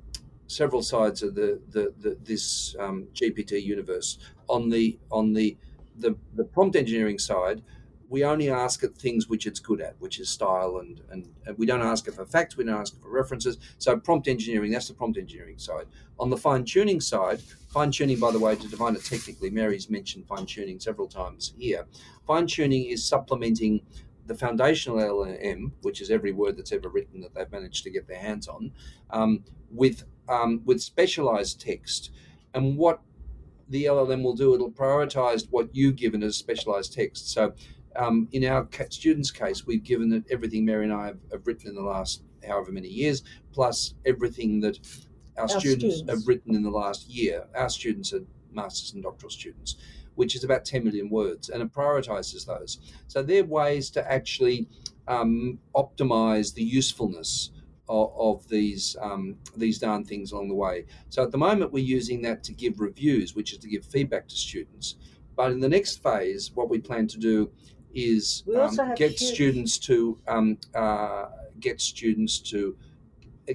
several 0.48 0.82
sides 0.82 1.24
of 1.24 1.36
the, 1.36 1.60
the, 1.72 1.94
the 2.00 2.18
this 2.24 2.76
GPT 2.80 3.62
universe. 3.62 4.20
On 4.48 4.70
the 4.70 4.98
on 5.12 5.34
the, 5.34 5.58
the 5.98 6.16
the 6.36 6.46
prompt 6.46 6.76
engineering 6.76 7.20
side, 7.20 7.62
we 8.10 8.24
only 8.24 8.50
ask 8.50 8.84
it 8.84 8.96
things 8.96 9.28
which 9.28 9.46
it's 9.46 9.60
good 9.60 9.82
at, 9.82 9.96
which 10.00 10.20
is 10.20 10.30
style, 10.30 10.78
and, 10.78 11.02
and, 11.12 11.28
and 11.46 11.58
we 11.58 11.66
don't 11.66 11.82
ask 11.82 12.08
it 12.08 12.14
for 12.14 12.26
facts, 12.26 12.56
we 12.56 12.64
don't 12.64 12.80
ask 12.80 12.94
it 12.94 13.02
for 13.02 13.10
references. 13.10 13.58
So 13.78 13.98
prompt 13.98 14.28
engineering, 14.28 14.72
that's 14.72 14.88
the 14.88 14.94
prompt 14.94 15.18
engineering 15.18 15.58
side. 15.58 15.88
On 16.20 16.30
the 16.30 16.38
fine 16.38 16.64
tuning 16.64 17.02
side, 17.02 17.42
fine 17.70 17.92
tuning, 17.92 18.20
by 18.20 18.32
the 18.32 18.40
way, 18.40 18.56
to 18.56 18.68
define 18.68 18.96
it 18.96 19.04
technically, 19.04 19.50
Mary's 19.50 19.90
mentioned 19.90 20.26
fine 20.28 20.46
tuning 20.46 20.80
several 20.80 21.08
times 21.08 21.54
here. 21.58 21.86
Fine 22.26 22.48
tuning 22.48 22.86
is 22.86 23.04
supplementing 23.04 23.82
the 24.26 24.36
foundational 24.36 24.98
LLM, 24.98 25.72
which 25.82 26.02
is 26.02 26.12
every 26.12 26.32
word 26.32 26.58
that's 26.58 26.72
ever 26.72 26.90
written 26.90 27.22
that 27.22 27.34
they've 27.34 27.52
managed 27.52 27.84
to 27.84 27.90
get 27.90 28.08
their 28.08 28.20
hands 28.20 28.48
on, 28.48 28.72
um, 29.10 29.44
with 29.72 30.04
um, 30.30 30.62
with 30.66 30.82
specialized 30.82 31.62
text. 31.62 32.12
And 32.54 32.78
what 32.78 33.02
the 33.70 33.86
LLM 33.86 34.24
will 34.24 34.36
do, 34.36 34.54
it'll 34.54 34.72
prioritize 34.72 35.48
what 35.50 35.70
you've 35.74 35.96
given 35.96 36.24
as 36.24 36.36
specialized 36.36 36.94
text. 36.94 37.30
So 37.32 37.54
um, 37.98 38.28
in 38.32 38.46
our 38.46 38.68
students' 38.90 39.32
case, 39.32 39.66
we've 39.66 39.84
given 39.84 40.14
it 40.14 40.24
everything 40.30 40.66
Mary 40.66 40.86
and 40.86 40.94
I 40.94 41.08
have, 41.08 41.18
have, 41.32 41.48
written 41.48 41.70
in 41.70 41.76
the 41.76 41.82
last 41.82 42.24
however 42.48 42.72
many 42.72 42.88
years, 42.88 43.24
plus 43.52 43.96
everything 44.06 44.60
that 44.62 44.80
our, 45.36 45.44
our 45.44 45.50
students, 45.50 45.98
students, 45.98 46.10
have 46.10 46.28
written 46.28 46.56
in 46.56 46.64
the 46.64 46.70
last 46.70 47.10
year. 47.10 47.46
Our 47.56 47.70
students 47.70 48.14
are 48.14 48.22
masters 48.52 48.94
and 48.94 49.04
doctoral 49.04 49.30
students, 49.30 49.76
which 50.16 50.36
is 50.36 50.44
about 50.44 50.64
10 50.64 50.84
million 50.84 51.10
words, 51.10 51.50
and 51.50 51.62
it 51.62 51.74
prioritizes 51.74 52.46
those. 52.46 52.80
So 53.08 53.22
they're 53.24 53.44
ways 53.44 53.90
to 53.92 54.12
actually 54.12 54.68
um, 55.08 55.60
optimize 55.76 56.54
the 56.54 56.64
usefulness 56.64 57.52
of, 57.90 58.12
of 58.18 58.48
these 58.50 58.96
um, 59.02 59.38
these 59.56 59.80
darn 59.80 60.04
things 60.04 60.32
along 60.32 60.50
the 60.50 60.56
way. 60.56 60.86
So 61.10 61.24
at 61.24 61.32
the 61.32 61.38
moment, 61.38 61.72
we're 61.72 61.84
using 61.84 62.22
that 62.24 62.44
to 62.46 62.54
give 62.54 62.80
reviews, 62.80 63.36
which 63.36 63.54
is 63.54 63.60
to 63.60 63.68
give 63.68 63.86
feedback 63.86 64.28
to 64.28 64.36
students. 64.36 64.96
But 65.36 65.52
in 65.52 65.60
the 65.60 65.70
next 65.70 66.02
phase, 66.02 66.52
what 66.56 66.70
we 66.70 66.80
plan 66.80 67.08
to 67.08 67.20
do 67.20 67.52
is 67.94 68.44
um, 68.56 68.94
get 68.96 69.12
huge... 69.12 69.20
students 69.20 69.78
to 69.80 70.20
um, 70.28 70.58
uh, 70.76 71.26
get 71.60 71.82
students 71.82 72.40
to 72.40 72.76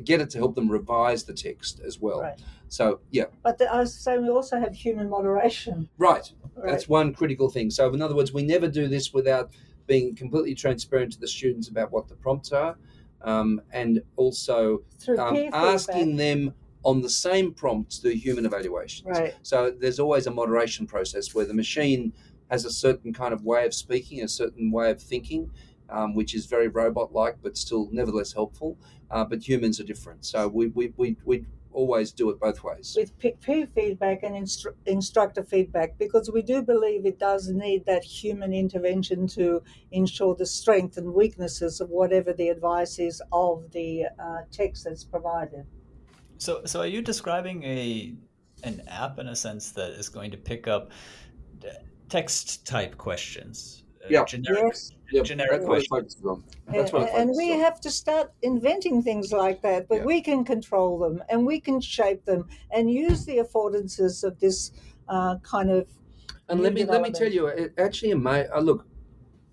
get 0.05 0.21
it 0.21 0.31
to 0.31 0.39
help 0.39 0.55
them 0.55 0.71
revise 0.71 1.25
the 1.25 1.35
text 1.35 1.81
as 1.81 2.01
well. 2.01 2.21
Right. 2.21 2.41
So 2.69 3.01
yeah. 3.11 3.25
But 3.43 3.59
the, 3.59 3.73
I 3.73 3.79
was 3.81 3.95
saying 3.95 4.23
we 4.23 4.31
also 4.31 4.59
have 4.59 4.75
human 4.75 5.09
moderation. 5.09 5.89
Right. 5.99 6.33
right. 6.57 6.71
That's 6.71 6.89
one 6.89 7.13
critical 7.13 7.51
thing. 7.51 7.71
So 7.71 7.93
in 7.93 8.01
other 8.01 8.17
words, 8.17 8.33
we 8.33 8.43
never 8.43 8.69
do 8.69 8.89
this 8.89 9.13
without 9.13 9.51
being 9.87 10.15
completely 10.15 10.55
transparent 10.55 11.13
to 11.13 11.21
the 11.21 11.29
students 11.29 11.69
about 11.69 11.93
what 11.93 12.09
the 12.09 12.15
prompts 12.15 12.53
are, 12.53 12.77
um, 13.23 13.61
and 13.73 14.01
also 14.17 14.83
um, 15.19 15.51
asking 15.53 16.17
them 16.17 16.55
on 16.85 17.01
the 17.01 17.11
same 17.11 17.53
prompts 17.53 17.99
do 17.99 18.09
human 18.09 18.47
evaluations. 18.47 19.07
Right. 19.07 19.35
So 19.43 19.71
there's 19.71 20.01
always 20.01 20.27
a 20.27 20.31
moderation 20.31 20.87
process 20.87 21.35
where 21.35 21.45
the 21.45 21.55
machine 21.55 22.13
has 22.53 22.67
a 22.67 22.71
certain 22.71 23.15
kind 23.15 23.33
of 23.33 23.43
way 23.45 23.65
of 23.65 23.73
speaking, 23.73 24.23
a 24.23 24.29
certain 24.29 24.71
way 24.71 24.91
of 24.91 25.01
thinking, 25.01 25.51
um, 25.89 26.15
which 26.15 26.35
is 26.35 26.45
very 26.45 26.69
robot 26.69 27.13
like, 27.15 27.37
but 27.43 27.57
still 27.57 27.89
nevertheless 27.91 28.35
helpful. 28.35 28.77
Uh, 29.11 29.25
but 29.25 29.49
humans 29.49 29.81
are 29.81 29.85
different. 29.85 30.25
So 30.27 30.49
we, 30.49 30.67
we, 30.69 30.93
we, 30.99 31.17
we 31.25 31.47
always 31.73 32.13
do 32.13 32.29
it 32.29 32.39
both 32.39 32.63
ways. 32.63 32.95
With 32.95 33.19
peer 33.19 33.67
feedback 33.75 34.23
and 34.23 34.35
instru- 34.35 34.75
instructor 34.85 35.43
feedback, 35.43 35.97
because 35.99 36.31
we 36.31 36.43
do 36.43 36.61
believe 36.61 37.07
it 37.07 37.19
does 37.19 37.49
need 37.49 37.87
that 37.87 38.05
human 38.05 38.53
intervention 38.53 39.27
to 39.29 39.63
ensure 39.91 40.35
the 40.35 40.45
strength 40.45 40.99
and 40.99 41.15
weaknesses 41.15 41.81
of 41.81 41.89
whatever 41.89 42.35
the 42.35 42.51
advice 42.51 42.99
is 42.99 43.23
of 43.33 43.71
the 43.73 44.05
uh, 44.19 44.43
text 44.51 44.85
that's 44.85 45.05
provided. 45.05 45.65
So, 46.37 46.63
so 46.67 46.81
are 46.81 46.87
you 46.87 47.01
describing 47.01 47.65
a 47.65 48.15
an 48.65 48.83
app 48.87 49.19
in 49.19 49.27
a 49.27 49.35
sense 49.35 49.73
that 49.73 49.93
is 49.93 50.09
going 50.09 50.31
to 50.31 50.37
pick 50.37 50.69
up 50.69 50.93
text 52.13 52.67
type 52.67 52.99
questions. 52.99 53.85
Uh, 54.05 54.09
yeah. 54.11 54.25
Generic, 54.25 54.65
yes. 54.67 54.93
Yep. 55.13 55.25
generic 55.25 55.65
questions. 55.65 56.17
That's 56.67 56.93
what 56.93 57.09
and 57.11 57.31
we 57.37 57.49
have 57.51 57.81
to 57.81 57.91
start 57.91 58.33
inventing 58.43 59.03
things 59.03 59.33
like 59.33 59.63
that, 59.63 59.89
but 59.89 59.99
yeah. 59.99 60.05
we 60.05 60.21
can 60.21 60.45
control 60.45 60.99
them 60.99 61.23
and 61.31 61.47
we 61.47 61.59
can 61.59 61.81
shape 61.81 62.25
them 62.27 62.49
and 62.71 62.91
use 62.91 63.25
the 63.25 63.39
affordances 63.39 64.25
of 64.25 64.39
this 64.41 64.73
uh, 65.09 65.37
kind 65.43 65.71
of. 65.71 65.89
And 66.49 66.61
let 66.61 66.75
me 66.75 66.85
let 66.85 67.01
me 67.01 67.11
tell 67.11 67.33
you, 67.33 67.47
it 67.47 67.73
actually, 67.79 68.13
may, 68.15 68.47
uh, 68.49 68.61
look, 68.61 68.85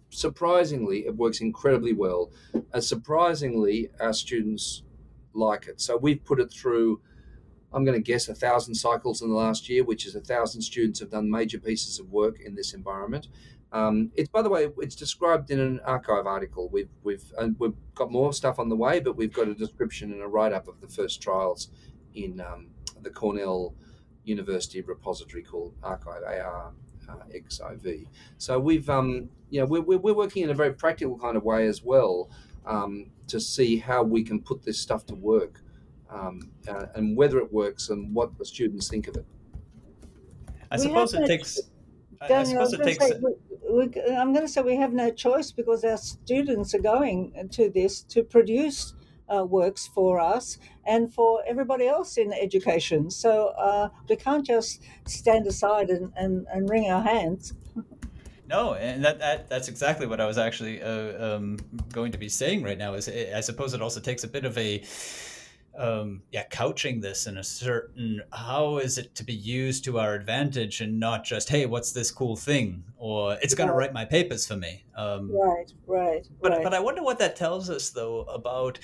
surprisingly, 0.09 1.05
it 1.05 1.15
works 1.15 1.39
incredibly 1.39 1.93
well. 1.93 2.31
Uh, 2.73 2.81
surprisingly, 2.81 3.89
our 4.01 4.11
students 4.11 4.83
like 5.33 5.67
it. 5.67 5.79
So 5.79 5.95
we've 5.95 6.23
put 6.25 6.41
it 6.41 6.51
through 6.51 6.99
I'm 7.73 7.85
going 7.85 7.97
to 7.97 8.03
guess 8.03 8.27
a 8.27 8.35
thousand 8.35 8.75
cycles 8.75 9.21
in 9.21 9.29
the 9.29 9.35
last 9.35 9.69
year, 9.69 9.83
which 9.83 10.05
is 10.05 10.15
a 10.15 10.21
thousand 10.21 10.61
students 10.61 10.99
have 10.99 11.11
done 11.11 11.29
major 11.29 11.59
pieces 11.59 11.99
of 11.99 12.11
work 12.11 12.39
in 12.39 12.55
this 12.55 12.73
environment. 12.73 13.27
Um, 13.71 14.11
it's 14.15 14.29
by 14.29 14.41
the 14.41 14.49
way, 14.49 14.69
it's 14.79 14.95
described 14.95 15.51
in 15.51 15.59
an 15.59 15.79
arXiv 15.87 16.25
article. 16.25 16.69
We've 16.69 16.89
we've 17.03 17.31
we've 17.59 17.75
got 17.93 18.11
more 18.11 18.33
stuff 18.33 18.57
on 18.57 18.69
the 18.69 18.75
way, 18.75 18.99
but 18.99 19.15
we've 19.15 19.33
got 19.33 19.47
a 19.47 19.53
description 19.53 20.11
and 20.11 20.21
a 20.21 20.27
write 20.27 20.53
up 20.53 20.67
of 20.67 20.81
the 20.81 20.87
first 20.87 21.21
trials 21.21 21.69
in 22.15 22.41
um, 22.41 22.69
the 23.01 23.11
Cornell 23.11 23.75
University 24.23 24.81
repository 24.81 25.43
called 25.43 25.79
arXiv 25.81 26.45
AR. 26.45 26.73
Uh, 27.09 27.15
XIV. 27.33 28.05
So 28.37 28.59
we've, 28.59 28.87
um, 28.87 29.29
you 29.49 29.59
know, 29.59 29.65
we're, 29.65 29.81
we're 29.81 30.13
working 30.13 30.43
in 30.43 30.51
a 30.51 30.53
very 30.53 30.73
practical 30.73 31.17
kind 31.17 31.35
of 31.35 31.43
way 31.43 31.65
as 31.65 31.81
well 31.83 32.29
um, 32.67 33.07
to 33.29 33.39
see 33.39 33.77
how 33.77 34.03
we 34.03 34.23
can 34.23 34.39
put 34.39 34.63
this 34.63 34.79
stuff 34.79 35.07
to 35.07 35.15
work 35.15 35.63
um, 36.09 36.51
uh, 36.67 36.87
and 36.95 37.15
whether 37.15 37.39
it 37.39 37.51
works 37.51 37.89
and 37.89 38.13
what 38.13 38.37
the 38.37 38.45
students 38.45 38.87
think 38.87 39.07
of 39.07 39.15
it. 39.15 39.25
I 40.71 40.77
suppose 40.77 41.13
it 41.13 41.25
takes. 41.25 41.59
Daniel, 42.27 42.61
I 42.61 42.65
suppose 42.65 42.73
it 42.73 42.83
takes. 42.83 43.07
Say, 43.07 43.19
we, 43.21 43.87
we, 43.87 44.15
I'm 44.15 44.33
going 44.33 44.45
to 44.45 44.51
say 44.51 44.61
we 44.61 44.75
have 44.75 44.93
no 44.93 45.09
choice 45.11 45.51
because 45.51 45.83
our 45.83 45.97
students 45.97 46.73
are 46.75 46.81
going 46.81 47.49
to 47.51 47.69
this 47.69 48.01
to 48.03 48.23
produce 48.23 48.93
uh, 49.33 49.45
works 49.45 49.87
for 49.87 50.19
us 50.19 50.57
and 50.85 51.13
for 51.13 51.43
everybody 51.47 51.87
else 51.87 52.17
in 52.17 52.33
education. 52.33 53.09
So 53.09 53.47
uh, 53.49 53.89
we 54.07 54.15
can't 54.15 54.45
just 54.45 54.81
stand 55.05 55.47
aside 55.47 55.89
and, 55.89 56.11
and, 56.15 56.47
and 56.51 56.69
wring 56.69 56.89
our 56.89 57.01
hands. 57.01 57.53
No, 58.49 58.73
and 58.73 59.05
that, 59.05 59.19
that 59.19 59.47
that's 59.47 59.67
exactly 59.67 60.07
what 60.07 60.19
I 60.19 60.25
was 60.25 60.39
actually 60.39 60.81
uh, 60.81 61.35
um, 61.35 61.59
going 61.93 62.11
to 62.13 62.17
be 62.17 62.27
saying 62.27 62.63
right 62.63 62.79
now. 62.79 62.95
Is 62.95 63.07
I 63.07 63.41
suppose 63.41 63.75
it 63.75 63.81
also 63.83 63.99
takes 63.99 64.23
a 64.23 64.27
bit 64.27 64.43
of 64.43 64.57
a 64.57 64.83
um, 65.79 66.21
yeah, 66.31 66.43
couching 66.49 66.99
this 66.99 67.25
in 67.25 67.37
a 67.37 67.43
certain 67.43 68.21
how 68.33 68.77
is 68.77 68.97
it 68.97 69.15
to 69.15 69.23
be 69.23 69.33
used 69.33 69.85
to 69.85 69.97
our 69.97 70.13
advantage 70.13 70.81
and 70.81 70.99
not 70.99 71.23
just 71.23 71.47
hey, 71.47 71.65
what's 71.65 71.93
this 71.93 72.11
cool 72.11 72.35
thing 72.35 72.83
or 72.97 73.37
it's 73.41 73.55
going 73.55 73.69
to 73.69 73.73
write 73.73 73.93
my 73.93 74.03
papers 74.03 74.45
for 74.45 74.57
me. 74.57 74.83
Um, 74.95 75.31
right, 75.31 75.71
right. 75.87 76.27
But 76.41 76.51
right. 76.51 76.63
but 76.63 76.73
I 76.73 76.79
wonder 76.81 77.01
what 77.01 77.17
that 77.19 77.37
tells 77.37 77.69
us 77.69 77.91
though 77.91 78.21
about 78.23 78.77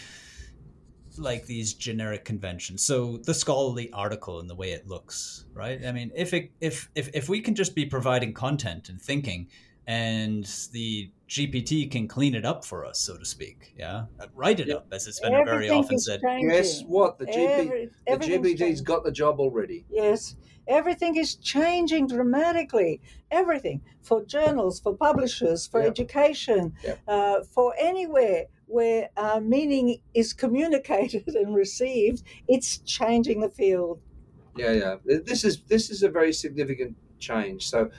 like 1.17 1.45
these 1.45 1.73
generic 1.73 2.23
conventions. 2.23 2.83
So 2.83 3.17
the 3.17 3.33
scholarly 3.33 3.91
article 3.91 4.39
and 4.39 4.49
the 4.49 4.55
way 4.55 4.71
it 4.71 4.87
looks, 4.87 5.45
right? 5.53 5.85
I 5.85 5.91
mean, 5.91 6.11
if 6.15 6.33
it 6.33 6.51
if 6.61 6.89
if 6.95 7.09
if 7.13 7.27
we 7.27 7.41
can 7.41 7.55
just 7.55 7.75
be 7.75 7.85
providing 7.85 8.33
content 8.33 8.87
and 8.87 9.01
thinking 9.01 9.49
and 9.87 10.45
the 10.71 11.11
GPT 11.29 11.89
can 11.89 12.07
clean 12.07 12.35
it 12.35 12.45
up 12.45 12.65
for 12.65 12.85
us, 12.85 12.99
so 12.99 13.17
to 13.17 13.25
speak. 13.25 13.73
Yeah, 13.77 14.05
write 14.33 14.59
it 14.59 14.69
up, 14.69 14.87
as 14.91 15.07
it's 15.07 15.19
been 15.19 15.33
Everything 15.33 15.59
very 15.59 15.69
often 15.69 15.99
said. 15.99 16.21
Changing. 16.21 16.49
Guess 16.49 16.81
what? 16.83 17.17
The, 17.17 17.25
GP, 17.25 17.89
Every, 18.07 18.27
the 18.27 18.37
GPT's 18.37 18.59
changing. 18.59 18.83
got 18.83 19.03
the 19.03 19.11
job 19.11 19.39
already. 19.39 19.85
Yes, 19.89 20.35
everything 20.67 21.15
is 21.15 21.35
changing 21.35 22.07
dramatically. 22.07 23.01
Everything 23.31 23.81
for 24.01 24.23
journals, 24.25 24.79
for 24.79 24.95
publishers, 24.95 25.67
for 25.67 25.81
education, 25.81 26.73
uh, 27.07 27.43
for 27.53 27.73
anywhere 27.79 28.45
where 28.67 29.09
uh, 29.17 29.39
meaning 29.39 29.97
is 30.13 30.33
communicated 30.33 31.27
and 31.35 31.55
received, 31.55 32.23
it's 32.47 32.79
changing 32.79 33.41
the 33.41 33.49
field. 33.49 33.99
Yeah, 34.55 34.71
yeah. 34.71 34.95
This 35.03 35.43
is 35.43 35.63
this 35.67 35.89
is 35.89 36.03
a 36.03 36.09
very 36.09 36.33
significant 36.33 36.95
change. 37.19 37.67
So 37.69 37.79
uh, 37.81 37.89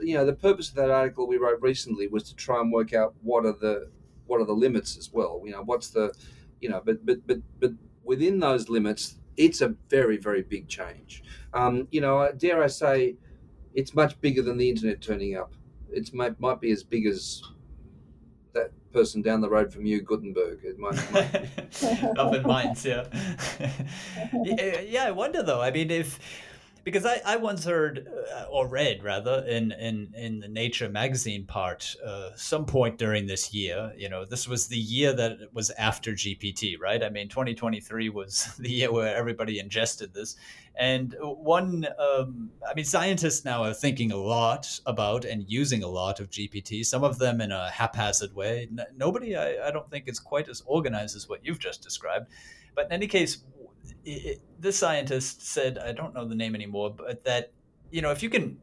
you 0.00 0.14
know, 0.14 0.24
the 0.24 0.32
purpose 0.32 0.68
of 0.68 0.74
that 0.76 0.90
article 0.90 1.26
we 1.26 1.36
wrote 1.36 1.60
recently 1.60 2.06
was 2.08 2.24
to 2.24 2.34
try 2.34 2.60
and 2.60 2.72
work 2.72 2.92
out 2.92 3.14
what 3.22 3.44
are 3.44 3.56
the 3.60 3.90
what 4.26 4.40
are 4.40 4.46
the 4.46 4.52
limits 4.52 4.96
as 4.96 5.12
well. 5.12 5.42
You 5.44 5.52
know, 5.52 5.62
what's 5.62 5.88
the, 5.90 6.12
you 6.60 6.68
know, 6.68 6.80
but 6.84 7.04
but 7.04 7.26
but 7.26 7.38
but 7.58 7.72
within 8.04 8.38
those 8.38 8.68
limits, 8.68 9.16
it's 9.36 9.60
a 9.60 9.74
very 9.88 10.16
very 10.16 10.42
big 10.42 10.68
change. 10.68 11.22
Um, 11.54 11.88
you 11.90 12.00
know, 12.00 12.30
dare 12.36 12.62
I 12.62 12.68
say, 12.68 13.16
it's 13.74 13.94
much 13.94 14.20
bigger 14.20 14.42
than 14.42 14.56
the 14.56 14.68
internet 14.68 15.00
turning 15.00 15.36
up. 15.36 15.52
it 15.92 16.12
might 16.14 16.38
might 16.40 16.60
be 16.60 16.70
as 16.70 16.84
big 16.84 17.06
as 17.06 17.42
that 18.52 18.72
person 18.92 19.22
down 19.22 19.40
the 19.40 19.48
road 19.48 19.72
from 19.72 19.86
you, 19.86 20.02
Gutenberg. 20.02 20.60
It 20.64 20.78
might, 20.78 21.12
might... 21.12 22.16
up 22.18 22.34
in 22.34 22.46
Mainz, 22.46 22.84
yeah. 22.84 23.04
yeah. 24.44 24.80
Yeah, 24.80 25.04
I 25.06 25.10
wonder 25.10 25.42
though. 25.42 25.60
I 25.60 25.70
mean, 25.70 25.90
if 25.90 26.18
because 26.84 27.04
I, 27.04 27.20
I 27.24 27.36
once 27.36 27.64
heard 27.64 28.08
uh, 28.34 28.44
or 28.50 28.66
read 28.66 29.02
rather 29.02 29.44
in, 29.46 29.72
in, 29.72 30.12
in 30.16 30.40
the 30.40 30.48
Nature 30.48 30.88
magazine 30.88 31.44
part 31.44 31.94
uh, 32.04 32.30
some 32.36 32.64
point 32.64 32.98
during 32.98 33.26
this 33.26 33.52
year. 33.52 33.92
You 33.96 34.08
know, 34.08 34.24
this 34.24 34.48
was 34.48 34.68
the 34.68 34.78
year 34.78 35.12
that 35.12 35.52
was 35.52 35.70
after 35.70 36.12
GPT, 36.12 36.80
right? 36.80 37.02
I 37.02 37.10
mean, 37.10 37.28
2023 37.28 38.08
was 38.08 38.54
the 38.58 38.70
year 38.70 38.92
where 38.92 39.14
everybody 39.14 39.58
ingested 39.58 40.14
this, 40.14 40.36
and 40.76 41.14
one, 41.20 41.86
um, 41.98 42.50
I 42.68 42.74
mean, 42.74 42.84
scientists 42.84 43.44
now 43.44 43.64
are 43.64 43.74
thinking 43.74 44.12
a 44.12 44.16
lot 44.16 44.80
about 44.86 45.24
and 45.24 45.44
using 45.46 45.82
a 45.82 45.88
lot 45.88 46.20
of 46.20 46.30
GPT. 46.30 46.86
Some 46.86 47.04
of 47.04 47.18
them 47.18 47.40
in 47.40 47.52
a 47.52 47.70
haphazard 47.70 48.34
way. 48.34 48.68
N- 48.70 48.86
nobody, 48.96 49.36
I, 49.36 49.68
I 49.68 49.70
don't 49.72 49.90
think, 49.90 50.08
is 50.08 50.18
quite 50.18 50.48
as 50.48 50.62
organized 50.64 51.16
as 51.16 51.28
what 51.28 51.44
you've 51.44 51.58
just 51.58 51.82
described. 51.82 52.28
But 52.74 52.86
in 52.86 52.92
any 52.92 53.08
case, 53.08 53.44
it, 54.04 54.40
this 54.58 54.76
scientist 54.76 55.46
said, 55.46 55.78
I 55.78 55.92
don't 55.92 56.14
know 56.14 56.26
the 56.26 56.34
name 56.34 56.54
anymore, 56.54 56.94
but 56.96 57.24
that 57.24 57.52
you 57.90 58.02
know 58.02 58.10
if 58.10 58.22
you 58.22 58.30
can 58.30 58.58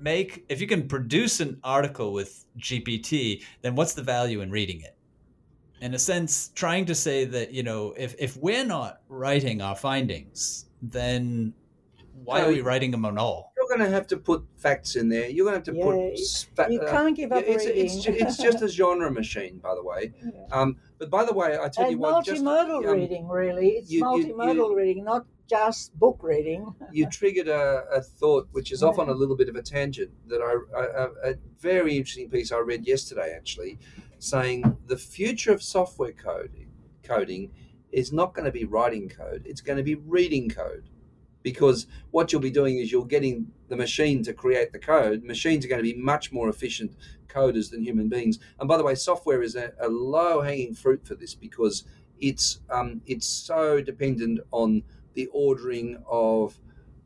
make 0.00 0.44
if 0.48 0.60
you 0.60 0.66
can 0.66 0.88
produce 0.88 1.40
an 1.40 1.60
article 1.62 2.12
with 2.12 2.44
GPT, 2.58 3.42
then 3.62 3.74
what's 3.74 3.94
the 3.94 4.02
value 4.02 4.40
in 4.40 4.50
reading 4.50 4.80
it? 4.80 4.96
In 5.80 5.94
a 5.94 5.98
sense, 5.98 6.48
trying 6.54 6.86
to 6.86 6.94
say 6.94 7.24
that 7.24 7.52
you 7.52 7.62
know 7.62 7.94
if 7.96 8.14
if 8.18 8.36
we're 8.36 8.64
not 8.64 9.00
writing 9.08 9.60
our 9.60 9.76
findings, 9.76 10.66
then 10.82 11.54
why 12.24 12.42
are 12.42 12.48
we 12.48 12.60
writing 12.60 12.90
them 12.90 13.04
at 13.04 13.18
all? 13.18 13.52
You're 13.56 13.68
going 13.68 13.88
to 13.88 13.94
have 13.94 14.06
to 14.08 14.16
put 14.16 14.44
facts 14.56 14.96
in 14.96 15.08
there. 15.08 15.28
You're 15.28 15.44
going 15.44 15.60
to 15.60 15.70
have 15.70 15.76
to 15.76 15.78
yeah, 15.78 16.64
put. 16.64 16.72
you 16.72 16.80
can't 16.80 17.16
give 17.16 17.32
up 17.32 17.44
it's, 17.46 17.66
reading. 17.66 17.84
It's, 17.84 18.06
it's, 18.06 18.36
just 18.38 18.62
a 18.62 18.68
genre 18.78 19.10
machine, 19.10 19.58
by 19.58 19.74
the 19.74 19.82
way. 19.82 20.12
Yeah. 20.22 20.30
Um, 20.52 20.76
but 20.98 21.10
by 21.10 21.24
the 21.24 21.32
way, 21.32 21.58
I 21.60 21.68
tell 21.68 21.84
and 21.84 21.92
you 21.92 21.98
what, 21.98 22.24
multimodal 22.24 22.24
just, 22.24 22.44
um, 22.44 22.98
reading 22.98 23.28
really. 23.28 23.68
It's 23.70 23.90
you, 23.90 24.02
multimodal 24.02 24.54
you, 24.54 24.70
you, 24.70 24.76
reading, 24.76 25.04
not 25.04 25.26
just 25.48 25.98
book 25.98 26.20
reading. 26.22 26.74
you 26.92 27.06
triggered 27.06 27.48
a, 27.48 27.84
a, 27.92 28.00
thought, 28.00 28.48
which 28.52 28.72
is 28.72 28.82
off 28.82 28.98
on 28.98 29.08
a 29.08 29.12
little 29.12 29.36
bit 29.36 29.48
of 29.48 29.56
a 29.56 29.62
tangent. 29.62 30.10
That 30.28 30.40
I, 30.40 30.78
I, 30.78 31.30
a 31.30 31.34
very 31.60 31.96
interesting 31.96 32.30
piece 32.30 32.52
I 32.52 32.58
read 32.58 32.86
yesterday, 32.86 33.34
actually, 33.34 33.78
saying 34.18 34.76
the 34.86 34.96
future 34.96 35.52
of 35.52 35.62
software 35.62 36.12
coding 36.12 36.70
coding 37.02 37.50
is 37.92 38.12
not 38.12 38.34
going 38.34 38.46
to 38.46 38.52
be 38.52 38.64
writing 38.64 39.08
code; 39.08 39.42
it's 39.46 39.60
going 39.60 39.78
to 39.78 39.84
be 39.84 39.96
reading 39.96 40.48
code 40.48 40.88
because 41.44 41.86
what 42.10 42.32
you'll 42.32 42.40
be 42.40 42.50
doing 42.50 42.78
is 42.78 42.90
you're 42.90 43.04
getting 43.04 43.46
the 43.68 43.76
machine 43.76 44.24
to 44.24 44.32
create 44.32 44.72
the 44.72 44.78
code. 44.78 45.22
Machines 45.22 45.64
are 45.64 45.68
going 45.68 45.84
to 45.84 45.94
be 45.94 45.94
much 45.94 46.32
more 46.32 46.48
efficient 46.48 46.96
coders 47.28 47.70
than 47.70 47.82
human 47.82 48.08
beings. 48.08 48.40
And 48.58 48.66
by 48.66 48.76
the 48.78 48.82
way, 48.82 48.96
software 48.96 49.42
is 49.42 49.54
a, 49.54 49.72
a 49.78 49.88
low 49.88 50.40
hanging 50.40 50.74
fruit 50.74 51.06
for 51.06 51.14
this 51.14 51.34
because 51.34 51.84
it's 52.18 52.60
um, 52.70 53.02
it's 53.06 53.26
so 53.26 53.80
dependent 53.80 54.40
on 54.50 54.82
the 55.12 55.28
ordering 55.32 56.02
of 56.08 56.58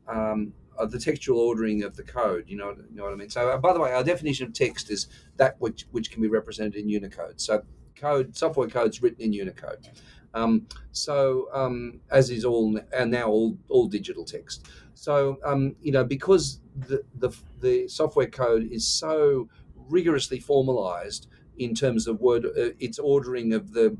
um, 0.07 0.53
of 0.77 0.91
the 0.91 0.99
textual 0.99 1.39
ordering 1.39 1.83
of 1.83 1.97
the 1.97 2.03
code. 2.03 2.45
You 2.47 2.57
know, 2.57 2.69
you 2.89 2.95
know 2.95 3.03
what 3.03 3.13
I 3.13 3.17
mean. 3.17 3.29
So, 3.29 3.49
uh, 3.49 3.57
by 3.57 3.73
the 3.73 3.79
way, 3.79 3.91
our 3.91 4.03
definition 4.03 4.47
of 4.47 4.53
text 4.53 4.89
is 4.89 5.07
that 5.35 5.55
which 5.59 5.85
which 5.91 6.11
can 6.11 6.21
be 6.21 6.29
represented 6.29 6.75
in 6.75 6.87
Unicode. 6.87 7.41
So, 7.41 7.63
code 7.95 8.37
software 8.37 8.69
code's 8.69 9.01
written 9.01 9.21
in 9.21 9.33
Unicode. 9.33 9.89
Um, 10.33 10.67
so 10.91 11.49
um, 11.53 12.01
as 12.09 12.29
is 12.29 12.45
all 12.45 12.79
and 12.93 13.11
now 13.11 13.27
all 13.27 13.57
all 13.69 13.87
digital 13.87 14.25
text. 14.25 14.67
So 14.93 15.37
um, 15.43 15.75
you 15.81 15.91
know 15.91 16.03
because 16.03 16.59
the, 16.75 17.03
the 17.15 17.29
the 17.59 17.87
software 17.87 18.27
code 18.27 18.63
is 18.71 18.87
so 18.87 19.49
rigorously 19.75 20.39
formalized 20.39 21.27
in 21.57 21.75
terms 21.75 22.07
of 22.07 22.21
word 22.21 22.45
uh, 22.45 22.71
its 22.79 22.99
ordering 22.99 23.53
of 23.53 23.73
the 23.73 23.97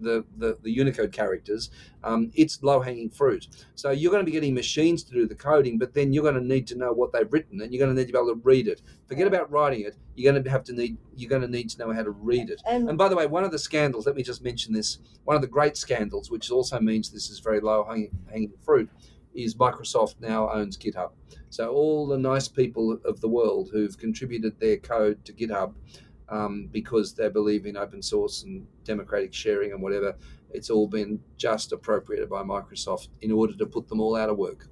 the, 0.00 0.24
the, 0.36 0.58
the 0.62 0.70
Unicode 0.70 1.12
characters, 1.12 1.70
um, 2.02 2.30
it's 2.34 2.62
low 2.62 2.80
hanging 2.80 3.10
fruit. 3.10 3.48
So 3.74 3.90
you're 3.90 4.10
going 4.10 4.24
to 4.24 4.26
be 4.26 4.32
getting 4.32 4.54
machines 4.54 5.02
to 5.04 5.12
do 5.12 5.26
the 5.26 5.34
coding, 5.34 5.78
but 5.78 5.94
then 5.94 6.12
you're 6.12 6.22
going 6.22 6.34
to 6.34 6.40
need 6.40 6.66
to 6.68 6.76
know 6.76 6.92
what 6.92 7.12
they've 7.12 7.30
written, 7.32 7.60
and 7.60 7.72
you're 7.72 7.84
going 7.84 7.94
to 7.94 8.00
need 8.00 8.06
to 8.06 8.12
be 8.12 8.18
able 8.18 8.34
to 8.34 8.40
read 8.42 8.68
it. 8.68 8.82
Forget 9.06 9.26
about 9.26 9.50
writing 9.50 9.82
it. 9.82 9.96
You're 10.14 10.32
going 10.32 10.42
to 10.42 10.50
have 10.50 10.64
to 10.64 10.72
need 10.72 10.96
you're 11.16 11.30
going 11.30 11.42
to 11.42 11.48
need 11.48 11.70
to 11.70 11.78
know 11.78 11.92
how 11.92 12.02
to 12.02 12.10
read 12.10 12.50
it. 12.50 12.60
And, 12.66 12.88
and 12.88 12.98
by 12.98 13.08
the 13.08 13.16
way, 13.16 13.26
one 13.26 13.44
of 13.44 13.50
the 13.50 13.58
scandals. 13.58 14.06
Let 14.06 14.16
me 14.16 14.22
just 14.22 14.42
mention 14.42 14.72
this. 14.72 14.98
One 15.24 15.36
of 15.36 15.42
the 15.42 15.48
great 15.48 15.76
scandals, 15.76 16.30
which 16.30 16.50
also 16.50 16.80
means 16.80 17.10
this 17.10 17.30
is 17.30 17.38
very 17.40 17.60
low 17.60 17.84
hanging, 17.84 18.10
hanging 18.30 18.52
fruit, 18.62 18.88
is 19.34 19.54
Microsoft 19.54 20.16
now 20.20 20.50
owns 20.50 20.76
GitHub. 20.76 21.10
So 21.50 21.70
all 21.70 22.06
the 22.06 22.18
nice 22.18 22.48
people 22.48 22.98
of 23.04 23.20
the 23.20 23.28
world 23.28 23.70
who've 23.72 23.96
contributed 23.96 24.58
their 24.60 24.76
code 24.76 25.24
to 25.24 25.32
GitHub 25.32 25.74
um, 26.30 26.68
because 26.72 27.14
they 27.14 27.28
believe 27.28 27.66
in 27.66 27.76
open 27.76 28.02
source 28.02 28.44
and 28.44 28.66
democratic 28.84 29.34
sharing 29.34 29.72
and 29.72 29.82
whatever. 29.82 30.16
It's 30.52 30.70
all 30.70 30.86
been 30.86 31.20
just 31.36 31.72
appropriated 31.72 32.28
by 32.28 32.42
Microsoft 32.42 33.08
in 33.20 33.30
order 33.30 33.54
to 33.54 33.66
put 33.66 33.88
them 33.88 34.00
all 34.00 34.16
out 34.16 34.28
of 34.28 34.36
work. 34.36 34.68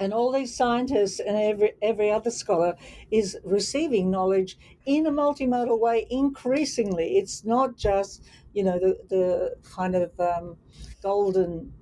And 0.00 0.12
all 0.12 0.32
these 0.32 0.56
scientists 0.56 1.20
and 1.20 1.36
every 1.36 1.72
every 1.82 2.10
other 2.10 2.30
scholar 2.30 2.74
is 3.10 3.36
receiving 3.44 4.10
knowledge 4.10 4.58
in 4.86 5.06
a 5.06 5.12
multimodal 5.12 5.78
way 5.78 6.06
increasingly. 6.10 7.18
It's 7.18 7.44
not 7.44 7.76
just 7.76 8.24
you 8.54 8.64
know 8.64 8.78
the 8.78 8.98
the 9.10 9.56
kind 9.62 9.94
of 9.94 10.18
um, 10.18 10.56
golden 11.02 11.72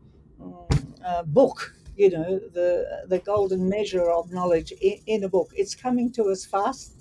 mm, 0.40 1.00
uh, 1.06 1.22
book 1.22 1.74
you 1.96 2.10
know 2.10 2.40
the 2.52 3.04
the 3.08 3.18
golden 3.18 3.68
measure 3.68 4.10
of 4.10 4.32
knowledge 4.32 4.72
in, 4.72 4.98
in, 5.06 5.24
a 5.24 5.28
book. 5.28 5.50
It's 5.54 5.74
coming 5.74 6.10
to 6.12 6.24
us 6.24 6.44
fast 6.44 6.99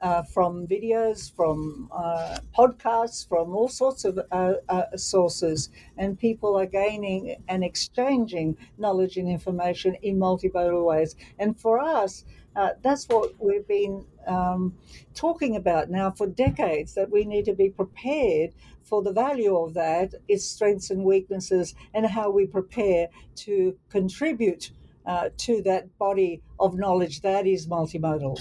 uh, 0.00 0.22
from 0.22 0.66
videos, 0.66 1.34
from 1.34 1.88
uh, 1.92 2.38
podcasts, 2.56 3.28
from 3.28 3.54
all 3.54 3.68
sorts 3.68 4.04
of 4.04 4.18
uh, 4.30 4.54
uh, 4.68 4.96
sources, 4.96 5.68
and 5.98 6.18
people 6.18 6.58
are 6.58 6.66
gaining 6.66 7.36
and 7.48 7.62
exchanging 7.62 8.56
knowledge 8.78 9.16
and 9.16 9.28
information 9.28 9.94
in 10.02 10.18
multimodal 10.18 10.84
ways. 10.84 11.16
And 11.38 11.58
for 11.58 11.78
us, 11.78 12.24
uh, 12.56 12.70
that's 12.82 13.06
what 13.08 13.32
we've 13.38 13.68
been 13.68 14.04
um, 14.26 14.74
talking 15.14 15.56
about 15.56 15.90
now 15.90 16.10
for 16.10 16.26
decades 16.26 16.94
that 16.94 17.10
we 17.10 17.24
need 17.24 17.44
to 17.44 17.54
be 17.54 17.70
prepared 17.70 18.50
for 18.82 19.02
the 19.02 19.12
value 19.12 19.56
of 19.56 19.74
that, 19.74 20.14
its 20.28 20.44
strengths 20.44 20.90
and 20.90 21.04
weaknesses, 21.04 21.74
and 21.94 22.06
how 22.06 22.30
we 22.30 22.46
prepare 22.46 23.08
to 23.36 23.76
contribute 23.88 24.72
uh, 25.06 25.28
to 25.36 25.62
that 25.62 25.96
body 25.98 26.42
of 26.58 26.76
knowledge 26.76 27.20
that 27.20 27.46
is 27.46 27.66
multimodal. 27.66 28.40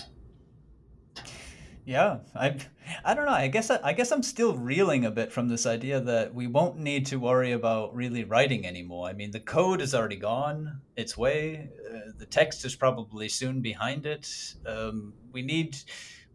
Yeah, 1.86 2.20
I, 2.36 2.58
I 3.04 3.14
don't 3.14 3.26
know. 3.26 3.32
I 3.32 3.48
guess 3.48 3.72
I, 3.72 3.80
I, 3.84 3.94
guess 3.94 4.12
I'm 4.12 4.22
still 4.22 4.56
reeling 4.56 5.06
a 5.06 5.12
bit 5.12 5.32
from 5.32 5.48
this 5.48 5.66
idea 5.66 6.00
that 6.02 6.34
we 6.34 6.46
won't 6.46 6.78
need 6.78 7.08
to 7.08 7.18
worry 7.18 7.54
about 7.54 7.96
really 7.96 8.24
writing 8.24 8.66
anymore. 8.66 9.08
I 9.10 9.14
mean, 9.14 9.32
the 9.32 9.40
code 9.40 9.82
is 9.82 9.96
already 9.96 10.18
gone 10.18 10.82
its 10.96 11.18
way. 11.18 11.70
Uh, 11.90 12.12
the 12.18 12.26
text 12.26 12.64
is 12.66 12.76
probably 12.76 13.28
soon 13.28 13.62
behind 13.62 14.06
it. 14.06 14.30
Um, 14.68 15.14
we 15.32 15.42
need 15.42 15.78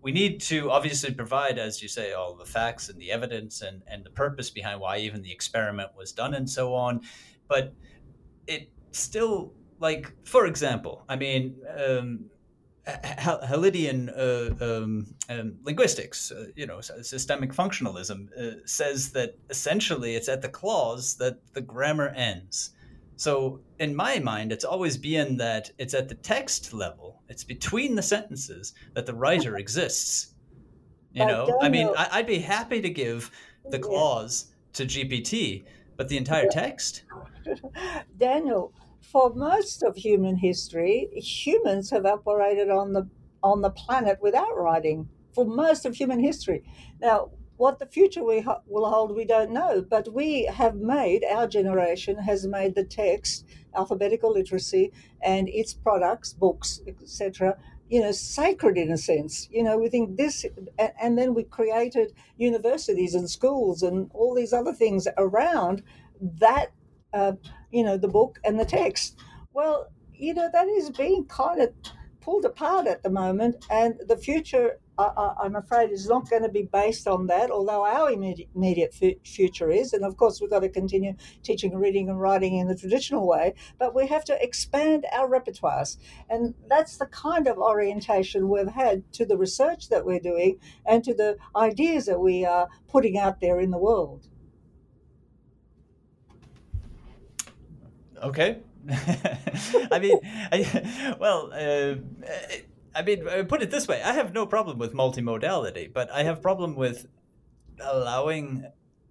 we 0.03 0.13
need 0.13 0.41
to 0.43 0.71
obviously 0.71 1.15
provide, 1.15 1.59
as 1.59 1.81
you 1.81 1.89
say, 1.89 2.13
all 2.13 2.35
the 2.35 2.45
facts 2.45 2.89
and 2.89 2.99
the 2.99 3.13
evidence 3.13 3.63
and 3.63 3.83
and 3.87 4.05
the 4.05 4.11
purpose 4.11 4.51
behind 4.51 4.81
why 4.81 4.99
even 4.99 5.23
the 5.23 5.33
experiment 5.33 5.91
was 5.97 6.13
done 6.13 6.35
and 6.35 6.51
so 6.51 6.75
on. 6.75 7.01
But 7.49 7.75
it 8.47 8.71
still 8.91 9.53
like, 9.79 10.13
for 10.25 10.47
example, 10.47 11.05
I 11.09 11.17
mean. 11.17 11.57
Um, 11.79 12.31
Hallidayan 12.87 14.11
uh, 14.17 14.65
um, 14.65 15.07
um, 15.31 15.57
linguistics, 15.63 16.31
uh, 16.31 16.47
you 16.55 16.67
know, 16.67 16.81
systemic 16.81 17.53
functionalism 17.53 18.29
uh, 18.39 18.61
says 18.67 19.13
that 19.13 19.39
essentially 19.49 20.15
it's 20.17 20.29
at 20.29 20.43
the 20.43 20.49
clause 20.49 21.15
that 21.17 21.39
the 21.55 21.63
grammar 21.63 22.09
ends. 22.09 22.71
So 23.17 23.61
in 23.79 23.95
my 23.95 24.19
mind, 24.19 24.53
it's 24.53 24.65
always 24.65 24.97
been 24.97 25.37
that 25.39 25.71
it's 25.79 25.95
at 25.95 26.09
the 26.09 26.15
text 26.17 26.75
level, 26.75 27.23
it's 27.29 27.45
between 27.45 27.95
the 27.95 28.03
sentences 28.03 28.75
that 28.95 29.07
the 29.07 29.15
writer 29.15 29.57
exists. 29.57 30.35
You 31.13 31.25
know, 31.25 31.59
I 31.63 31.69
mean, 31.69 31.89
I, 31.97 32.19
would 32.19 32.27
be 32.27 32.41
happy 32.41 32.81
to 32.81 32.91
give 32.91 33.31
the 33.71 33.79
clause 33.79 34.53
to 34.73 34.85
GPT, 34.85 35.65
but 35.97 36.09
the 36.09 36.17
entire 36.17 36.49
text. 36.49 37.05
Daniel, 38.19 38.73
for 39.05 39.35
most 39.35 39.83
of 39.83 39.97
human 39.97 40.37
history, 40.37 41.09
humans 41.15 41.91
have 41.91 42.07
operated 42.07 42.71
on 42.71 42.93
the 42.93 43.09
on 43.43 43.61
the 43.61 43.71
planet 43.71 44.19
without 44.23 44.57
writing 44.57 45.09
for 45.35 45.45
most 45.45 45.85
of 45.85 45.95
human 45.95 46.19
history. 46.19 46.63
Now, 47.01 47.31
what 47.57 47.79
the 47.79 47.87
future 47.87 48.25
we 48.25 48.41
ho- 48.41 48.63
will 48.67 48.89
hold, 48.89 49.15
we 49.15 49.25
don't 49.25 49.53
know, 49.53 49.83
but 49.83 50.13
we 50.13 50.47
have 50.47 50.77
made 50.77 51.25
our 51.25 51.47
generation 51.47 52.17
has 52.19 52.47
made 52.47 52.75
the 52.75 52.85
text, 52.85 53.45
alphabetical 53.75 54.33
literacy, 54.33 54.93
and 55.23 55.49
its 55.49 55.75
products, 55.75 56.33
books, 56.33 56.81
etc. 56.87 57.57
You 57.89 58.01
know, 58.01 58.13
sacred 58.13 58.79
in 58.79 58.91
a 58.91 58.97
sense. 58.97 59.49
You 59.53 59.63
know, 59.63 59.79
we 59.79 59.89
think 59.89 60.17
this, 60.17 60.47
and, 60.79 60.93
and 61.01 61.19
then 61.19 61.35
we 61.35 61.45
created 61.45 62.15
universities 62.37 63.15
and 63.15 63.29
schools 63.31 63.83
and 63.83 64.11
all 64.15 64.35
these 64.35 64.53
other 64.53 64.73
things 64.73 65.07
around 65.19 65.83
that 66.21 66.73
uh, 67.15 67.33
you 67.71 67.85
know, 67.85 67.97
the 67.97 68.09
book 68.09 68.39
and 68.45 68.59
the 68.59 68.65
text. 68.65 69.19
Well, 69.53 69.89
you 70.13 70.35
know, 70.35 70.49
that 70.53 70.69
is 70.69 70.91
being 70.91 71.27
kind 71.27 71.61
of 71.61 71.73
pulled 72.21 72.45
apart 72.45 72.87
at 72.87 73.03
the 73.03 73.11
moment, 73.11 73.65
and 73.71 73.95
the 74.07 74.17
future 74.17 74.79
I, 74.97 75.35
am 75.45 75.57
afraid 75.57 75.91
is 75.91 76.09
not 76.09 76.31
going 76.31 76.43
to 76.43 76.49
be 76.49 76.63
based 76.63 77.09
on 77.09 77.27
that, 77.27 77.51
although 77.51 77.85
our 77.85 78.13
immediate, 78.13 78.49
immediate 78.55 78.95
future 79.25 79.71
is. 79.71 79.93
And 79.93 80.05
of 80.05 80.17
course, 80.17 80.41
we've 80.41 80.51
got 80.51 80.61
to 80.61 80.69
continue 80.69 81.15
teaching 81.43 81.75
reading 81.77 82.09
and 82.09 82.21
writing 82.21 82.59
in 82.59 82.69
the 82.69 82.77
traditional 82.77 83.27
way, 83.27 83.55
but 83.79 83.95
we 83.95 84.07
have 84.07 84.25
to 84.27 84.43
expand 84.43 85.07
our 85.13 85.29
repertoires. 85.29 85.97
And 86.31 86.55
that's 86.69 86.97
the 86.97 87.07
kind 87.07 87.49
of 87.49 87.59
orientation 87.59 88.49
we've 88.49 88.69
had 88.69 89.13
to 89.15 89.27
the 89.27 89.37
research 89.37 89.89
that 89.89 90.07
we're 90.07 90.21
doing 90.21 90.59
and 90.87 91.03
to 91.05 91.15
the 91.15 91.39
ideas 91.57 92.07
that 92.07 92.21
we 92.21 92.45
are 92.45 92.69
putting 92.87 93.19
out 93.19 93.41
there 93.41 93.59
in 93.59 93.71
the 93.73 93.79
world. 93.79 94.29
Okay. 98.25 98.59
I 98.91 99.99
mean, 99.99 100.19
I, 100.53 101.17
well, 101.21 101.51
uh, 101.53 101.95
I 102.95 103.03
mean, 103.03 103.27
uh, 103.29 103.45
put 103.45 103.63
it 103.63 103.71
this 103.71 103.87
way: 103.89 104.03
I 104.03 104.13
have 104.13 104.33
no 104.33 104.47
problem 104.47 104.79
with 104.79 104.95
multimodality, 104.95 105.93
but 105.93 106.11
I 106.11 106.23
have 106.23 106.43
problem 106.43 106.75
with 106.75 107.07
allowing 107.81 108.67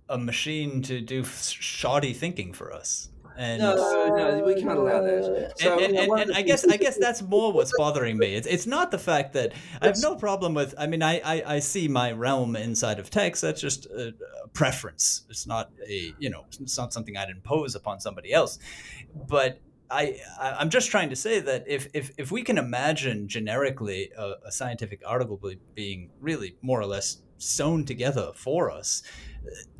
a 0.09 0.17
machine 0.17 0.81
to 0.83 1.01
do 1.01 1.23
shoddy 1.23 2.13
thinking 2.13 2.53
for 2.53 2.73
us. 2.73 3.09
And 3.37 3.61
no, 3.61 3.75
no, 3.75 4.43
we 4.45 4.55
can't 4.55 4.77
allow 4.77 5.01
that. 5.01 5.53
So, 5.57 5.79
and, 5.79 5.95
and, 5.95 6.11
and, 6.11 6.21
and 6.21 6.33
I 6.33 6.41
guess 6.41 6.67
I 6.67 6.77
guess 6.77 6.97
that's 6.97 7.21
more 7.27 7.51
what's 7.51 7.71
bothering 7.77 8.17
me. 8.17 8.35
It's 8.35 8.47
it's 8.47 8.67
not 8.67 8.91
the 8.91 8.99
fact 8.99 9.33
that 9.33 9.53
I 9.81 9.87
have 9.87 9.97
no 10.01 10.15
problem 10.15 10.53
with. 10.53 10.75
I 10.77 10.87
mean, 10.87 11.01
I, 11.01 11.19
I, 11.19 11.55
I 11.55 11.59
see 11.59 11.87
my 11.87 12.11
realm 12.11 12.55
inside 12.55 12.99
of 12.99 13.09
text. 13.09 13.41
That's 13.41 13.61
just 13.61 13.85
a, 13.87 14.13
a 14.43 14.47
preference. 14.49 15.25
It's 15.29 15.47
not 15.47 15.71
a 15.87 16.13
you 16.19 16.29
know, 16.29 16.45
it's 16.61 16.77
not 16.77 16.93
something 16.93 17.17
I'd 17.17 17.29
impose 17.29 17.75
upon 17.75 17.99
somebody 17.99 18.33
else. 18.33 18.59
But 19.27 19.59
I, 19.93 20.19
I'm 20.39 20.69
just 20.69 20.89
trying 20.89 21.09
to 21.11 21.15
say 21.15 21.39
that 21.39 21.65
if, 21.67 21.87
if, 21.93 22.11
if 22.17 22.31
we 22.31 22.41
can 22.41 22.57
imagine 22.57 23.27
generically 23.27 24.11
a, 24.17 24.33
a, 24.45 24.51
scientific 24.51 25.01
article 25.05 25.39
being 25.75 26.09
really 26.19 26.55
more 26.63 26.81
or 26.81 26.87
less 26.87 27.21
sewn 27.43 27.85
together 27.85 28.31
for 28.35 28.71
us, 28.71 29.03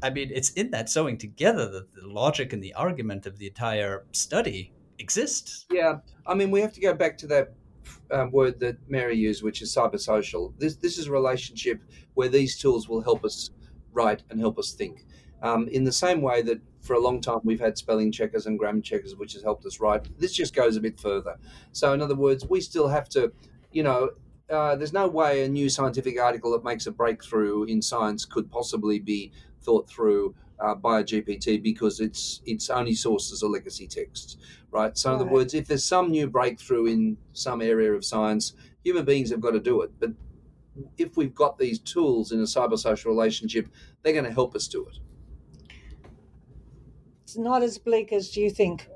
I 0.02 0.10
mean, 0.10 0.32
it's 0.34 0.52
in 0.52 0.72
that 0.72 0.90
sewing 0.90 1.18
together 1.18 1.70
that 1.70 1.94
the 1.94 2.08
logic 2.08 2.54
and 2.54 2.64
the 2.64 2.74
argument 2.74 3.26
of 3.26 3.38
the 3.38 3.48
entire 3.48 4.06
study 4.12 4.74
exists. 5.00 5.66
Yeah, 5.72 6.00
I 6.28 6.34
mean, 6.34 6.52
we 6.52 6.62
have 6.62 6.74
to 6.74 6.82
go 6.82 6.94
back 6.94 7.18
to 7.20 7.28
that 7.28 7.54
um, 8.12 8.32
word 8.32 8.60
that 8.60 8.78
Mary 8.90 9.16
used, 9.16 9.44
which 9.44 9.62
is 9.62 9.74
cybersocial. 9.74 10.54
This 10.58 10.76
this 10.76 10.98
is 10.98 11.08
a 11.08 11.12
relationship 11.12 11.82
where 12.14 12.30
these 12.30 12.58
tools 12.58 12.88
will 12.90 13.02
help 13.02 13.24
us 13.24 13.52
write 13.92 14.24
and 14.30 14.40
help 14.40 14.58
us 14.60 14.74
think. 14.74 15.06
Um, 15.42 15.68
in 15.70 15.84
the 15.84 15.92
same 15.92 16.22
way 16.22 16.42
that 16.44 16.62
for 16.82 16.94
a 16.94 17.00
long 17.00 17.20
time 17.22 17.40
we've 17.44 17.60
had 17.60 17.78
spelling 17.78 18.12
checkers 18.12 18.46
and 18.46 18.60
grammar 18.60 18.82
checkers, 18.82 19.16
which 19.16 19.34
has 19.34 19.44
helped 19.44 19.66
us 19.66 19.80
write. 19.80 20.08
This 20.20 20.34
just 20.34 20.54
goes 20.54 20.76
a 20.76 20.82
bit 20.82 21.00
further. 21.00 21.38
So, 21.72 21.94
in 21.94 22.02
other 22.02 22.16
words, 22.16 22.46
we 22.48 22.62
still 22.62 22.88
have 22.88 23.10
to, 23.10 23.32
you 23.72 23.84
know, 23.84 24.12
uh, 24.50 24.76
there's 24.76 24.94
no 24.94 25.08
way 25.08 25.44
a 25.44 25.50
new 25.50 25.70
scientific 25.70 26.20
article 26.20 26.52
that 26.52 26.64
makes 26.64 26.86
a 26.86 26.92
breakthrough 26.92 27.64
in 27.64 27.82
science 27.82 28.26
could 28.26 28.52
possibly 28.52 29.00
be 29.00 29.32
thought 29.62 29.90
through 29.90 30.36
uh, 30.60 30.76
by 30.76 31.00
a 31.00 31.04
GPT 31.04 31.62
because 31.62 32.00
its 32.00 32.42
its 32.46 32.70
only 32.70 32.96
sources 32.96 33.42
are 33.44 33.50
legacy 33.50 33.88
texts, 33.88 34.38
right? 34.72 34.98
So, 34.98 35.14
in 35.14 35.16
other 35.22 35.30
words, 35.30 35.54
if 35.54 35.68
there's 35.68 35.84
some 35.84 36.12
new 36.12 36.30
breakthrough 36.30 36.86
in 36.86 37.18
some 37.34 37.62
area 37.62 37.94
of 37.94 38.06
science, 38.06 38.54
human 38.84 39.06
beings 39.06 39.32
have 39.32 39.42
got 39.42 39.52
to 39.52 39.60
do 39.60 39.82
it. 39.82 39.92
But 40.00 40.12
if 40.98 41.18
we've 41.18 41.36
got 41.36 41.58
these 41.58 41.80
tools 41.80 42.32
in 42.32 42.40
a 42.40 42.44
cyber-social 42.44 43.12
relationship, 43.12 43.70
they're 44.02 44.14
going 44.14 44.26
to 44.26 44.32
help 44.32 44.56
us 44.56 44.68
do 44.68 44.88
it 44.88 44.98
it's 47.34 47.38
not 47.38 47.64
as 47.64 47.80
bleak 47.80 48.14
as 48.14 48.38
you 48.38 48.50
think. 48.52 48.88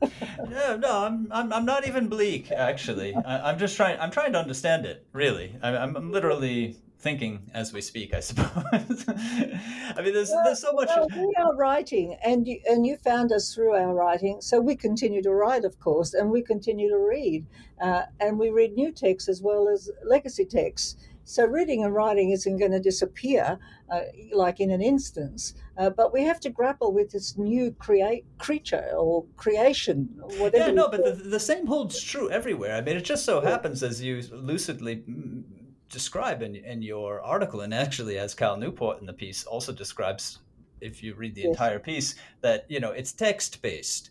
no, 0.48 0.76
no, 0.76 1.04
I'm, 1.04 1.28
I'm, 1.30 1.52
I'm 1.52 1.64
not 1.64 1.86
even 1.86 2.08
bleak. 2.08 2.50
Actually, 2.50 3.14
I, 3.14 3.50
am 3.50 3.58
just 3.58 3.76
trying. 3.76 3.98
I'm 4.00 4.10
trying 4.10 4.32
to 4.32 4.38
understand 4.38 4.86
it. 4.86 5.06
Really, 5.12 5.54
I, 5.62 5.76
I'm, 5.76 5.96
I'm 5.96 6.12
literally 6.12 6.76
thinking 7.00 7.50
as 7.54 7.72
we 7.72 7.80
speak. 7.80 8.14
I 8.14 8.20
suppose. 8.20 9.04
I 9.08 10.02
mean, 10.02 10.12
there's, 10.14 10.30
well, 10.30 10.44
there's 10.44 10.60
so 10.60 10.72
much. 10.72 10.88
Well, 10.88 11.08
we 11.16 11.34
are 11.38 11.54
writing, 11.54 12.16
and 12.24 12.46
you, 12.46 12.60
and 12.66 12.86
you 12.86 12.96
found 12.96 13.32
us 13.32 13.54
through 13.54 13.74
our 13.74 13.94
writing, 13.94 14.40
so 14.40 14.60
we 14.60 14.76
continue 14.76 15.22
to 15.22 15.30
write, 15.30 15.64
of 15.64 15.78
course, 15.80 16.14
and 16.14 16.30
we 16.30 16.42
continue 16.42 16.88
to 16.88 16.98
read, 16.98 17.46
uh, 17.80 18.02
and 18.20 18.38
we 18.38 18.50
read 18.50 18.74
new 18.74 18.92
texts 18.92 19.28
as 19.28 19.42
well 19.42 19.68
as 19.68 19.90
legacy 20.04 20.44
texts. 20.44 20.96
So 21.24 21.44
reading 21.44 21.84
and 21.84 21.94
writing 21.94 22.30
isn't 22.30 22.56
going 22.56 22.70
to 22.70 22.80
disappear 22.80 23.58
uh, 23.90 24.00
like 24.32 24.60
in 24.60 24.70
an 24.70 24.80
instance, 24.80 25.54
uh, 25.78 25.90
but 25.90 26.12
we 26.12 26.24
have 26.24 26.40
to 26.40 26.50
grapple 26.50 26.92
with 26.92 27.12
this 27.12 27.38
new 27.38 27.70
create 27.78 28.24
creature 28.38 28.90
or 28.96 29.24
creation, 29.36 30.08
whatever. 30.36 30.66
Yeah, 30.66 30.72
no, 30.72 30.88
but 30.88 31.04
the, 31.04 31.12
the 31.12 31.40
same 31.40 31.66
holds 31.66 32.02
true 32.02 32.28
everywhere. 32.30 32.74
I 32.74 32.80
mean, 32.80 32.96
it 32.96 33.04
just 33.04 33.24
so 33.24 33.40
happens, 33.40 33.84
as 33.84 34.02
you 34.02 34.20
lucidly 34.32 35.04
describe 35.88 36.42
in, 36.42 36.56
in 36.56 36.82
your 36.82 37.22
article, 37.22 37.60
and 37.60 37.72
actually 37.72 38.18
as 38.18 38.34
Cal 38.34 38.56
Newport 38.56 39.00
in 39.00 39.06
the 39.06 39.12
piece 39.12 39.44
also 39.44 39.72
describes, 39.72 40.40
if 40.80 41.00
you 41.02 41.14
read 41.14 41.36
the 41.36 41.42
yes. 41.42 41.50
entire 41.50 41.78
piece, 41.78 42.16
that 42.40 42.66
you 42.68 42.80
know 42.80 42.90
it's 42.90 43.12
text 43.12 43.62
based, 43.62 44.10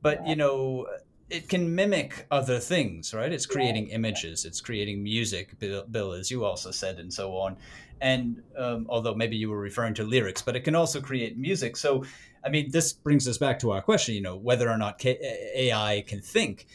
but 0.00 0.24
you 0.24 0.36
know 0.36 0.86
it 1.30 1.48
can 1.48 1.74
mimic 1.74 2.26
other 2.30 2.58
things, 2.58 3.12
right? 3.12 3.30
It's 3.30 3.44
creating 3.44 3.88
images, 3.88 4.44
it's 4.44 4.60
creating 4.60 5.02
music, 5.02 5.58
Bill, 5.58 5.84
Bill 5.84 6.12
as 6.12 6.30
you 6.30 6.44
also 6.44 6.70
said, 6.70 6.98
and 6.98 7.12
so 7.12 7.36
on. 7.36 7.56
And 8.00 8.42
um, 8.56 8.86
although 8.88 9.14
maybe 9.14 9.36
you 9.36 9.50
were 9.50 9.58
referring 9.58 9.94
to 9.94 10.04
lyrics, 10.04 10.40
but 10.40 10.56
it 10.56 10.60
can 10.60 10.74
also 10.74 11.00
create 11.00 11.36
music. 11.36 11.76
So, 11.76 12.04
I 12.44 12.48
mean, 12.48 12.70
this 12.70 12.92
brings 12.92 13.28
us 13.28 13.36
back 13.36 13.58
to 13.60 13.72
our 13.72 13.82
question, 13.82 14.14
you 14.14 14.22
know, 14.22 14.36
whether 14.36 14.70
or 14.70 14.78
not 14.78 14.98
K- 14.98 15.18
AI 15.54 16.04
can 16.06 16.22
think. 16.22 16.66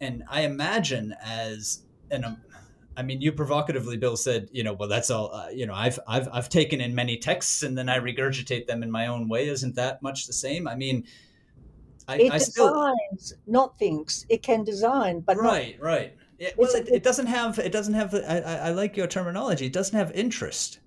And 0.00 0.24
I 0.28 0.42
imagine 0.42 1.14
as 1.24 1.84
an, 2.10 2.24
um, 2.24 2.42
I 2.96 3.02
mean, 3.02 3.20
you 3.20 3.32
provocatively, 3.32 3.96
Bill 3.96 4.16
said, 4.16 4.48
you 4.52 4.62
know, 4.62 4.72
well, 4.72 4.88
that's 4.88 5.10
all. 5.10 5.32
Uh, 5.32 5.48
you 5.48 5.66
know, 5.66 5.74
I've 5.74 5.98
I've 6.06 6.28
I've 6.32 6.48
taken 6.48 6.80
in 6.80 6.94
many 6.94 7.16
texts 7.16 7.62
and 7.64 7.76
then 7.76 7.88
I 7.88 7.98
regurgitate 7.98 8.66
them 8.66 8.82
in 8.82 8.90
my 8.90 9.08
own 9.08 9.28
way. 9.28 9.48
Isn't 9.48 9.74
that 9.74 10.00
much 10.02 10.26
the 10.26 10.32
same? 10.32 10.68
I 10.68 10.76
mean, 10.76 11.04
I, 12.08 12.16
it 12.16 12.32
I 12.32 12.38
designs, 12.38 12.96
still... 13.18 13.38
not 13.46 13.78
thinks. 13.78 14.26
It 14.28 14.42
can 14.42 14.64
design, 14.64 15.20
but 15.20 15.36
right, 15.36 15.78
not... 15.78 15.86
right. 15.86 16.16
Yeah, 16.38 16.50
well, 16.56 16.70
it, 16.74 16.88
it, 16.88 17.02
doesn't 17.02 17.26
have. 17.26 17.58
It 17.58 17.72
doesn't 17.72 17.94
have. 17.94 18.14
I, 18.14 18.40
I 18.40 18.70
like 18.70 18.96
your 18.96 19.06
terminology. 19.06 19.66
It 19.66 19.72
doesn't 19.72 19.96
have 19.96 20.10
interest, 20.12 20.80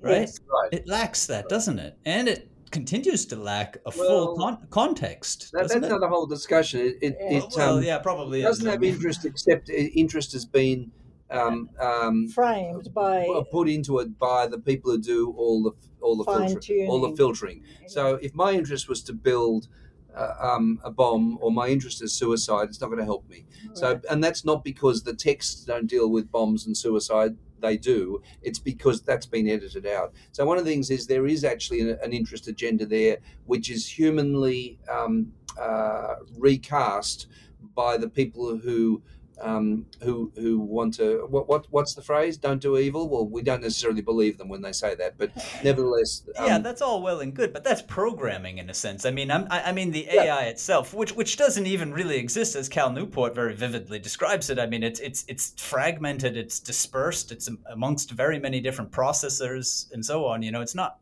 right? 0.00 0.20
Yes, 0.20 0.40
right. 0.50 0.72
It 0.72 0.88
lacks 0.88 1.26
that, 1.26 1.48
doesn't 1.48 1.78
it? 1.78 1.98
And 2.06 2.28
it 2.28 2.50
continues 2.70 3.26
to 3.26 3.36
lack 3.36 3.76
a 3.86 3.92
well, 3.96 4.08
full 4.08 4.36
con- 4.36 4.66
context. 4.70 5.52
That, 5.52 5.68
that's 5.68 5.74
it? 5.74 5.88
not 5.88 6.02
a 6.02 6.08
whole 6.08 6.26
discussion. 6.26 6.80
It, 6.80 6.96
it, 7.02 7.16
yeah. 7.20 7.38
it 7.38 7.44
well, 7.54 7.78
um, 7.78 7.84
yeah, 7.84 7.98
probably 7.98 8.42
doesn't 8.42 8.66
is. 8.66 8.72
have 8.72 8.82
interest, 8.82 9.24
except 9.24 9.68
interest 9.68 10.32
has 10.32 10.46
been 10.46 10.90
um, 11.30 11.70
um, 11.80 12.28
framed 12.28 12.92
by 12.94 13.26
put 13.50 13.68
into 13.68 13.98
it 13.98 14.18
by 14.18 14.46
the 14.46 14.58
people 14.58 14.90
who 14.90 14.98
do 14.98 15.34
all 15.36 15.62
the 15.62 15.72
all 16.00 16.16
the 16.16 16.24
filtering, 16.24 16.88
all 16.88 17.00
the 17.00 17.16
filtering. 17.16 17.62
So 17.86 18.18
if 18.22 18.34
my 18.34 18.52
interest 18.52 18.88
was 18.88 19.02
to 19.04 19.12
build 19.12 19.68
uh, 20.16 20.34
um, 20.40 20.80
a 20.84 20.90
bomb 20.90 21.38
or 21.40 21.50
my 21.50 21.68
interest 21.68 22.02
is 22.02 22.12
suicide, 22.12 22.68
it's 22.68 22.80
not 22.80 22.86
going 22.86 22.98
to 22.98 23.04
help 23.04 23.28
me. 23.28 23.44
Right. 23.66 23.76
So, 23.76 24.00
and 24.10 24.22
that's 24.22 24.44
not 24.44 24.64
because 24.64 25.02
the 25.02 25.14
texts 25.14 25.64
don't 25.64 25.86
deal 25.86 26.10
with 26.10 26.30
bombs 26.30 26.66
and 26.66 26.76
suicide. 26.76 27.36
They 27.60 27.76
do. 27.76 28.20
It's 28.42 28.58
because 28.58 29.00
that's 29.02 29.26
been 29.26 29.48
edited 29.48 29.86
out. 29.86 30.12
So 30.32 30.44
one 30.44 30.58
of 30.58 30.64
the 30.64 30.70
things 30.70 30.90
is 30.90 31.06
there 31.06 31.26
is 31.26 31.44
actually 31.44 31.80
an, 31.80 31.98
an 32.02 32.12
interest 32.12 32.46
agenda 32.46 32.84
there, 32.84 33.18
which 33.46 33.70
is 33.70 33.88
humanly 33.88 34.78
um, 34.90 35.32
uh, 35.58 36.16
recast 36.36 37.26
by 37.74 37.96
the 37.96 38.08
people 38.08 38.58
who 38.58 39.02
um, 39.40 39.86
who 40.02 40.32
who 40.36 40.58
want 40.58 40.94
to 40.94 41.26
what 41.28 41.48
what 41.48 41.66
what's 41.70 41.94
the 41.94 42.02
phrase? 42.02 42.36
Don't 42.36 42.60
do 42.60 42.78
evil. 42.78 43.08
Well, 43.08 43.26
we 43.26 43.42
don't 43.42 43.62
necessarily 43.62 44.02
believe 44.02 44.38
them 44.38 44.48
when 44.48 44.62
they 44.62 44.72
say 44.72 44.94
that, 44.94 45.18
but 45.18 45.32
nevertheless, 45.64 46.22
um, 46.36 46.46
yeah, 46.46 46.58
that's 46.58 46.82
all 46.82 47.02
well 47.02 47.20
and 47.20 47.34
good, 47.34 47.52
but 47.52 47.64
that's 47.64 47.82
programming 47.82 48.58
in 48.58 48.70
a 48.70 48.74
sense. 48.74 49.04
I 49.04 49.10
mean, 49.10 49.30
I'm, 49.30 49.46
I, 49.50 49.64
I 49.64 49.72
mean 49.72 49.90
the 49.90 50.08
AI 50.08 50.24
yeah. 50.24 50.40
itself, 50.42 50.94
which 50.94 51.12
which 51.12 51.36
doesn't 51.36 51.66
even 51.66 51.92
really 51.92 52.16
exist, 52.16 52.56
as 52.56 52.68
Cal 52.68 52.90
Newport 52.90 53.34
very 53.34 53.54
vividly 53.54 53.98
describes 53.98 54.50
it. 54.50 54.58
I 54.58 54.66
mean, 54.66 54.82
it's 54.82 55.00
it's 55.00 55.24
it's 55.28 55.54
fragmented, 55.60 56.36
it's 56.36 56.60
dispersed, 56.60 57.32
it's 57.32 57.48
amongst 57.70 58.10
very 58.10 58.38
many 58.38 58.60
different 58.60 58.90
processors 58.92 59.92
and 59.92 60.04
so 60.04 60.26
on. 60.26 60.42
You 60.42 60.52
know, 60.52 60.60
it's 60.60 60.74
not 60.74 60.98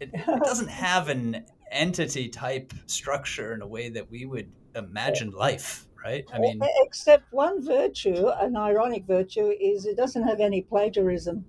it, 0.00 0.10
it 0.12 0.26
doesn't 0.44 0.68
have 0.68 1.08
an 1.08 1.44
entity 1.70 2.28
type 2.28 2.72
structure 2.86 3.52
in 3.54 3.62
a 3.62 3.66
way 3.66 3.88
that 3.88 4.10
we 4.10 4.24
would 4.24 4.50
imagine 4.74 5.30
life 5.30 5.85
right? 6.04 6.24
I 6.32 6.38
mean, 6.38 6.60
except 6.84 7.32
one 7.32 7.64
virtue, 7.64 8.28
an 8.28 8.56
ironic 8.56 9.04
virtue, 9.06 9.52
is 9.60 9.86
it 9.86 9.96
doesn't 9.96 10.22
have 10.22 10.40
any 10.40 10.62
plagiarism. 10.62 11.44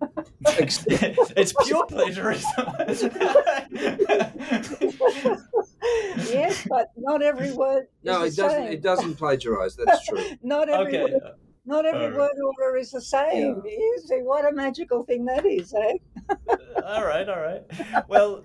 it's 0.46 1.52
pure 1.64 1.86
plagiarism. 1.86 2.50
yes, 6.30 6.66
but 6.68 6.90
not 6.96 7.22
every 7.22 7.52
word. 7.52 7.88
No, 8.04 8.22
it 8.22 8.36
doesn't. 8.36 8.62
Same. 8.62 8.72
It 8.72 8.82
doesn't 8.82 9.16
plagiarize. 9.16 9.76
That's 9.76 10.06
true. 10.06 10.22
not 10.42 10.68
every 10.68 10.98
okay. 10.98 11.12
word. 11.12 11.22
Not 11.66 11.84
every 11.84 12.16
word 12.16 12.30
order 12.42 12.76
is 12.78 12.92
the 12.92 13.00
same. 13.00 13.60
Yeah. 13.64 13.70
You 13.70 14.02
see, 14.06 14.20
what 14.22 14.50
a 14.50 14.52
magical 14.54 15.02
thing 15.04 15.26
that 15.26 15.44
is, 15.44 15.74
eh? 15.74 15.98
all 16.82 17.04
right, 17.04 17.28
all 17.28 17.40
right. 17.40 17.62
Well, 18.08 18.42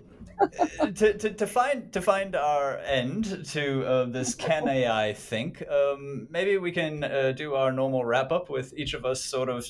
to, 0.95 1.13
to, 1.17 1.33
to 1.33 1.47
find 1.47 1.91
to 1.93 2.01
find 2.01 2.35
our 2.35 2.77
end 2.79 3.45
to 3.49 3.85
uh, 3.85 4.05
this 4.05 4.35
can 4.35 4.67
AI 4.67 5.13
think, 5.13 5.63
um, 5.69 6.27
maybe 6.29 6.57
we 6.57 6.71
can 6.71 7.03
uh, 7.03 7.31
do 7.31 7.55
our 7.55 7.71
normal 7.71 8.05
wrap 8.05 8.31
up 8.31 8.49
with 8.49 8.73
each 8.77 8.93
of 8.93 9.05
us 9.05 9.23
sort 9.23 9.49
of 9.49 9.65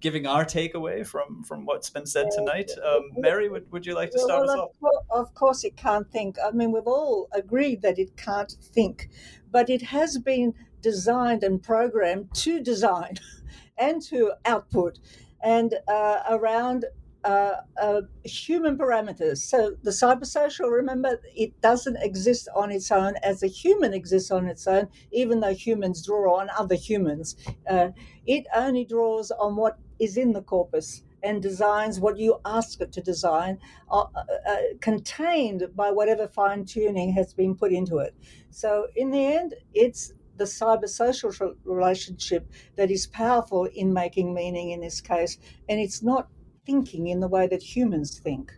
giving 0.00 0.26
our 0.26 0.44
takeaway 0.44 1.06
from 1.06 1.42
from 1.44 1.64
what's 1.64 1.90
been 1.90 2.06
said 2.06 2.26
tonight. 2.32 2.70
Um, 2.84 3.10
Mary, 3.16 3.48
would, 3.48 3.70
would 3.72 3.86
you 3.86 3.94
like 3.94 4.10
to 4.10 4.18
start 4.18 4.46
well, 4.46 4.50
us 4.50 4.70
off? 4.82 4.92
Of 5.10 5.34
course, 5.34 5.64
it 5.64 5.76
can't 5.76 6.10
think. 6.10 6.36
I 6.44 6.50
mean, 6.50 6.72
we've 6.72 6.86
all 6.86 7.28
agreed 7.32 7.82
that 7.82 7.98
it 7.98 8.16
can't 8.16 8.52
think, 8.60 9.08
but 9.50 9.70
it 9.70 9.82
has 9.82 10.18
been 10.18 10.54
designed 10.80 11.44
and 11.44 11.62
programmed 11.62 12.34
to 12.34 12.60
design 12.60 13.18
and 13.78 14.02
to 14.02 14.32
output 14.44 14.98
and 15.42 15.74
uh, 15.88 16.20
around 16.28 16.84
uh, 17.24 17.56
uh, 17.80 18.02
human 18.24 18.76
parameters. 18.76 19.38
So 19.38 19.76
the 19.82 19.90
cybersocial, 19.90 20.70
remember, 20.70 21.20
it 21.34 21.60
doesn't 21.60 21.96
exist 21.96 22.48
on 22.54 22.70
its 22.70 22.90
own 22.90 23.14
as 23.22 23.42
a 23.42 23.46
human 23.46 23.94
exists 23.94 24.30
on 24.30 24.46
its 24.46 24.66
own, 24.66 24.88
even 25.12 25.40
though 25.40 25.54
humans 25.54 26.04
draw 26.04 26.40
on 26.40 26.50
other 26.58 26.74
humans. 26.74 27.36
Uh, 27.68 27.90
it 28.26 28.46
only 28.54 28.84
draws 28.84 29.30
on 29.30 29.56
what 29.56 29.78
is 29.98 30.16
in 30.16 30.32
the 30.32 30.42
corpus 30.42 31.02
and 31.22 31.40
designs 31.40 32.00
what 32.00 32.18
you 32.18 32.40
ask 32.44 32.80
it 32.80 32.90
to 32.92 33.00
design, 33.00 33.58
uh, 33.90 34.06
uh, 34.48 34.56
contained 34.80 35.68
by 35.76 35.90
whatever 35.90 36.26
fine 36.26 36.64
tuning 36.64 37.12
has 37.12 37.32
been 37.32 37.54
put 37.54 37.72
into 37.72 37.98
it. 37.98 38.14
So 38.50 38.88
in 38.96 39.10
the 39.12 39.24
end, 39.24 39.54
it's 39.72 40.12
the 40.36 40.44
cyber-social 40.44 41.54
relationship 41.64 42.50
that 42.74 42.90
is 42.90 43.06
powerful 43.06 43.66
in 43.66 43.92
making 43.92 44.34
meaning 44.34 44.70
in 44.70 44.80
this 44.80 45.00
case, 45.00 45.38
and 45.68 45.78
it's 45.78 46.02
not 46.02 46.28
thinking 46.64 47.08
in 47.08 47.20
the 47.20 47.28
way 47.28 47.46
that 47.46 47.62
humans 47.62 48.18
think. 48.18 48.52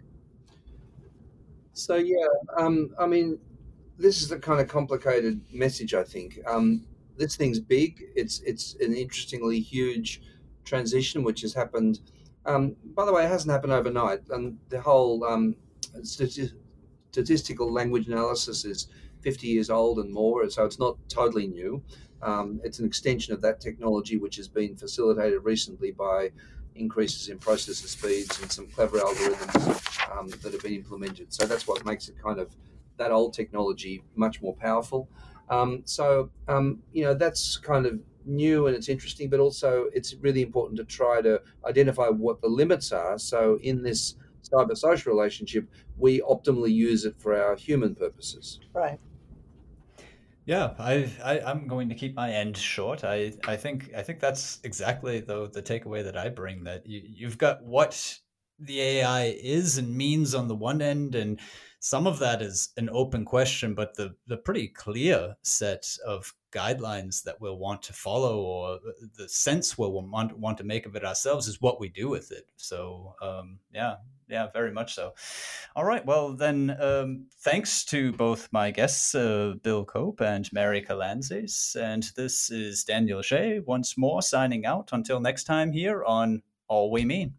So 1.72 1.96
yeah, 1.96 2.26
um, 2.57 2.94
I 2.98 3.07
mean, 3.07 3.38
this 3.98 4.22
is 4.22 4.30
a 4.30 4.38
kind 4.38 4.61
of 4.61 4.68
complicated 4.68 5.40
message. 5.52 5.94
I 5.94 6.05
think 6.05 6.38
um, 6.46 6.86
this 7.16 7.36
thing's 7.36 7.61
big. 7.61 8.05
It's 8.14 8.40
it's 8.40 8.74
an 8.76 8.94
interestingly 8.94 9.61
huge 9.61 10.22
transition 10.64 11.24
which 11.24 11.40
has 11.42 11.55
happened. 11.55 12.00
Um, 12.46 12.76
by 12.84 13.05
the 13.05 13.12
way, 13.12 13.24
it 13.24 13.28
hasn't 13.28 13.50
happened 13.50 13.72
overnight, 13.72 14.28
and 14.30 14.59
the 14.68 14.80
whole 14.80 15.24
um, 15.24 15.57
statistical 16.02 17.72
language 17.72 18.07
analysis 18.07 18.64
is 18.64 18.88
50 19.22 19.46
years 19.48 19.70
old 19.70 19.98
and 19.98 20.12
more, 20.12 20.48
so 20.50 20.64
it's 20.64 20.78
not 20.78 20.98
totally 21.09 21.46
new. 21.46 21.82
Um, 22.22 22.61
it's 22.62 22.78
an 22.78 22.86
extension 22.86 23.32
of 23.34 23.40
that 23.42 23.61
technology, 23.61 24.16
which 24.16 24.36
has 24.36 24.48
been 24.48 24.76
facilitated 24.76 25.44
recently 25.44 25.90
by 25.90 26.32
increases 26.74 27.28
in 27.28 27.38
processor 27.38 27.86
speeds 27.86 28.40
and 28.40 28.50
some 28.50 28.66
clever 28.66 28.98
algorithms 28.98 30.16
um, 30.16 30.28
that 30.28 30.52
have 30.52 30.62
been 30.62 30.74
implemented. 30.74 31.32
So 31.32 31.46
that's 31.46 31.66
what 31.66 31.84
makes 31.84 32.08
it 32.08 32.16
kind 32.22 32.38
of 32.38 32.54
that 32.96 33.10
old 33.10 33.34
technology 33.34 34.02
much 34.14 34.40
more 34.42 34.54
powerful. 34.54 35.08
Um, 35.50 35.82
so 35.84 36.30
um, 36.48 36.82
you 36.92 37.04
know 37.04 37.14
that's 37.14 37.56
kind 37.56 37.86
of 37.86 38.00
new 38.24 38.66
and 38.66 38.76
it's 38.76 38.88
interesting, 38.88 39.28
but 39.28 39.40
also 39.40 39.86
it's 39.92 40.14
really 40.14 40.42
important 40.42 40.78
to 40.78 40.84
try 40.84 41.20
to 41.20 41.40
identify 41.66 42.08
what 42.08 42.40
the 42.40 42.48
limits 42.48 42.92
are. 42.92 43.18
So 43.18 43.58
in 43.62 43.82
this 43.82 44.16
cyber 44.42 44.76
social 44.76 45.12
relationship, 45.12 45.68
we 45.98 46.20
optimally 46.20 46.72
use 46.72 47.04
it 47.04 47.14
for 47.18 47.40
our 47.40 47.56
human 47.56 47.94
purposes. 47.94 48.60
Right. 48.72 48.98
Yeah, 50.47 50.74
I, 50.78 51.11
I 51.24 51.40
I'm 51.40 51.66
going 51.66 51.88
to 51.88 51.95
keep 51.95 52.14
my 52.14 52.30
end 52.30 52.57
short. 52.57 53.03
I, 53.03 53.32
I 53.47 53.57
think 53.57 53.90
I 53.97 54.03
think 54.03 54.20
that's 54.20 54.61
exactly 54.62 55.20
the 55.20 55.49
the 55.49 55.62
takeaway 55.62 56.05
that 56.05 56.16
I 56.16 56.28
bring. 56.28 56.64
That 56.64 56.86
you 56.86 57.01
you've 57.05 57.38
got 57.38 57.64
what 57.64 58.18
the 58.59 58.80
AI 58.80 59.36
is 59.42 59.78
and 59.78 59.97
means 59.97 60.34
on 60.34 60.49
the 60.49 60.55
one 60.55 60.82
end, 60.82 61.14
and 61.14 61.40
some 61.80 62.07
of 62.07 62.18
that 62.18 62.42
is 62.42 62.70
an 62.76 62.90
open 62.92 63.24
question, 63.24 63.74
but 63.74 63.95
the 63.95 64.16
the 64.26 64.36
pretty 64.36 64.68
clear 64.68 65.36
set 65.42 65.86
of 66.07 66.34
guidelines 66.53 67.22
that 67.24 67.40
we'll 67.40 67.59
want 67.59 67.82
to 67.82 67.92
follow 67.92 68.38
or 68.40 68.78
the 69.16 69.28
sense 69.28 69.76
we'll 69.76 69.92
want 69.92 70.38
want 70.38 70.59
to 70.59 70.64
make 70.64 70.86
of 70.86 70.95
it 70.95 71.05
ourselves 71.05 71.49
is 71.49 71.61
what 71.61 71.80
we 71.80 71.88
do 71.88 72.09
with 72.09 72.30
it. 72.30 72.47
So 72.57 73.14
um, 73.22 73.61
yeah, 73.72 73.97
yeah, 74.35 74.49
very 74.53 74.72
much 74.72 74.95
so. 74.95 75.14
All 75.76 75.85
right, 75.85 76.05
well 76.05 76.32
then, 76.35 76.76
um, 76.80 77.26
thanks 77.41 77.85
to 77.87 78.11
both 78.12 78.49
my 78.53 78.72
guests, 78.72 79.14
uh, 79.14 79.55
Bill 79.62 79.85
Cope 79.85 80.20
and 80.20 80.53
Mary 80.53 80.82
Kalantzis, 80.82 81.76
and 81.76 82.03
this 82.16 82.51
is 82.51 82.82
Daniel 82.82 83.22
Shea 83.22 83.61
once 83.61 83.97
more 83.97 84.22
signing 84.22 84.66
out. 84.66 84.91
Until 84.93 85.20
next 85.20 85.45
time, 85.45 85.70
here 85.70 86.03
on 86.05 86.43
All 86.66 86.91
We 86.91 87.05
Mean. 87.05 87.35